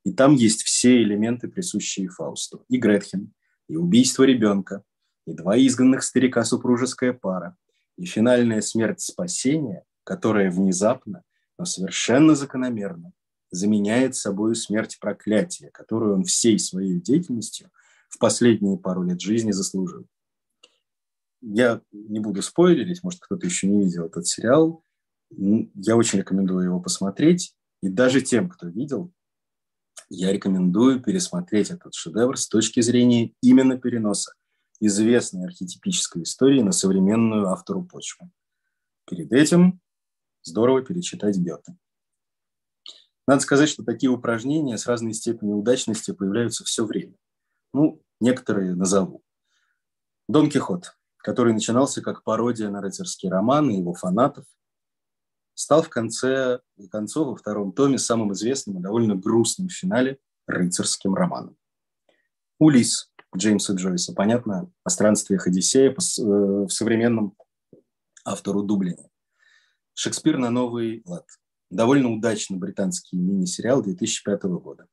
И 0.04 0.12
там 0.12 0.34
есть 0.34 0.62
все 0.62 1.02
элементы, 1.02 1.48
присущие 1.48 2.08
Фаусту. 2.08 2.64
И 2.68 2.78
Гретхен, 2.78 3.32
и 3.68 3.76
убийство 3.76 4.24
ребенка, 4.24 4.82
и 5.26 5.32
два 5.32 5.56
изгнанных 5.58 6.02
старика 6.02 6.44
супружеская 6.44 7.12
пара, 7.12 7.56
и 7.96 8.06
финальная 8.06 8.62
смерть 8.62 9.00
спасения, 9.00 9.84
которая 10.04 10.50
внезапно, 10.50 11.22
но 11.58 11.64
совершенно 11.64 12.34
закономерно 12.34 13.12
заменяет 13.50 14.16
собой 14.16 14.56
смерть 14.56 14.98
проклятия, 14.98 15.70
которую 15.70 16.14
он 16.14 16.24
всей 16.24 16.58
своей 16.58 16.98
деятельностью 16.98 17.70
в 18.08 18.18
последние 18.18 18.78
пару 18.78 19.02
лет 19.02 19.20
жизни 19.20 19.52
заслужил. 19.52 20.06
Я 21.42 21.82
не 21.90 22.20
буду 22.20 22.40
спойлерить, 22.40 23.02
может, 23.02 23.20
кто-то 23.20 23.46
еще 23.46 23.66
не 23.66 23.84
видел 23.84 24.06
этот 24.06 24.26
сериал. 24.26 24.84
Я 25.30 25.96
очень 25.96 26.20
рекомендую 26.20 26.64
его 26.64 26.80
посмотреть. 26.80 27.54
И 27.82 27.88
даже 27.88 28.20
тем, 28.20 28.48
кто 28.48 28.68
видел, 28.68 29.12
я 30.08 30.32
рекомендую 30.32 31.02
пересмотреть 31.02 31.70
этот 31.70 31.94
шедевр 31.94 32.38
с 32.38 32.48
точки 32.48 32.80
зрения 32.80 33.32
именно 33.42 33.76
переноса 33.76 34.34
известной 34.78 35.44
архетипической 35.46 36.22
истории 36.22 36.60
на 36.60 36.72
современную 36.72 37.48
автору 37.48 37.84
почву. 37.84 38.30
Перед 39.08 39.32
этим 39.32 39.80
здорово 40.42 40.82
перечитать 40.82 41.38
Гёте. 41.38 41.76
Надо 43.26 43.40
сказать, 43.42 43.68
что 43.68 43.84
такие 43.84 44.10
упражнения 44.10 44.76
с 44.76 44.86
разной 44.86 45.14
степенью 45.14 45.56
удачности 45.56 46.12
появляются 46.12 46.64
все 46.64 46.84
время. 46.84 47.14
Ну, 47.72 48.02
некоторые 48.20 48.74
назову. 48.74 49.22
Дон 50.28 50.50
Кихот, 50.50 50.96
который 51.22 51.54
начинался 51.54 52.02
как 52.02 52.24
пародия 52.24 52.68
на 52.68 52.80
рыцарский 52.80 53.28
роман 53.28 53.70
и 53.70 53.78
его 53.78 53.94
фанатов, 53.94 54.44
стал 55.54 55.82
в 55.82 55.88
конце 55.88 56.60
концов 56.90 57.28
во 57.28 57.36
втором 57.36 57.72
томе 57.72 57.98
самым 57.98 58.32
известным 58.32 58.78
и 58.78 58.82
довольно 58.82 59.14
грустным 59.14 59.68
в 59.68 59.72
финале 59.72 60.18
рыцарским 60.46 61.14
романом. 61.14 61.56
Улис 62.58 63.12
Джеймса 63.36 63.74
Джойса, 63.74 64.12
понятно, 64.12 64.70
о 64.84 64.90
странствиях 64.90 65.46
Одиссея 65.46 65.90
э, 65.90 65.94
в 65.94 66.68
современном 66.68 67.36
автору 68.24 68.62
Дублине. 68.62 69.08
Шекспир 69.94 70.38
на 70.38 70.50
новый 70.50 71.02
лад. 71.06 71.26
Довольно 71.70 72.10
удачный 72.10 72.58
британский 72.58 73.16
мини-сериал 73.16 73.82
2005 73.82 74.42
года. 74.44 74.86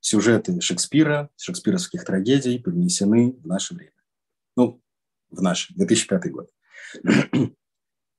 Сюжеты 0.00 0.60
Шекспира, 0.60 1.30
шекспировских 1.36 2.04
трагедий 2.04 2.58
перенесены 2.58 3.32
в 3.32 3.46
наше 3.46 3.74
время. 3.74 3.92
Ну, 4.56 4.80
в 5.34 5.42
наш, 5.42 5.70
2005 5.70 6.30
год. 6.30 6.50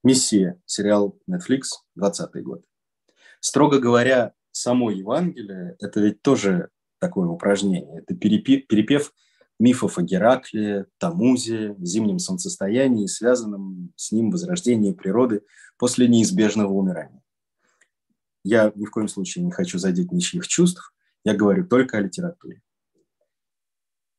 «Мессия», 0.03 0.61
сериал 0.65 1.17
Netflix, 1.29 1.63
20 1.95 2.43
год. 2.43 2.63
Строго 3.39 3.79
говоря, 3.79 4.33
само 4.51 4.91
Евангелие– 4.91 5.75
это 5.79 5.99
ведь 5.99 6.21
тоже 6.21 6.69
такое 6.99 7.27
упражнение. 7.27 7.99
Это 7.99 8.15
перепев 8.15 9.11
мифов 9.59 9.97
о 9.97 10.01
Геракле, 10.01 10.87
Тамузе, 10.97 11.75
зимнем 11.79 12.19
солнцестоянии, 12.19 13.07
связанном 13.07 13.93
с 13.95 14.11
ним 14.11 14.31
возрождении 14.31 14.93
природы 14.93 15.41
после 15.77 16.07
неизбежного 16.07 16.71
умирания. 16.71 17.21
Я 18.43 18.71
ни 18.75 18.85
в 18.85 18.91
коем 18.91 19.07
случае 19.07 19.43
не 19.43 19.51
хочу 19.51 19.79
задеть 19.79 20.11
ничьих 20.11 20.47
чувств, 20.47 20.93
я 21.23 21.33
говорю 21.33 21.67
только 21.67 21.97
о 21.97 22.01
литературе. 22.01 22.61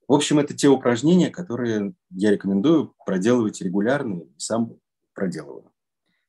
В 0.08 0.12
общем, 0.12 0.38
это 0.38 0.54
те 0.54 0.68
упражнения, 0.68 1.30
которые 1.30 1.94
я 2.10 2.30
рекомендую 2.30 2.94
проделывать 3.04 3.60
регулярно 3.60 4.20
и 4.20 4.38
сам 4.38 4.78
проделываю. 5.14 5.72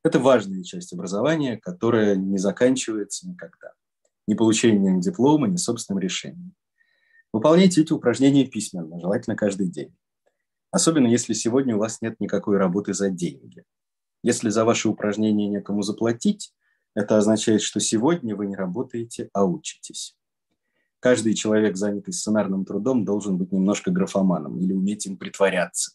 Это 0.03 0.19
важная 0.19 0.63
часть 0.63 0.93
образования, 0.93 1.57
которая 1.57 2.15
не 2.15 2.38
заканчивается 2.38 3.28
никогда. 3.28 3.73
Ни 4.25 4.34
получением 4.34 4.99
диплома, 4.99 5.47
ни 5.47 5.57
собственным 5.57 5.99
решением. 5.99 6.53
Выполняйте 7.32 7.82
эти 7.82 7.93
упражнения 7.93 8.45
письменно, 8.45 8.99
желательно 8.99 9.36
каждый 9.36 9.67
день. 9.67 9.95
Особенно 10.71 11.07
если 11.07 11.34
сегодня 11.34 11.75
у 11.75 11.80
вас 11.80 12.01
нет 12.01 12.19
никакой 12.19 12.57
работы 12.57 12.93
за 12.93 13.09
деньги. 13.09 13.63
Если 14.23 14.49
за 14.49 14.65
ваши 14.65 14.89
упражнения 14.89 15.47
некому 15.47 15.84
заплатить, 15.84 16.53
это 16.95 17.17
означает, 17.17 17.61
что 17.61 17.80
сегодня 17.80 18.36
вы 18.36 18.47
не 18.47 18.55
работаете, 18.55 19.30
а 19.34 19.45
учитесь. 19.45 20.15
Каждый 20.99 21.35
человек, 21.35 21.77
занятый 21.77 22.11
сценарным 22.11 22.65
трудом, 22.65 23.05
должен 23.05 23.37
быть 23.37 23.51
немножко 23.51 23.91
графоманом 23.91 24.59
или 24.59 24.73
уметь 24.73 25.05
им 25.05 25.17
притворяться. 25.17 25.91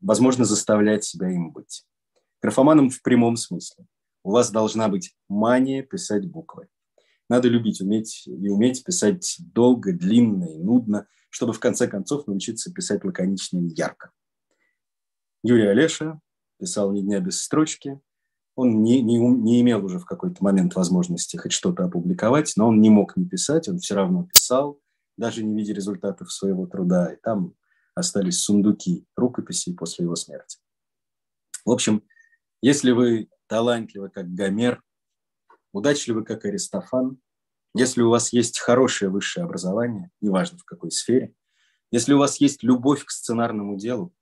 Возможно, 0.00 0.44
заставлять 0.44 1.04
себя 1.04 1.30
им 1.30 1.52
быть. 1.52 1.86
Графоманом 2.42 2.90
в 2.90 3.02
прямом 3.02 3.36
смысле. 3.36 3.86
У 4.22 4.32
вас 4.32 4.50
должна 4.50 4.88
быть 4.88 5.14
мания 5.28 5.82
писать 5.82 6.26
буквы. 6.26 6.68
Надо 7.28 7.48
любить, 7.48 7.80
уметь 7.80 8.26
и 8.26 8.48
уметь 8.48 8.84
писать 8.84 9.36
долго, 9.38 9.92
длинно 9.92 10.44
и 10.44 10.58
нудно, 10.58 11.06
чтобы 11.30 11.52
в 11.52 11.60
конце 11.60 11.86
концов 11.86 12.26
научиться 12.26 12.72
писать 12.72 13.04
лаконично 13.04 13.58
и 13.58 13.68
ярко. 13.68 14.10
Юрий 15.42 15.68
Олеша 15.68 16.20
писал 16.58 16.92
«Ни 16.92 17.00
дня 17.00 17.20
без 17.20 17.40
строчки». 17.40 18.00
Он 18.56 18.82
не, 18.82 19.00
не, 19.00 19.18
не 19.18 19.60
имел 19.60 19.84
уже 19.84 19.98
в 19.98 20.04
какой-то 20.04 20.42
момент 20.42 20.74
возможности 20.74 21.36
хоть 21.36 21.52
что-то 21.52 21.84
опубликовать, 21.84 22.52
но 22.56 22.68
он 22.68 22.80
не 22.80 22.90
мог 22.90 23.16
не 23.16 23.24
писать, 23.24 23.68
он 23.68 23.78
все 23.78 23.94
равно 23.94 24.24
писал, 24.24 24.80
даже 25.16 25.44
не 25.44 25.54
видя 25.56 25.72
результатов 25.72 26.32
своего 26.32 26.66
труда. 26.66 27.12
И 27.12 27.16
там 27.16 27.54
остались 27.94 28.40
сундуки 28.40 29.06
рукописей 29.16 29.74
после 29.74 30.04
его 30.04 30.16
смерти. 30.16 30.58
В 31.64 31.70
общем, 31.70 32.02
если 32.62 32.90
вы 32.90 33.28
талантливы, 33.46 34.10
как 34.10 34.32
Гомер, 34.32 34.82
удачливы, 35.72 36.24
как 36.24 36.44
Аристофан, 36.44 37.18
если 37.74 38.02
у 38.02 38.10
вас 38.10 38.32
есть 38.32 38.58
хорошее 38.58 39.10
высшее 39.10 39.44
образование, 39.44 40.10
неважно 40.20 40.58
в 40.58 40.64
какой 40.64 40.90
сфере, 40.90 41.34
если 41.90 42.12
у 42.12 42.18
вас 42.18 42.40
есть 42.40 42.62
любовь 42.62 43.04
к 43.04 43.10
сценарному 43.10 43.76
делу, 43.76 44.12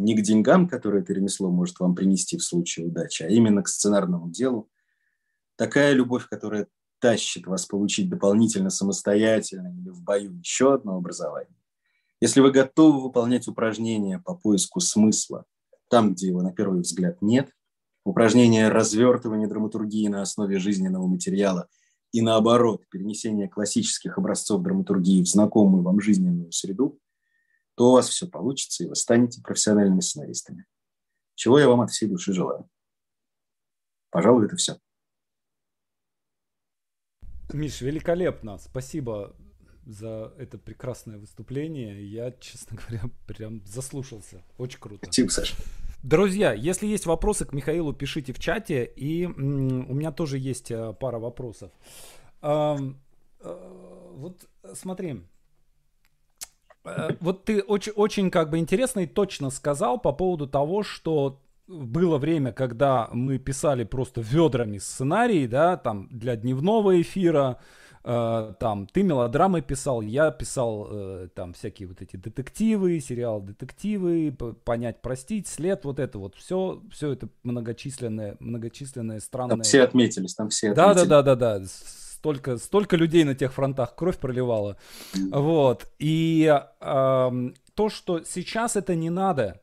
не 0.00 0.14
к 0.16 0.22
деньгам, 0.22 0.68
которые 0.68 1.02
это 1.02 1.12
ремесло 1.12 1.50
может 1.50 1.78
вам 1.80 1.94
принести 1.94 2.36
в 2.36 2.42
случае 2.42 2.86
удачи, 2.86 3.22
а 3.22 3.28
именно 3.28 3.62
к 3.62 3.68
сценарному 3.68 4.30
делу, 4.30 4.68
такая 5.56 5.92
любовь, 5.92 6.28
которая 6.28 6.66
тащит 7.00 7.46
вас 7.46 7.66
получить 7.66 8.08
дополнительно 8.08 8.70
самостоятельно 8.70 9.68
или 9.68 9.90
в 9.90 10.02
бою 10.02 10.32
еще 10.38 10.74
одно 10.74 10.96
образование. 10.96 11.56
Если 12.20 12.40
вы 12.40 12.50
готовы 12.50 13.02
выполнять 13.02 13.48
упражнения 13.48 14.18
по 14.18 14.34
поиску 14.34 14.80
смысла 14.80 15.44
там, 15.88 16.12
где 16.12 16.28
его 16.28 16.42
на 16.42 16.52
первый 16.52 16.82
взгляд 16.82 17.20
нет, 17.20 17.50
упражнение 18.04 18.68
развертывания 18.68 19.48
драматургии 19.48 20.08
на 20.08 20.22
основе 20.22 20.58
жизненного 20.58 21.06
материала 21.06 21.68
и 22.12 22.22
наоборот, 22.22 22.84
перенесение 22.90 23.48
классических 23.48 24.16
образцов 24.16 24.62
драматургии 24.62 25.22
в 25.22 25.28
знакомую 25.28 25.82
вам 25.82 26.00
жизненную 26.00 26.52
среду, 26.52 26.98
то 27.80 27.88
у 27.88 27.92
вас 27.92 28.10
все 28.10 28.28
получится, 28.28 28.84
и 28.84 28.86
вы 28.86 28.94
станете 28.94 29.40
профессиональными 29.40 30.00
сценаристами. 30.00 30.66
Чего 31.34 31.58
я 31.58 31.66
вам 31.66 31.80
от 31.80 31.90
всей 31.90 32.10
души 32.10 32.34
желаю. 32.34 32.68
Пожалуй, 34.10 34.44
это 34.44 34.56
все. 34.56 34.78
Миш, 37.54 37.80
великолепно. 37.80 38.58
Спасибо 38.58 39.34
за 39.86 40.34
это 40.36 40.58
прекрасное 40.58 41.16
выступление. 41.16 42.04
Я, 42.06 42.32
честно 42.32 42.76
говоря, 42.76 43.08
прям 43.26 43.64
заслушался. 43.64 44.44
Очень 44.58 44.80
круто. 44.80 45.06
Спасибо, 45.06 45.30
Саша. 45.30 45.56
Друзья, 46.02 46.52
если 46.52 46.86
есть 46.86 47.06
вопросы 47.06 47.46
к 47.46 47.54
Михаилу, 47.54 47.94
пишите 47.94 48.34
в 48.34 48.38
чате. 48.38 48.84
И 48.84 49.24
у 49.24 49.30
меня 49.94 50.12
тоже 50.12 50.36
есть 50.36 50.70
э, 50.70 50.92
пара 51.00 51.18
вопросов. 51.18 51.72
Э, 52.42 52.76
вот 53.40 54.46
смотри. 54.74 55.24
Э, 56.96 57.16
вот 57.20 57.44
ты 57.44 57.62
очень, 57.62 57.92
очень 57.92 58.30
как 58.30 58.50
бы 58.50 58.58
интересно 58.58 59.00
и 59.00 59.06
точно 59.06 59.50
сказал 59.50 59.98
по 59.98 60.12
поводу 60.12 60.46
того, 60.46 60.82
что 60.82 61.40
было 61.66 62.18
время, 62.18 62.52
когда 62.52 63.08
мы 63.12 63.38
писали 63.38 63.84
просто 63.84 64.20
ведрами 64.20 64.78
сценарии, 64.78 65.46
да, 65.46 65.76
там 65.76 66.08
для 66.10 66.34
дневного 66.36 67.00
эфира, 67.00 67.58
э, 68.02 68.54
там 68.58 68.86
ты 68.88 69.02
мелодрамы 69.02 69.62
писал, 69.62 70.00
я 70.00 70.30
писал 70.32 70.88
э, 70.90 71.28
там 71.34 71.52
всякие 71.52 71.86
вот 71.88 72.02
эти 72.02 72.16
детективы, 72.16 73.00
сериал 73.00 73.40
детективы, 73.40 74.36
понять, 74.64 75.00
простить, 75.00 75.46
след, 75.46 75.84
вот 75.84 76.00
это 76.00 76.18
вот 76.18 76.34
все, 76.34 76.82
все 76.90 77.12
это 77.12 77.28
многочисленное, 77.44 78.36
многочисленное 78.40 79.20
странное. 79.20 79.56
Там 79.56 79.62
все 79.62 79.82
отметились, 79.82 80.34
там 80.34 80.48
все. 80.48 80.74
Да, 80.74 80.94
да, 80.94 81.04
да, 81.04 81.22
да, 81.22 81.36
да. 81.36 81.62
Столько, 82.20 82.58
столько 82.58 82.96
людей 82.96 83.24
на 83.24 83.34
тех 83.34 83.50
фронтах 83.54 83.94
кровь 83.94 84.18
проливала. 84.18 84.76
Вот. 85.32 85.90
И 85.98 86.44
э, 86.44 87.50
то, 87.74 87.88
что 87.88 88.22
сейчас 88.24 88.76
это 88.76 88.94
не 88.94 89.08
надо, 89.08 89.62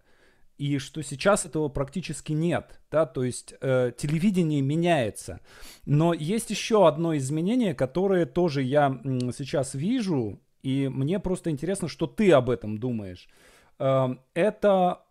и 0.58 0.80
что 0.80 1.03
сейчас 1.03 1.45
этого 1.45 1.70
практически 1.70 2.34
нет, 2.34 2.80
да, 2.89 3.05
то 3.05 3.24
есть 3.24 3.53
э, 3.62 3.91
телевидение 3.95 4.62
меняется. 4.62 5.39
Но 5.86 6.14
есть 6.14 6.49
еще 6.49 6.88
одно 6.88 7.16
изменение, 7.16 7.76
которое 7.76 8.26
тоже 8.26 8.64
я 8.64 8.88
м, 8.88 9.32
сейчас 9.32 9.76
вижу, 9.76 10.39
и 10.64 10.88
мне 10.88 11.20
просто 11.20 11.51
интересно, 11.51 11.88
что 11.88 12.08
ты 12.08 12.32
об 12.32 12.49
этом 12.49 12.80
думаешь. 12.80 13.30
Э, 13.78 14.16
это 14.34 15.01
э, 15.03 15.07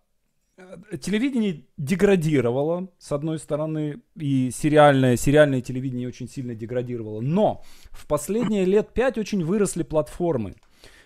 телевидение 1.00 1.64
деградировало, 1.76 2.88
с 2.98 3.12
одной 3.12 3.38
стороны, 3.38 4.00
и 4.14 4.50
сериальное, 4.50 5.16
сериальное 5.16 5.61
телевидение 5.61 6.09
очень 6.09 6.28
сильно 6.28 6.54
деградировало, 6.54 7.20
но 7.20 7.62
в 7.90 8.07
последние 8.07 8.64
лет 8.64 8.92
пять 8.92 9.18
очень 9.18 9.44
выросли 9.44 9.82
платформы. 9.82 10.54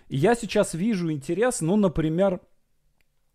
И 0.07 0.17
я 0.17 0.35
сейчас 0.35 0.73
вижу 0.73 1.11
интерес, 1.11 1.61
ну, 1.61 1.75
например, 1.75 2.39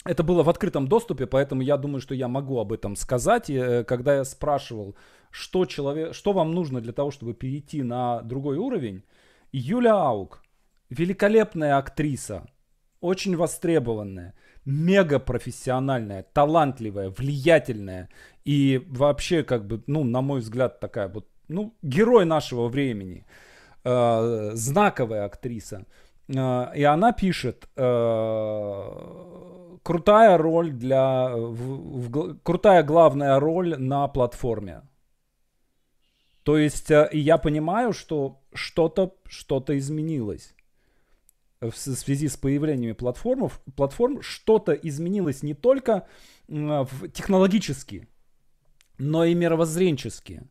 это 0.04 0.22
было 0.22 0.42
в 0.42 0.48
открытом 0.48 0.88
доступе, 0.88 1.26
поэтому 1.26 1.62
я 1.62 1.76
думаю, 1.76 2.00
что 2.00 2.14
я 2.14 2.28
могу 2.28 2.60
об 2.60 2.72
этом 2.72 2.96
сказать. 2.96 3.50
И, 3.50 3.54
э, 3.54 3.84
когда 3.84 4.16
я 4.16 4.24
спрашивал, 4.24 4.94
что, 5.30 5.66
человек, 5.66 6.14
что 6.14 6.32
вам 6.32 6.54
нужно 6.54 6.80
для 6.80 6.92
того, 6.92 7.10
чтобы 7.10 7.34
перейти 7.34 7.82
на 7.82 8.22
другой 8.22 8.56
уровень, 8.56 9.02
Юля 9.52 9.94
Аук, 9.94 10.42
великолепная 10.90 11.76
актриса, 11.76 12.46
очень 13.00 13.36
востребованная, 13.36 14.34
мега 14.66 15.18
профессиональная, 15.18 16.24
талантливая, 16.32 17.10
влиятельная 17.10 18.08
и 18.44 18.84
вообще, 18.88 19.42
как 19.44 19.66
бы, 19.66 19.82
ну, 19.86 20.04
на 20.04 20.20
мой 20.20 20.40
взгляд, 20.40 20.80
такая 20.80 21.08
вот, 21.08 21.28
ну, 21.48 21.74
герой 21.82 22.24
нашего 22.24 22.68
времени, 22.68 23.24
э, 23.84 24.50
знаковая 24.54 25.24
актриса. 25.24 25.86
Э, 26.28 26.66
и 26.74 26.82
она 26.82 27.12
пишет, 27.12 27.68
э, 27.76 28.82
крутая 29.82 30.36
роль 30.36 30.72
для... 30.72 31.28
В, 31.28 32.08
в, 32.08 32.38
крутая 32.42 32.82
главная 32.82 33.38
роль 33.38 33.76
на 33.78 34.08
платформе. 34.08 34.82
То 36.42 36.58
есть 36.58 36.90
э, 36.90 37.08
я 37.12 37.38
понимаю, 37.38 37.92
что 37.92 38.40
что-то 38.52 39.14
что 39.28 39.62
изменилось 39.68 40.55
в 41.70 41.76
связи 41.76 42.28
с 42.28 42.36
появлением 42.36 42.94
платформ, 42.94 43.50
платформ 43.74 44.22
что-то 44.22 44.72
изменилось 44.72 45.42
не 45.42 45.54
только 45.54 46.06
в, 46.48 47.08
технологически, 47.08 48.08
но 48.98 49.24
и 49.24 49.34
мировоззренчески. 49.34 50.48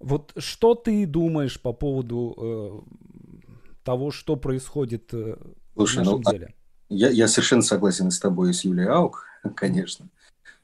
Вот 0.00 0.32
что 0.36 0.74
ты 0.74 1.06
думаешь 1.06 1.60
по 1.60 1.72
поводу 1.72 2.34
э, 2.36 3.50
того, 3.82 4.10
что 4.10 4.36
происходит 4.36 5.12
э, 5.12 5.36
Слушай, 5.74 5.94
в 5.94 5.98
нашем 5.98 6.22
ну, 6.24 6.30
деле? 6.30 6.54
Я, 6.88 7.10
я 7.10 7.28
совершенно 7.28 7.62
согласен 7.62 8.10
с 8.10 8.20
тобой, 8.20 8.54
с 8.54 8.64
Юлией 8.64 8.88
Аук, 8.88 9.26
конечно. 9.56 10.08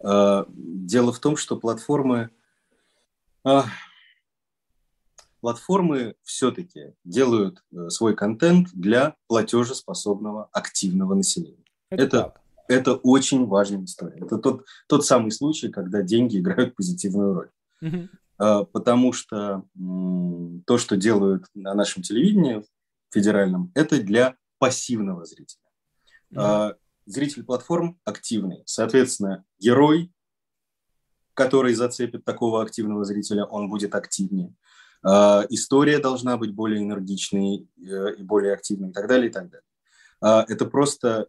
А, 0.00 0.46
дело 0.48 1.12
в 1.12 1.18
том, 1.18 1.36
что 1.36 1.56
платформы, 1.56 2.30
а, 3.42 3.64
платформы 5.44 6.14
все-таки 6.22 6.94
делают 7.04 7.62
э, 7.70 7.90
свой 7.90 8.16
контент 8.16 8.70
для 8.72 9.14
платежеспособного 9.26 10.48
активного 10.52 11.12
населения. 11.12 11.66
Это, 11.90 12.02
это, 12.02 12.34
это 12.66 12.94
очень 12.94 13.44
важная 13.44 13.84
история. 13.84 14.24
Это 14.24 14.38
тот, 14.38 14.64
тот 14.88 15.04
самый 15.04 15.32
случай, 15.32 15.68
когда 15.68 16.00
деньги 16.00 16.38
играют 16.38 16.74
позитивную 16.74 17.34
роль. 17.34 17.50
Угу. 17.82 18.08
Потому 18.72 19.12
что 19.12 19.64
то, 20.66 20.78
что 20.78 20.96
делают 20.96 21.44
на 21.52 21.74
нашем 21.74 22.02
телевидении 22.02 22.64
федеральном, 23.10 23.70
это 23.74 24.02
для 24.02 24.36
пассивного 24.58 25.26
зрителя. 25.26 25.60
Mm-hmm. 26.32 26.76
Зритель 27.04 27.44
платформ 27.44 28.00
активный. 28.04 28.62
Соответственно, 28.64 29.44
герой, 29.60 30.10
который 31.34 31.74
зацепит 31.74 32.24
такого 32.24 32.62
активного 32.62 33.04
зрителя, 33.04 33.44
он 33.44 33.68
будет 33.68 33.94
активнее. 33.94 34.54
А, 35.04 35.44
история 35.50 35.98
должна 35.98 36.36
быть 36.36 36.54
более 36.54 36.82
энергичной 36.82 37.68
э, 37.76 38.14
и 38.16 38.22
более 38.22 38.54
активной 38.54 38.90
и 38.90 38.92
так 38.92 39.06
далее, 39.06 39.28
и 39.28 39.32
так 39.32 39.50
далее. 39.50 39.66
А, 40.20 40.44
это 40.48 40.64
просто 40.64 41.28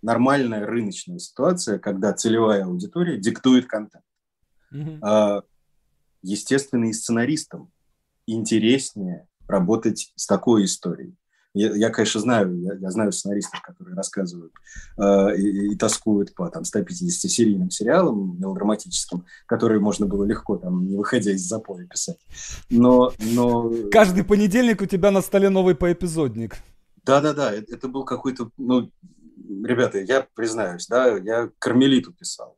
нормальная 0.00 0.64
рыночная 0.66 1.18
ситуация, 1.18 1.78
когда 1.78 2.12
целевая 2.14 2.64
аудитория 2.64 3.18
диктует 3.18 3.66
контент. 3.66 4.04
Mm-hmm. 4.72 5.44
Естественно, 6.22 6.86
и 6.86 6.92
сценаристам 6.92 7.70
интереснее 8.26 9.28
работать 9.46 10.12
с 10.16 10.26
такой 10.26 10.64
историей. 10.64 11.14
Я, 11.54 11.74
я 11.74 11.90
конечно, 11.90 12.20
знаю, 12.20 12.58
я, 12.60 12.74
я 12.74 12.90
знаю 12.90 13.12
сценаристов, 13.12 13.60
которые 13.60 13.94
рассказывают 13.94 14.52
э, 14.96 15.36
и, 15.36 15.72
и 15.72 15.76
тоскуют 15.76 16.34
по 16.34 16.48
там, 16.48 16.62
150-серийным 16.62 17.68
сериалам 17.68 18.38
мелодраматическим, 18.40 19.26
которые 19.46 19.80
можно 19.80 20.06
было 20.06 20.24
легко, 20.24 20.56
там, 20.56 20.86
не 20.86 20.96
выходя 20.96 21.32
из 21.32 21.42
запоя, 21.42 21.86
писать. 21.86 22.18
Но, 22.70 23.12
но... 23.18 23.70
Каждый 23.90 24.24
понедельник 24.24 24.80
у 24.80 24.86
тебя 24.86 25.10
на 25.10 25.20
столе 25.20 25.50
новый 25.50 25.74
поэпизодник. 25.74 26.56
Да-да-да, 27.04 27.52
это, 27.52 27.74
это 27.74 27.88
был 27.88 28.04
какой-то... 28.04 28.50
Ну, 28.56 28.90
ребята, 29.62 29.98
я 29.98 30.26
признаюсь, 30.34 30.86
да, 30.86 31.18
я 31.18 31.50
кармелиту 31.58 32.12
писал. 32.12 32.56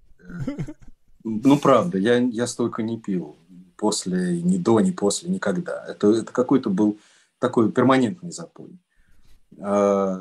Ну, 1.24 1.58
правда, 1.58 1.98
я, 1.98 2.18
я 2.18 2.46
столько 2.46 2.82
не 2.82 3.00
пил 3.00 3.36
после, 3.76 4.40
ни 4.42 4.58
до, 4.58 4.78
ни 4.80 4.92
после, 4.92 5.30
никогда. 5.30 5.84
Это, 5.88 6.12
это 6.12 6.32
какой-то 6.32 6.70
был 6.70 6.98
такой 7.38 7.72
перманентный 7.72 8.30
запой. 8.30 8.78
А, 9.60 10.20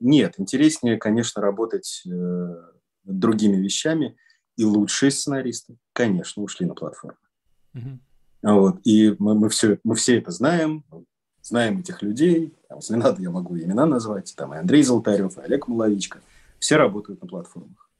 нет, 0.00 0.34
интереснее, 0.38 0.98
конечно, 0.98 1.40
работать 1.40 2.02
э, 2.06 2.10
над 2.10 3.18
другими 3.18 3.56
вещами, 3.56 4.16
и 4.56 4.64
лучшие 4.64 5.10
сценаристы, 5.10 5.76
конечно, 5.92 6.42
ушли 6.42 6.66
на 6.66 6.74
платформу. 6.74 7.18
Угу. 7.74 7.98
Вот, 8.42 8.80
и 8.84 9.16
мы, 9.18 9.34
мы, 9.34 9.48
все, 9.48 9.78
мы 9.82 9.94
все 9.94 10.18
это 10.18 10.30
знаем, 10.30 10.84
знаем 11.42 11.78
этих 11.78 12.02
людей, 12.02 12.54
там, 12.68 12.78
если 12.78 12.94
надо, 12.96 13.22
я 13.22 13.30
могу 13.30 13.56
имена 13.56 13.86
назвать, 13.86 14.34
там 14.36 14.54
и 14.54 14.58
Андрей 14.58 14.82
Золотарев, 14.82 15.38
и 15.38 15.40
Олег 15.40 15.66
Муловичко, 15.66 16.20
все 16.58 16.76
работают 16.76 17.22
на 17.22 17.28
платформах. 17.28 17.90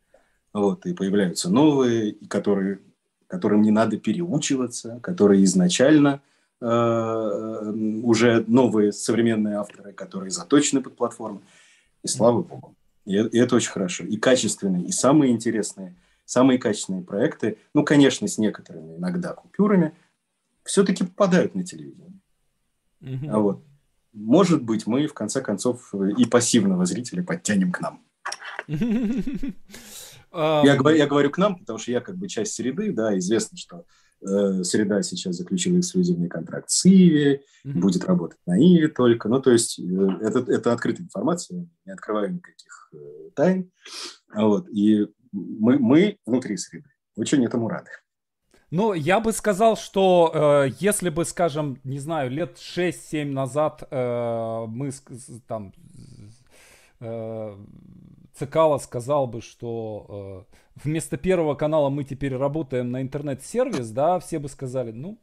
Вот, 0.52 0.86
и 0.86 0.94
появляются 0.94 1.50
новые, 1.50 2.10
и 2.10 2.26
которые, 2.26 2.80
которым 3.26 3.62
не 3.62 3.70
надо 3.70 3.96
переучиваться, 3.96 5.00
которые 5.00 5.44
изначально– 5.44 6.20
уже 6.60 8.44
новые 8.46 8.92
современные 8.92 9.56
авторы, 9.56 9.92
которые 9.92 10.30
заточены 10.30 10.80
под 10.80 10.96
платформы. 10.96 11.40
И 12.02 12.08
слава 12.08 12.42
богу. 12.42 12.74
И, 13.04 13.16
и 13.16 13.38
это 13.38 13.56
очень 13.56 13.70
хорошо. 13.70 14.04
И 14.04 14.16
качественные, 14.16 14.86
и 14.86 14.92
самые 14.92 15.32
интересные, 15.32 15.96
самые 16.24 16.58
качественные 16.58 17.02
проекты, 17.02 17.58
ну, 17.74 17.84
конечно, 17.84 18.26
с 18.28 18.38
некоторыми 18.38 18.96
иногда 18.96 19.34
купюрами, 19.34 19.94
все-таки 20.64 21.04
попадают 21.04 21.54
на 21.54 21.64
телевидение. 21.64 22.20
Mm-hmm. 23.02 23.28
А 23.28 23.38
вот, 23.38 23.62
может 24.12 24.62
быть, 24.62 24.86
мы 24.86 25.06
в 25.06 25.14
конце 25.14 25.42
концов 25.42 25.92
и 25.94 26.24
пассивного 26.24 26.86
зрителя 26.86 27.22
подтянем 27.22 27.72
к 27.72 27.80
нам. 27.80 28.02
Я, 30.32 30.74
говорю, 30.76 30.96
я 30.96 31.06
говорю 31.06 31.30
к 31.30 31.38
нам, 31.38 31.56
потому 31.56 31.78
что 31.78 31.92
я 31.92 32.00
как 32.00 32.16
бы 32.16 32.26
часть 32.26 32.54
среды, 32.54 32.90
да, 32.90 33.16
известно, 33.18 33.56
что 33.56 33.84
Э, 34.26 34.64
среда 34.64 35.02
сейчас 35.02 35.36
заключила 35.36 35.78
эксклюзивный 35.78 36.28
контракт 36.28 36.70
с 36.70 36.86
Иви, 36.86 37.42
mm-hmm. 37.64 37.78
будет 37.78 38.04
работать 38.04 38.38
на 38.46 38.58
Иви 38.58 38.88
только. 38.88 39.28
Ну, 39.28 39.40
то 39.40 39.50
есть 39.50 39.78
э, 39.78 39.82
это, 40.22 40.50
это 40.50 40.72
открытая 40.72 41.04
информация, 41.04 41.66
не 41.84 41.92
открываю 41.92 42.32
никаких 42.32 42.90
э, 42.94 42.96
тайн. 43.34 43.70
Вот. 44.34 44.68
И 44.70 45.06
мы, 45.32 45.78
мы 45.78 46.18
внутри 46.24 46.56
среды 46.56 46.88
очень 47.16 47.44
этому 47.44 47.68
рады. 47.68 47.90
Ну, 48.70 48.94
я 48.94 49.20
бы 49.20 49.32
сказал, 49.32 49.76
что 49.76 50.32
э, 50.34 50.70
если 50.80 51.10
бы, 51.10 51.24
скажем, 51.24 51.78
не 51.84 51.98
знаю, 51.98 52.30
лет 52.30 52.56
6-7 52.56 53.26
назад 53.26 53.86
э, 53.90 54.64
мы 54.68 54.90
там 55.46 55.74
э, 57.00 57.56
Цикало 58.34 58.78
сказал 58.78 59.26
бы, 59.26 59.40
что 59.42 60.46
э, 60.50 60.54
вместо 60.76 61.16
первого 61.16 61.54
канала 61.54 61.90
мы 61.90 62.04
теперь 62.04 62.36
работаем 62.36 62.90
на 62.90 63.02
интернет-сервис, 63.02 63.90
да, 63.90 64.18
все 64.18 64.38
бы 64.38 64.48
сказали, 64.48 64.92
ну, 64.92 65.18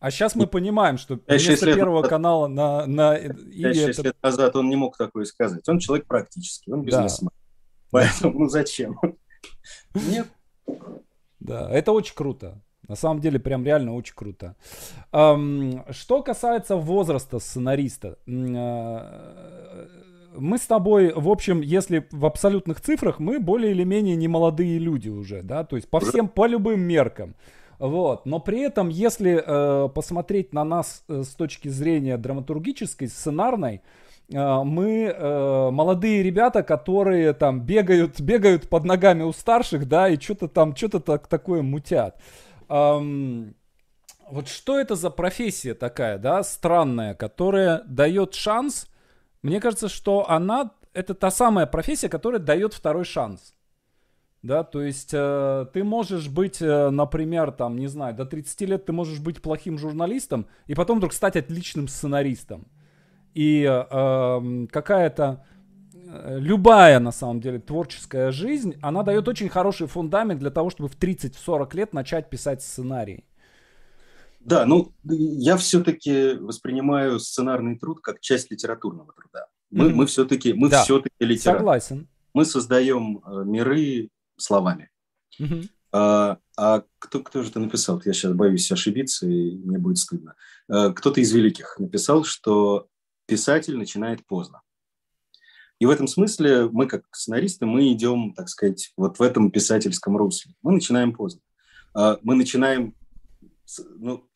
а 0.00 0.10
сейчас 0.10 0.34
мы 0.34 0.46
понимаем, 0.46 0.98
что 0.98 1.18
вместо 1.26 1.64
первого 1.74 2.02
назад, 2.02 2.10
канала 2.10 2.46
на... 2.46 2.86
на 2.86 3.16
5-6 3.16 3.90
это... 3.90 4.02
лет 4.02 4.16
назад 4.22 4.54
он 4.54 4.68
не 4.68 4.76
мог 4.76 4.98
такое 4.98 5.24
сказать. 5.24 5.66
Он 5.66 5.78
человек 5.78 6.06
практический, 6.06 6.72
он 6.72 6.82
бизнесмен. 6.82 7.30
Да. 7.30 7.54
Поэтому, 7.90 8.40
ну 8.40 8.48
зачем? 8.50 9.00
Нет. 9.94 10.26
Да, 11.40 11.70
это 11.70 11.92
очень 11.92 12.14
круто. 12.14 12.60
На 12.86 12.96
самом 12.96 13.20
деле, 13.20 13.40
прям 13.40 13.64
реально 13.64 13.94
очень 13.94 14.14
круто. 14.14 14.56
Что 15.10 16.22
касается 16.22 16.76
возраста 16.76 17.38
сценариста, 17.38 18.18
э, 18.26 19.86
мы 20.36 20.58
с 20.58 20.66
тобой, 20.66 21.12
в 21.14 21.28
общем, 21.28 21.60
если 21.60 22.06
в 22.10 22.26
абсолютных 22.26 22.80
цифрах, 22.80 23.18
мы 23.18 23.38
более 23.38 23.72
или 23.72 23.84
менее 23.84 24.16
не 24.16 24.28
молодые 24.28 24.78
люди 24.78 25.08
уже, 25.08 25.42
да, 25.42 25.64
то 25.64 25.76
есть 25.76 25.88
по 25.88 26.00
всем, 26.00 26.28
по 26.28 26.46
любым 26.46 26.80
меркам. 26.80 27.34
Вот. 27.78 28.24
Но 28.26 28.38
при 28.38 28.60
этом, 28.60 28.88
если 28.88 29.42
э, 29.44 29.88
посмотреть 29.88 30.52
на 30.52 30.64
нас 30.64 31.04
э, 31.08 31.22
с 31.22 31.34
точки 31.34 31.68
зрения 31.68 32.16
драматургической, 32.16 33.08
сценарной, 33.08 33.82
э, 34.32 34.62
мы 34.62 35.06
э, 35.06 35.70
молодые 35.70 36.22
ребята, 36.22 36.62
которые 36.62 37.32
там 37.32 37.60
бегают, 37.60 38.20
бегают 38.20 38.68
под 38.68 38.84
ногами 38.84 39.22
у 39.22 39.32
старших, 39.32 39.88
да, 39.88 40.08
и 40.08 40.18
что-то 40.20 40.48
там, 40.48 40.74
что-то 40.76 41.00
так, 41.00 41.26
такое 41.26 41.62
мутят. 41.62 42.16
Эм, 42.68 43.54
вот 44.30 44.48
что 44.48 44.78
это 44.78 44.94
за 44.94 45.10
профессия 45.10 45.74
такая, 45.74 46.18
да, 46.18 46.42
странная, 46.42 47.14
которая 47.14 47.82
дает 47.86 48.34
шанс? 48.34 48.88
Мне 49.44 49.60
кажется, 49.60 49.90
что 49.90 50.30
она 50.30 50.70
это 50.94 51.12
та 51.12 51.30
самая 51.30 51.66
профессия, 51.66 52.08
которая 52.08 52.40
дает 52.40 52.72
второй 52.72 53.04
шанс. 53.04 53.54
Да, 54.42 54.64
то 54.64 54.80
есть 54.80 55.10
э, 55.12 55.66
ты 55.74 55.84
можешь 55.84 56.28
быть, 56.28 56.62
э, 56.62 56.88
например, 56.88 57.50
там, 57.52 57.76
не 57.76 57.86
знаю, 57.86 58.14
до 58.14 58.24
30 58.24 58.60
лет 58.62 58.86
ты 58.86 58.92
можешь 58.92 59.20
быть 59.20 59.42
плохим 59.42 59.78
журналистом, 59.78 60.46
и 60.66 60.74
потом 60.74 60.96
вдруг 60.96 61.12
стать 61.12 61.36
отличным 61.36 61.88
сценаристом. 61.88 62.66
И 63.34 63.64
э, 63.64 63.84
эм, 63.90 64.66
какая-то 64.66 65.44
э, 65.92 66.38
любая, 66.38 66.98
на 66.98 67.12
самом 67.12 67.42
деле, 67.42 67.58
творческая 67.58 68.30
жизнь, 68.30 68.76
она 68.80 69.02
дает 69.02 69.28
очень 69.28 69.50
хороший 69.50 69.88
фундамент 69.88 70.40
для 70.40 70.50
того, 70.50 70.70
чтобы 70.70 70.88
в 70.88 70.98
30-40 70.98 71.76
лет 71.76 71.92
начать 71.92 72.30
писать 72.30 72.62
сценарий. 72.62 73.24
Да, 74.44 74.66
ну, 74.66 74.92
я 75.04 75.56
все-таки 75.56 76.34
воспринимаю 76.34 77.18
сценарный 77.18 77.78
труд 77.78 78.00
как 78.00 78.20
часть 78.20 78.50
литературного 78.50 79.12
труда. 79.12 79.46
Мы, 79.70 79.86
mm-hmm. 79.86 79.94
мы 79.94 80.06
все-таки, 80.06 80.52
мы 80.52 80.68
да, 80.68 80.84
все-таки 80.84 81.14
литераторы. 81.18 81.58
Согласен. 81.58 82.08
Мы 82.34 82.44
создаем 82.44 83.22
э, 83.24 83.44
миры 83.44 84.10
словами. 84.36 84.90
Mm-hmm. 85.40 85.68
А, 85.92 86.38
а 86.58 86.82
кто, 86.98 87.20
кто 87.20 87.42
же 87.42 87.50
это 87.50 87.60
написал? 87.60 88.02
Я 88.04 88.12
сейчас 88.12 88.34
боюсь 88.34 88.70
ошибиться, 88.70 89.26
и 89.26 89.56
мне 89.56 89.78
будет 89.78 89.98
стыдно. 89.98 90.34
А, 90.68 90.92
кто-то 90.92 91.20
из 91.20 91.32
великих 91.32 91.78
написал, 91.78 92.24
что 92.24 92.88
писатель 93.26 93.78
начинает 93.78 94.26
поздно. 94.26 94.60
И 95.78 95.86
в 95.86 95.90
этом 95.90 96.06
смысле 96.06 96.68
мы, 96.68 96.86
как 96.86 97.04
сценаристы, 97.12 97.66
мы 97.66 97.92
идем, 97.92 98.34
так 98.34 98.48
сказать, 98.48 98.92
вот 98.96 99.18
в 99.18 99.22
этом 99.22 99.50
писательском 99.50 100.16
русле. 100.16 100.54
Мы 100.62 100.72
начинаем 100.72 101.14
поздно. 101.14 101.40
А, 101.94 102.18
мы 102.22 102.34
начинаем, 102.34 102.94
ну, 103.96 104.28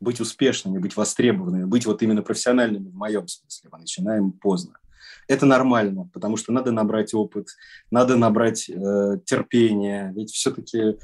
быть 0.00 0.20
успешными, 0.20 0.78
быть 0.78 0.96
востребованными, 0.96 1.64
быть 1.64 1.86
вот 1.86 2.02
именно 2.02 2.22
профессиональными 2.22 2.88
в 2.88 2.94
моем 2.94 3.26
смысле. 3.26 3.70
Мы 3.72 3.78
начинаем 3.78 4.32
поздно. 4.32 4.78
Это 5.26 5.44
нормально, 5.44 6.08
потому 6.12 6.36
что 6.36 6.52
надо 6.52 6.72
набрать 6.72 7.12
опыт, 7.12 7.48
надо 7.90 8.16
набрать 8.16 8.68
э, 8.68 9.18
терпение. 9.24 10.12
Ведь 10.14 10.30
все-таки 10.30 10.96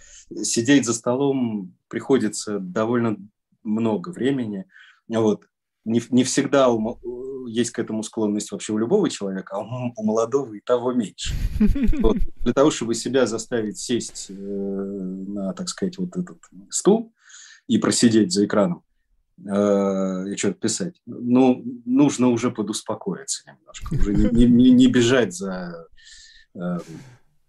сидеть 0.42 0.86
за 0.86 0.94
столом 0.94 1.74
приходится 1.88 2.58
довольно 2.58 3.16
много 3.62 4.10
времени. 4.10 4.64
Вот. 5.08 5.46
Не, 5.84 6.00
не 6.08 6.24
всегда 6.24 6.70
у, 6.70 7.46
есть 7.46 7.70
к 7.72 7.78
этому 7.78 8.02
склонность 8.02 8.50
вообще 8.50 8.72
у 8.72 8.78
любого 8.78 9.10
человека, 9.10 9.56
а 9.56 9.60
у, 9.60 9.92
у 9.94 10.04
молодого 10.04 10.54
и 10.54 10.60
того 10.60 10.92
меньше. 10.92 11.34
Вот. 12.00 12.16
Для 12.38 12.54
того, 12.54 12.70
чтобы 12.70 12.94
себя 12.94 13.26
заставить 13.26 13.78
сесть 13.78 14.30
э, 14.30 14.32
на, 14.32 15.52
так 15.52 15.68
сказать, 15.68 15.98
вот 15.98 16.16
этот 16.16 16.38
стул, 16.70 17.12
и 17.66 17.78
просидеть 17.78 18.32
за 18.32 18.44
экраном 18.44 18.82
э, 19.38 20.24
и 20.28 20.36
что-то 20.36 20.54
писать, 20.54 21.00
ну, 21.06 21.64
нужно 21.84 22.28
уже 22.28 22.50
подуспокоиться 22.50 23.42
немножко, 23.50 23.94
уже 23.94 24.14
не, 24.32 24.46
не, 24.46 24.70
не 24.70 24.86
бежать 24.86 25.34
за 25.34 25.86
э, 26.54 26.78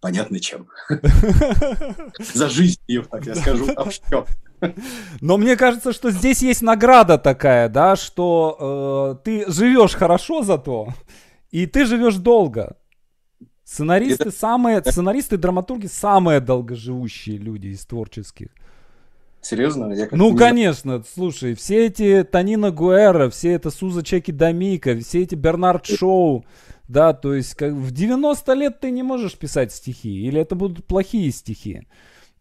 понятно 0.06 0.40
чем. 0.40 0.68
За 2.34 2.48
жизнью, 2.48 3.08
так 3.10 3.26
я 3.26 3.34
скажу, 3.34 3.68
общо. 3.76 4.26
Но 5.20 5.38
мне 5.38 5.58
кажется, 5.58 5.94
что 5.94 6.12
здесь 6.12 6.44
есть 6.44 6.62
награда 6.62 7.18
такая, 7.18 7.70
да, 7.70 7.96
что 7.96 9.18
э, 9.20 9.24
ты 9.24 9.52
живешь 9.52 9.96
хорошо 9.96 10.44
зато, 10.44 10.90
и 11.50 11.66
ты 11.66 11.86
живешь 11.86 12.18
долго. 12.18 12.78
Сценаристы 13.64 14.30
Это... 14.30 14.32
самые, 14.32 14.84
сценаристы, 14.84 15.38
драматурги 15.38 15.88
самые 15.88 16.40
долгоживущие 16.40 17.38
люди 17.38 17.70
из 17.70 17.84
творческих. 17.86 18.50
Серьезно? 19.46 19.94
Я 19.94 20.08
ну, 20.12 20.32
не... 20.32 20.38
конечно, 20.38 21.04
слушай, 21.14 21.54
все 21.54 21.86
эти 21.86 22.24
Танина 22.24 22.72
Гуэра, 22.72 23.30
все 23.30 23.52
это 23.54 23.70
Суза 23.70 24.02
Чеки 24.02 24.32
Домика, 24.32 24.98
все 24.98 25.22
эти 25.22 25.36
Бернард 25.36 25.86
Шоу, 25.86 26.46
да, 26.88 27.14
то 27.14 27.36
есть 27.36 27.54
как, 27.54 27.74
в 27.74 27.92
90 27.92 28.54
лет 28.54 28.80
ты 28.80 28.90
не 28.90 29.04
можешь 29.04 29.38
писать 29.38 29.72
стихи, 29.72 30.26
или 30.26 30.42
это 30.42 30.56
будут 30.56 30.86
плохие 30.86 31.32
стихи. 31.32 31.88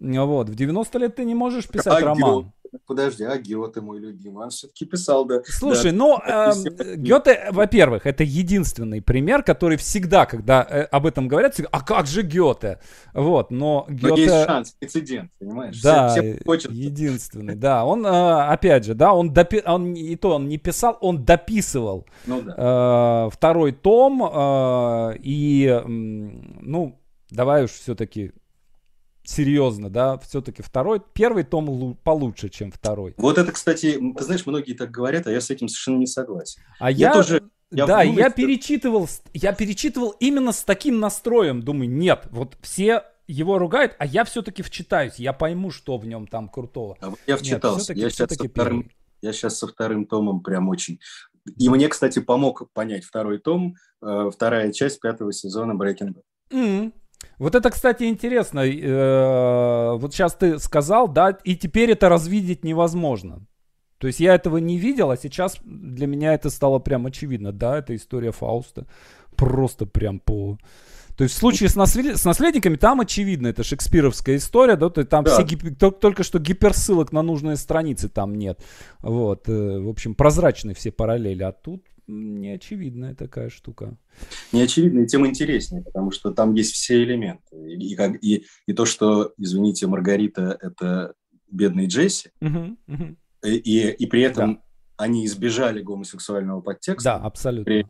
Вот, 0.00 0.48
в 0.48 0.55
90 0.55 0.98
лет 0.98 1.16
ты 1.16 1.26
не 1.26 1.34
можешь 1.34 1.68
писать 1.68 2.02
а 2.02 2.07
роман. 2.07 2.52
Подожди, 2.86 3.24
а 3.24 3.36
Гёте 3.38 3.80
мой 3.80 3.98
любимый, 3.98 4.44
он 4.44 4.50
все-таки 4.50 4.84
писал, 4.84 5.24
да. 5.24 5.40
Слушай, 5.46 5.90
да, 5.92 5.96
ну, 5.96 6.18
э, 6.18 6.96
Гёте, 6.96 7.48
во-первых, 7.50 8.06
это 8.06 8.24
единственный 8.24 9.00
пример, 9.00 9.42
который 9.42 9.76
всегда, 9.76 10.26
когда 10.26 10.66
э, 10.68 10.82
об 10.82 11.06
этом 11.06 11.28
говорят, 11.28 11.54
всегда, 11.54 11.68
а 11.72 11.80
как 11.80 12.06
же 12.06 12.22
Гёте? 12.22 12.80
Вот, 13.12 13.50
но 13.50 13.86
Гёте... 13.88 14.08
Но 14.08 14.16
есть 14.16 14.46
шанс, 14.46 14.76
прецедент, 14.78 15.30
понимаешь? 15.38 15.80
Да, 15.82 16.08
все, 16.08 16.38
все 16.58 16.68
единственный, 16.70 17.54
да. 17.54 17.84
Он, 17.84 18.04
э, 18.04 18.08
опять 18.08 18.84
же, 18.84 18.94
да, 18.94 19.12
он, 19.12 19.32
допи... 19.32 19.62
он 19.64 19.94
и 19.94 20.16
то 20.16 20.34
он 20.34 20.48
не 20.48 20.58
писал, 20.58 20.98
он 21.00 21.24
дописывал 21.24 22.06
ну, 22.26 22.42
да. 22.42 23.26
э, 23.26 23.30
второй 23.30 23.72
том, 23.72 24.22
э, 24.22 25.16
и, 25.20 25.82
ну, 25.86 26.98
давай 27.30 27.64
уж 27.64 27.70
все-таки 27.70 28.32
серьезно, 29.24 29.90
да, 29.90 30.18
все-таки 30.18 30.62
второй, 30.62 31.02
первый 31.12 31.44
том 31.44 31.96
получше, 32.04 32.48
чем 32.48 32.70
второй. 32.70 33.14
Вот 33.16 33.38
это, 33.38 33.50
кстати, 33.52 33.98
ты 34.16 34.24
знаешь, 34.24 34.46
многие 34.46 34.74
так 34.74 34.90
говорят, 34.90 35.26
а 35.26 35.32
я 35.32 35.40
с 35.40 35.50
этим 35.50 35.68
совершенно 35.68 35.98
не 35.98 36.06
согласен. 36.06 36.62
А 36.78 36.90
я, 36.90 37.08
я 37.08 37.12
тоже... 37.12 37.50
Я 37.70 37.86
да, 37.86 38.02
я 38.02 38.30
перечитывал, 38.30 39.08
я 39.32 39.52
перечитывал 39.52 40.10
именно 40.20 40.52
с 40.52 40.62
таким 40.62 41.00
настроем, 41.00 41.60
думаю, 41.60 41.90
нет, 41.90 42.28
вот 42.30 42.56
все 42.60 43.02
его 43.26 43.58
ругают, 43.58 43.96
а 43.98 44.06
я 44.06 44.24
все-таки 44.24 44.62
вчитаюсь, 44.62 45.16
я 45.16 45.32
пойму, 45.32 45.70
что 45.70 45.96
в 45.96 46.06
нем 46.06 46.28
там 46.28 46.48
крутого. 46.48 46.96
А 47.00 47.12
я 47.26 47.36
вчитался, 47.36 47.92
я, 47.94 48.10
сейчас 48.10 48.34
со 48.34 48.48
вторым, 48.48 48.90
я 49.22 49.32
сейчас 49.32 49.58
со 49.58 49.66
вторым 49.66 50.06
томом 50.06 50.40
прям 50.40 50.68
очень... 50.68 51.00
И 51.58 51.68
мне, 51.68 51.88
кстати, 51.88 52.20
помог 52.20 52.70
понять 52.72 53.04
второй 53.04 53.38
том, 53.38 53.74
э, 54.02 54.30
вторая 54.32 54.72
часть 54.72 55.00
пятого 55.00 55.32
сезона 55.32 55.72
Breaking 55.72 56.14
Bad. 56.14 56.22
Mm-hmm. 56.50 56.92
Вот 57.38 57.54
это, 57.54 57.70
кстати, 57.70 58.04
интересно. 58.04 58.60
Э, 58.60 59.96
вот 59.96 60.12
сейчас 60.12 60.34
ты 60.34 60.58
сказал, 60.58 61.08
да, 61.08 61.30
и 61.30 61.56
теперь 61.56 61.90
это 61.90 62.08
развидеть 62.08 62.64
невозможно. 62.64 63.46
То 63.98 64.08
есть 64.08 64.20
я 64.20 64.34
этого 64.34 64.58
не 64.58 64.76
видел, 64.76 65.10
а 65.10 65.16
сейчас 65.16 65.56
для 65.64 66.06
меня 66.06 66.34
это 66.34 66.50
стало 66.50 66.78
прям 66.78 67.06
очевидно. 67.06 67.52
Да, 67.52 67.78
это 67.78 67.94
история 67.96 68.32
Фауста. 68.32 68.86
Просто 69.36 69.86
прям 69.86 70.20
по... 70.20 70.58
То 71.16 71.24
есть 71.24 71.36
в 71.36 71.38
случае 71.38 71.68
с, 71.68 71.76
наслед... 71.76 72.16
с 72.18 72.24
наследниками 72.24 72.76
там 72.76 73.00
очевидно, 73.00 73.46
это 73.46 73.62
шекспировская 73.62 74.36
история, 74.36 74.74
да, 74.74 74.90
то 74.90 75.00
есть 75.00 75.10
там 75.10 75.24
да. 75.24 75.30
все 75.32 75.44
гип... 75.44 75.78
только 75.78 76.24
что 76.24 76.40
гиперссылок 76.40 77.12
на 77.12 77.22
нужные 77.22 77.56
страницы 77.56 78.08
там 78.08 78.34
нет. 78.34 78.60
Вот, 79.00 79.48
э, 79.48 79.78
в 79.78 79.88
общем, 79.88 80.16
прозрачные 80.16 80.74
все 80.74 80.90
параллели, 80.90 81.44
а 81.44 81.52
тут 81.52 81.84
неочевидная 82.07 83.14
такая 83.14 83.48
штука. 83.50 83.96
Неочевидно, 84.52 85.00
и 85.00 85.07
тем 85.07 85.26
интереснее, 85.26 85.82
потому 85.82 86.11
что 86.11 86.32
там 86.32 86.55
есть 86.55 86.72
все 86.72 87.02
элементы. 87.02 87.57
И, 87.74 87.94
как, 87.94 88.22
и, 88.22 88.44
и 88.66 88.72
то, 88.72 88.84
что, 88.84 89.32
извините, 89.36 89.86
Маргарита– 89.86 90.59
это 90.61 91.14
бедный 91.48 91.86
Джесси, 91.86 92.30
угу, 92.40 92.76
угу. 92.86 93.16
И, 93.44 93.57
и, 93.57 93.90
и 93.90 94.07
при 94.07 94.22
этом 94.22 94.55
да. 94.55 94.61
они 94.96 95.26
избежали 95.26 95.82
гомосексуального 95.82 96.61
подтекста. 96.61 97.11
Да, 97.11 97.16
абсолютно. 97.16 97.64
При... 97.64 97.86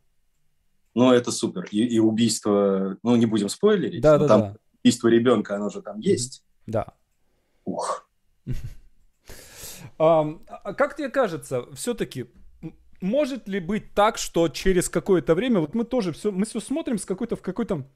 Ну, 0.95 1.13
это 1.13 1.31
супер. 1.31 1.67
И, 1.71 1.85
и 1.85 1.99
убийство, 1.99 2.99
ну, 3.03 3.17
не 3.17 3.27
будем 3.27 3.49
спойлерить, 3.49 4.03
да, 4.03 4.19
да, 4.19 4.29
там 4.29 4.41
да. 4.41 4.57
убийство 4.83 5.09
ребенка, 5.09 5.57
оно 5.57 5.71
же 5.71 5.81
там 5.81 6.01
есть. 6.01 6.45
Да. 6.67 6.95
Ух. 7.65 8.09
А 9.97 10.75
как 10.77 10.97
тебе 10.97 11.09
кажется, 11.09 11.67
все-таки 11.73 12.27
может 13.05 13.49
ли 13.49 13.61
быть 13.61 13.93
так, 13.95 14.19
что 14.19 14.49
через 14.49 14.89
какое-то 14.89 15.35
время, 15.35 15.61
вот 15.61 15.75
мы 15.75 15.85
тоже 15.85 16.13
все, 16.13 16.33
мы 16.33 16.47
все 16.47 16.61
смотрим 16.61 16.99
с 16.99 17.05
какой-то 17.05 17.37
в 17.37 17.43
какой-то 17.43 17.87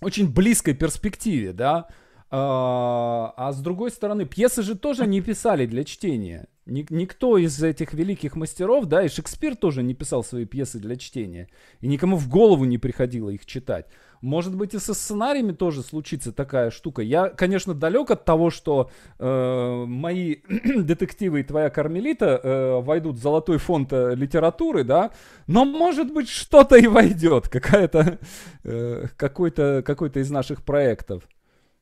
очень 0.00 0.32
близкой 0.32 0.74
перспективе, 0.74 1.52
да, 1.52 1.88
а, 2.30 3.34
а 3.36 3.52
с 3.52 3.60
другой 3.60 3.90
стороны, 3.90 4.24
пьесы 4.24 4.62
же 4.62 4.74
тоже 4.74 5.06
не 5.06 5.20
писали 5.20 5.66
для 5.66 5.84
чтения. 5.84 6.48
Ник- 6.64 6.90
никто 6.90 7.36
из 7.36 7.62
этих 7.62 7.92
великих 7.92 8.34
мастеров, 8.34 8.86
да, 8.86 9.04
и 9.04 9.08
Шекспир 9.08 9.54
тоже 9.54 9.82
не 9.82 9.94
писал 9.94 10.24
свои 10.24 10.46
пьесы 10.46 10.78
для 10.78 10.96
чтения. 10.96 11.48
И 11.80 11.86
никому 11.86 12.16
в 12.16 12.28
голову 12.28 12.64
не 12.64 12.78
приходило 12.78 13.28
их 13.28 13.44
читать. 13.44 13.86
Может 14.22 14.54
быть, 14.54 14.72
и 14.72 14.78
со 14.78 14.94
сценариями 14.94 15.50
тоже 15.50 15.82
случится 15.82 16.32
такая 16.32 16.70
штука. 16.70 17.02
Я, 17.02 17.28
конечно, 17.28 17.74
далек 17.74 18.12
от 18.12 18.24
того, 18.24 18.50
что 18.50 18.88
э, 19.18 19.84
мои 19.84 20.36
детективы 20.48 21.40
и 21.40 21.42
твоя 21.42 21.70
кармелита 21.70 22.40
э, 22.40 22.80
войдут 22.80 23.16
в 23.16 23.20
золотой 23.20 23.58
фонд 23.58 23.92
э, 23.92 24.14
литературы, 24.14 24.84
да, 24.84 25.10
но, 25.48 25.64
может 25.64 26.12
быть, 26.12 26.28
что-то 26.28 26.76
и 26.76 26.86
войдет, 26.86 27.48
какая-то, 27.48 28.20
э, 28.62 29.06
какой-то, 29.16 29.82
какой-то 29.84 30.20
из 30.20 30.30
наших 30.30 30.64
проектов. 30.64 31.28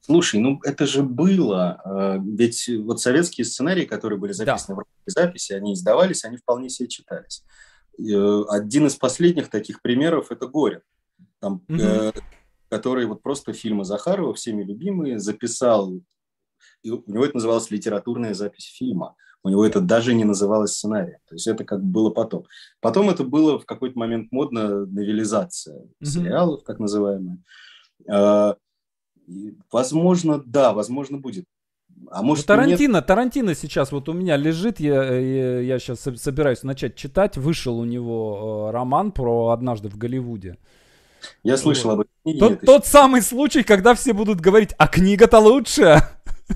Слушай, 0.01 0.41
ну 0.41 0.61
это 0.64 0.86
же 0.86 1.03
было, 1.03 1.82
э, 1.84 2.20
ведь 2.24 2.70
вот 2.84 3.03
советские 3.03 3.45
сценарии, 3.45 3.84
которые 3.84 4.18
были 4.18 4.32
записаны 4.32 4.78
да. 4.78 4.82
в 5.05 5.11
записи, 5.11 5.53
они 5.53 5.74
издавались, 5.74 6.24
они 6.24 6.38
вполне 6.38 6.70
себе 6.70 6.88
читались. 6.88 7.45
Э, 7.99 8.45
один 8.49 8.86
из 8.86 8.95
последних 8.97 9.51
таких 9.51 9.82
примеров– 9.82 10.28
это 10.30 10.47
«Горе», 10.47 10.80
там, 11.41 11.62
угу. 11.68 11.78
э, 11.78 12.12
который 12.68 13.07
вот 13.07 13.22
просто 13.22 13.53
фильмы 13.53 13.84
Захарова, 13.84 14.34
всеми 14.34 14.62
любимые, 14.62 15.18
записал, 15.18 15.93
и 16.82 16.91
у 16.91 17.03
него 17.07 17.24
это 17.24 17.34
называлось 17.34 17.70
литературная 17.70 18.34
запись 18.34 18.72
фильма. 18.76 19.16
У 19.43 19.49
него 19.49 19.64
это 19.64 19.80
даже 19.80 20.14
не 20.14 20.24
называлось 20.24 20.74
сценарием. 20.74 21.18
То 21.26 21.34
есть 21.34 21.47
это 21.47 21.64
как 21.64 21.82
было 21.82 22.11
потом. 22.11 22.45
Потом 22.80 23.09
это 23.09 23.24
было 23.24 23.59
в 23.59 23.64
какой-то 23.64 23.99
момент 23.99 24.30
модно 24.32 24.84
новелизация 24.86 25.84
mm 26.03 26.05
сериалов, 26.05 26.62
так 26.64 26.78
называемая. 26.78 27.38
Э, 28.07 28.55
возможно, 29.72 30.43
да, 30.45 30.72
возможно, 30.72 31.18
будет. 31.18 31.47
А 32.11 32.22
может, 32.22 32.45
ну, 32.45 32.55
Тарантино, 32.55 32.97
нет? 32.97 33.07
Тарантино 33.07 33.55
сейчас 33.55 33.93
вот 33.93 34.09
у 34.09 34.12
меня 34.12 34.36
лежит, 34.36 34.80
я, 34.80 35.18
я, 35.18 35.61
я 35.61 35.78
сейчас 35.78 36.01
собираюсь 36.01 36.62
начать 36.62 36.97
читать. 36.97 37.36
Вышел 37.36 37.78
у 37.78 37.84
него 37.84 38.68
э, 38.68 38.72
роман 38.72 39.12
про 39.12 39.49
однажды 39.49 39.88
в 39.88 39.97
Голливуде. 39.97 40.59
Я 41.42 41.56
слышал 41.56 41.90
об 41.90 42.00
этом. 42.00 42.38
Тот, 42.38 42.60
тот 42.60 42.86
самый 42.86 43.22
случай, 43.22 43.62
когда 43.62 43.94
все 43.94 44.12
будут 44.12 44.40
говорить, 44.40 44.70
а 44.78 44.88
книга-то 44.88 45.38
лучше. 45.38 46.02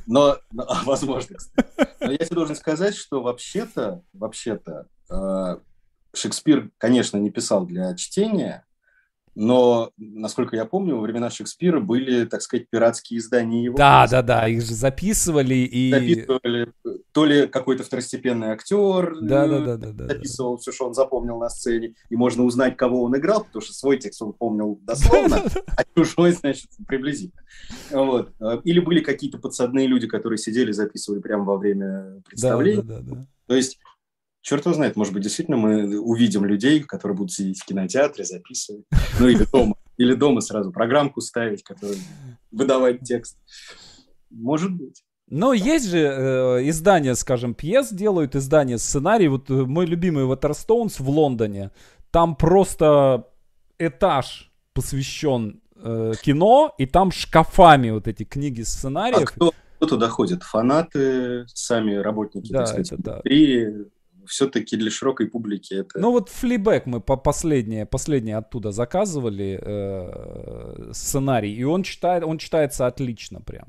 Но, 0.06 0.36
но 0.50 0.66
возможно, 0.84 1.36
Но 2.00 2.10
я 2.10 2.18
тебе 2.18 2.34
должен 2.34 2.56
сказать, 2.56 2.96
что 2.96 3.22
вообще-то, 3.22 4.02
вообще-то, 4.12 4.88
э, 5.08 5.56
Шекспир, 6.14 6.70
конечно, 6.78 7.16
не 7.16 7.30
писал 7.30 7.64
для 7.66 7.94
чтения, 7.94 8.64
но, 9.34 9.90
насколько 9.96 10.56
я 10.56 10.64
помню, 10.64 10.96
во 10.96 11.02
времена 11.02 11.30
Шекспира 11.30 11.80
были, 11.80 12.24
так 12.24 12.42
сказать, 12.42 12.68
пиратские 12.70 13.18
издания 13.18 13.64
его. 13.64 13.76
Да, 13.76 14.06
да, 14.08 14.22
да, 14.22 14.48
их 14.48 14.62
же 14.62 14.74
записывали 14.74 15.54
и... 15.54 15.90
Записывали, 15.90 16.72
то 17.12 17.24
ли 17.24 17.46
какой-то 17.46 17.82
второстепенный 17.82 18.48
актер 18.48 19.16
да, 19.20 19.46
да, 19.46 19.60
да, 19.60 19.76
да, 19.76 19.92
да, 19.92 20.06
записывал 20.08 20.58
все, 20.58 20.72
что 20.72 20.86
он 20.86 20.94
запомнил 20.94 21.38
на 21.38 21.48
сцене, 21.48 21.94
и 22.10 22.16
можно 22.16 22.44
узнать, 22.44 22.76
кого 22.76 23.02
он 23.02 23.16
играл, 23.16 23.44
потому 23.44 23.62
что 23.62 23.72
свой 23.72 23.98
текст 23.98 24.22
он 24.22 24.32
помнил 24.32 24.78
дословно, 24.82 25.42
а 25.76 25.84
чужой, 25.96 26.32
значит, 26.32 26.70
приблизительно. 26.86 27.42
Вот. 27.90 28.32
Или 28.64 28.80
были 28.80 29.00
какие-то 29.00 29.38
подсадные 29.38 29.86
люди, 29.86 30.06
которые 30.06 30.38
сидели, 30.38 30.72
записывали 30.72 31.20
прямо 31.20 31.44
во 31.44 31.58
время 31.58 32.22
представления. 32.26 32.82
Да, 32.82 32.98
да, 32.98 33.00
да, 33.00 33.14
да. 33.16 33.26
То 33.46 33.54
есть 33.54 33.78
черт 34.44 34.66
его 34.66 34.74
знает, 34.74 34.94
может 34.94 35.12
быть, 35.14 35.22
действительно 35.22 35.56
мы 35.56 35.98
увидим 35.98 36.44
людей, 36.44 36.80
которые 36.80 37.16
будут 37.16 37.32
сидеть 37.32 37.60
в 37.60 37.64
кинотеатре, 37.64 38.24
записывать, 38.24 38.84
ну 39.18 39.26
или 39.26 39.44
дома, 39.50 39.74
или 39.96 40.14
дома 40.14 40.42
сразу 40.42 40.70
программку 40.70 41.20
ставить, 41.22 41.64
которая 41.64 41.96
выдавать 42.52 43.00
текст. 43.00 43.38
Может 44.30 44.72
быть. 44.72 45.02
Но 45.28 45.54
есть 45.54 45.88
же 45.88 45.98
э, 45.98 46.68
издания, 46.68 47.14
скажем, 47.14 47.54
пьес 47.54 47.90
делают, 47.90 48.36
издания 48.36 48.76
сценарий. 48.76 49.28
Вот 49.28 49.48
э, 49.48 49.54
мой 49.54 49.86
любимый 49.86 50.24
Waterstones 50.24 51.02
в 51.02 51.08
Лондоне, 51.08 51.70
там 52.10 52.36
просто 52.36 53.26
этаж 53.78 54.52
посвящен 54.74 55.62
э, 55.76 56.12
кино, 56.22 56.74
и 56.76 56.84
там 56.84 57.10
шкафами 57.10 57.90
вот 57.90 58.06
эти 58.06 58.24
книги 58.24 58.60
сценариев. 58.60 59.22
А 59.22 59.26
кто, 59.26 59.52
кто 59.76 59.86
туда 59.86 60.08
ходит? 60.08 60.42
Фанаты, 60.42 61.46
сами 61.46 61.94
работники, 61.94 62.52
да, 62.52 62.58
так 62.58 62.68
сказать, 62.68 62.92
это, 62.92 63.02
да 63.02 63.20
все-таки 64.26 64.76
для 64.76 64.90
широкой 64.90 65.26
публики 65.26 65.74
это... 65.74 65.98
Ну 65.98 66.10
вот 66.10 66.28
флибэк 66.28 66.86
мы 66.86 67.00
по 67.00 67.16
последнее, 67.16 67.86
последнее 67.86 68.36
оттуда 68.36 68.72
заказывали 68.72 69.58
э, 69.60 70.92
сценарий, 70.92 71.54
и 71.54 71.64
он, 71.64 71.82
читает, 71.82 72.24
он 72.24 72.38
читается 72.38 72.86
отлично 72.86 73.40
прям. 73.40 73.68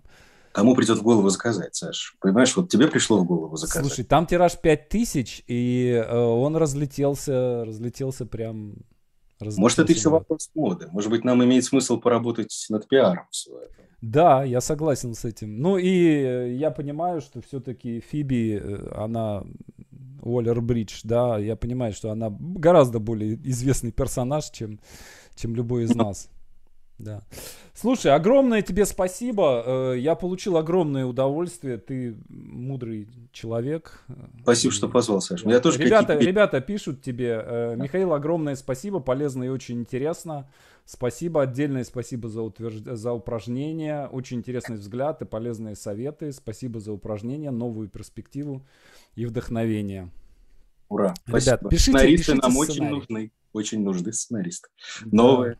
Кому 0.55 0.73
придет 0.73 0.99
в 0.99 1.03
голову 1.03 1.27
заказать, 1.29 1.75
Саш? 1.75 2.15
Понимаешь, 2.21 2.55
вот 2.55 2.69
тебе 2.69 2.87
пришло 2.87 3.17
в 3.17 3.25
голову 3.25 3.57
заказать. 3.57 3.85
Слушай, 3.85 4.05
там 4.05 4.25
тираж 4.25 4.57
5000, 4.57 5.43
и 5.47 5.91
э, 5.91 6.17
он 6.17 6.55
разлетелся, 6.55 7.65
разлетелся 7.65 8.25
прям... 8.25 8.75
Разлетелся 9.37 9.61
Может, 9.61 9.79
это 9.79 9.91
еще 9.91 10.09
вопрос 10.09 10.49
моды. 10.55 10.87
Может 10.93 11.09
быть, 11.09 11.25
нам 11.25 11.43
имеет 11.43 11.65
смысл 11.65 11.99
поработать 11.99 12.67
над 12.69 12.87
пиаром 12.87 13.27
своим. 13.31 13.67
Да, 14.01 14.43
я 14.43 14.61
согласен 14.61 15.13
с 15.13 15.25
этим. 15.25 15.57
Ну 15.57 15.77
и 15.77 16.07
э, 16.07 16.53
я 16.53 16.71
понимаю, 16.71 17.21
что 17.21 17.41
все-таки 17.41 17.99
Фиби, 17.99 18.59
э, 18.61 18.91
она 18.95 19.43
Уоллер 20.21 20.61
Бридж, 20.61 21.01
да, 21.03 21.37
я 21.37 21.55
понимаю, 21.55 21.93
что 21.93 22.11
она 22.11 22.29
гораздо 22.29 22.99
более 22.99 23.35
известный 23.43 23.91
персонаж, 23.91 24.49
чем, 24.51 24.79
чем 25.35 25.55
любой 25.55 25.83
из 25.83 25.95
нас. 25.95 26.29
Да. 26.97 27.23
Слушай, 27.73 28.13
огромное 28.13 28.61
тебе 28.61 28.85
спасибо. 28.85 29.63
Э, 29.65 29.95
я 29.97 30.15
получил 30.15 30.55
огромное 30.55 31.05
удовольствие. 31.05 31.77
Ты 31.77 32.15
мудрый 32.29 33.09
человек. 33.33 34.05
Спасибо, 34.43 34.73
что 34.73 34.87
позвал, 34.87 35.19
Саша. 35.19 35.49
Я 35.49 35.59
тоже 35.59 35.79
ребята, 35.83 36.17
ребята 36.17 36.61
пишут 36.61 37.01
тебе. 37.01 37.41
Э, 37.45 37.75
Михаил, 37.75 38.13
огромное 38.13 38.55
спасибо. 38.55 39.01
Полезно 39.01 39.43
и 39.43 39.49
очень 39.49 39.79
интересно. 39.81 40.49
Спасибо, 40.85 41.41
отдельное 41.41 41.83
спасибо 41.83 42.29
за, 42.29 42.43
утвержд... 42.43 42.85
за 42.85 43.11
упражнения. 43.11 44.07
Очень 44.07 44.37
интересный 44.37 44.77
взгляд 44.77 45.21
и 45.21 45.25
полезные 45.25 45.75
советы. 45.75 46.31
Спасибо 46.31 46.79
за 46.79 46.93
упражнения, 46.93 47.51
новую 47.51 47.89
перспективу 47.89 48.65
и 49.15 49.25
вдохновение. 49.25 50.11
Ура! 50.87 51.15
Ребят, 51.25 51.41
Спасибо. 51.41 51.69
пишите, 51.69 51.91
Сценаристы 51.91 52.17
пишите 52.17 52.41
нам 52.41 52.51
сценарий. 52.51 52.71
очень 52.71 52.89
нужны. 52.89 53.31
Очень 53.51 53.83
нужны 53.83 54.13
сценаристы. 54.13 54.69
Новые. 55.05 55.53
Да, 55.53 55.59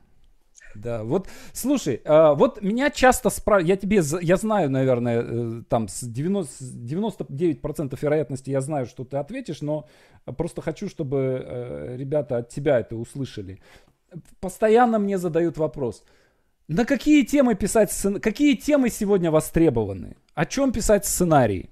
вот, 0.75 1.27
слушай, 1.53 2.01
а, 2.05 2.33
вот 2.33 2.61
меня 2.61 2.89
часто 2.89 3.29
спрашивают, 3.29 3.69
я 3.69 3.77
тебе, 3.77 4.01
я 4.21 4.37
знаю, 4.37 4.69
наверное, 4.69 5.23
э, 5.23 5.63
там 5.69 5.87
с 5.87 6.01
90, 6.01 6.63
99% 6.63 7.97
вероятности 8.01 8.49
я 8.49 8.61
знаю, 8.61 8.85
что 8.85 9.03
ты 9.03 9.17
ответишь, 9.17 9.61
но 9.61 9.87
просто 10.37 10.61
хочу, 10.61 10.89
чтобы 10.89 11.43
э, 11.45 11.95
ребята 11.97 12.37
от 12.37 12.49
тебя 12.49 12.79
это 12.79 12.95
услышали. 12.95 13.59
Постоянно 14.39 14.99
мне 14.99 15.17
задают 15.17 15.57
вопрос, 15.57 16.03
на 16.67 16.85
какие 16.85 17.23
темы 17.23 17.55
писать, 17.55 17.91
сцен... 17.91 18.19
какие 18.19 18.55
темы 18.55 18.89
сегодня 18.89 19.31
востребованы? 19.31 20.17
О 20.33 20.45
чем 20.45 20.71
писать 20.71 21.05
сценарий? 21.05 21.69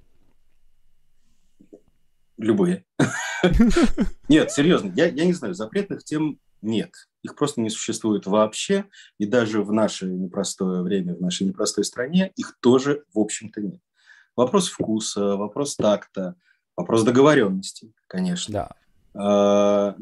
Любые. 2.37 2.85
Нет, 4.29 4.51
серьезно, 4.51 4.91
я, 4.95 5.05
я 5.05 5.25
не 5.25 5.33
знаю, 5.33 5.53
запретных 5.53 6.03
тем 6.03 6.39
нет. 6.63 6.91
Их 7.23 7.35
просто 7.35 7.61
не 7.61 7.69
существует 7.69 8.25
вообще, 8.25 8.85
и 9.17 9.25
даже 9.25 9.63
в 9.63 9.71
наше 9.71 10.05
непростое 10.05 10.81
время, 10.81 11.15
в 11.15 11.21
нашей 11.21 11.47
непростой 11.47 11.85
стране 11.85 12.31
их 12.35 12.57
тоже, 12.59 13.03
в 13.13 13.19
общем-то, 13.19 13.61
нет. 13.61 13.81
Вопрос 14.35 14.67
вкуса, 14.67 15.35
вопрос 15.37 15.75
такта, 15.75 16.35
вопрос 16.75 17.03
договоренности, 17.03 17.93
конечно. 18.07 18.53
Да. 18.53 18.71
А, 19.15 19.95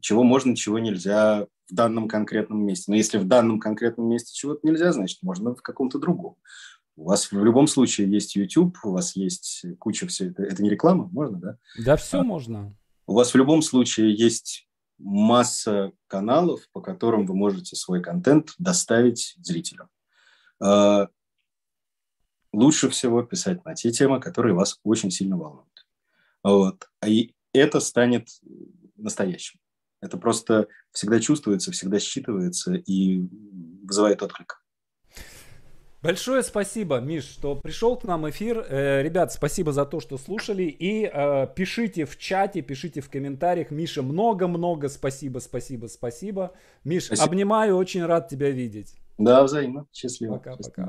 чего 0.00 0.22
можно, 0.22 0.56
чего 0.56 0.78
нельзя 0.78 1.46
в 1.70 1.74
данном 1.74 2.08
конкретном 2.08 2.64
месте. 2.64 2.90
Но 2.90 2.96
если 2.96 3.18
в 3.18 3.26
данном 3.26 3.60
конкретном 3.60 4.08
месте 4.08 4.34
чего-то 4.34 4.66
нельзя, 4.66 4.92
значит, 4.92 5.18
можно 5.22 5.54
в 5.54 5.62
каком-то 5.62 5.98
другом. 5.98 6.36
У 6.96 7.04
вас 7.04 7.30
в 7.30 7.44
любом 7.44 7.66
случае 7.68 8.10
есть 8.10 8.36
YouTube, 8.36 8.76
у 8.84 8.90
вас 8.90 9.16
есть 9.16 9.64
куча 9.78 10.06
всего. 10.06 10.30
Это, 10.30 10.42
это 10.42 10.62
не 10.62 10.68
реклама, 10.68 11.08
можно, 11.12 11.38
да? 11.38 11.58
Да, 11.78 11.96
все 11.96 12.20
а, 12.20 12.24
можно. 12.24 12.76
У 13.06 13.14
вас 13.14 13.32
в 13.32 13.36
любом 13.36 13.62
случае 13.62 14.14
есть 14.14 14.68
масса 15.00 15.92
каналов, 16.06 16.68
по 16.72 16.80
которым 16.80 17.26
вы 17.26 17.34
можете 17.34 17.76
свой 17.76 18.02
контент 18.02 18.54
доставить 18.58 19.36
зрителям. 19.38 19.88
А, 20.62 21.08
лучше 22.52 22.88
всего 22.90 23.22
писать 23.22 23.64
на 23.64 23.74
те 23.74 23.90
темы, 23.90 24.20
которые 24.20 24.54
вас 24.54 24.78
очень 24.84 25.10
сильно 25.10 25.36
волнуют. 25.36 25.86
Вот. 26.42 26.88
И 27.06 27.34
это 27.52 27.80
станет 27.80 28.28
настоящим. 28.96 29.58
Это 30.00 30.16
просто 30.16 30.68
всегда 30.92 31.20
чувствуется, 31.20 31.72
всегда 31.72 31.98
считывается 31.98 32.76
и 32.76 33.28
вызывает 33.82 34.22
отклик. 34.22 34.62
Большое 36.02 36.42
спасибо, 36.42 36.98
Миш, 36.98 37.24
что 37.24 37.56
пришел 37.56 37.94
к 37.94 38.04
нам 38.04 38.28
эфир. 38.30 38.64
Э, 38.66 39.02
ребят, 39.02 39.32
спасибо 39.32 39.72
за 39.72 39.84
то, 39.84 40.00
что 40.00 40.16
слушали. 40.16 40.62
И 40.62 41.04
э, 41.04 41.46
пишите 41.54 42.06
в 42.06 42.16
чате, 42.16 42.62
пишите 42.62 43.02
в 43.02 43.10
комментариях. 43.10 43.70
Миша, 43.70 44.02
много-много 44.02 44.88
спасибо, 44.88 45.40
спасибо, 45.40 45.88
спасибо. 45.88 46.52
Миш, 46.84 47.06
спасибо. 47.06 47.26
обнимаю, 47.26 47.76
очень 47.76 48.04
рад 48.06 48.28
тебя 48.28 48.50
видеть. 48.50 48.94
Да, 49.18 49.42
взаимно. 49.42 49.86
Счастливо. 49.92 50.38
Пока-пока. 50.38 50.88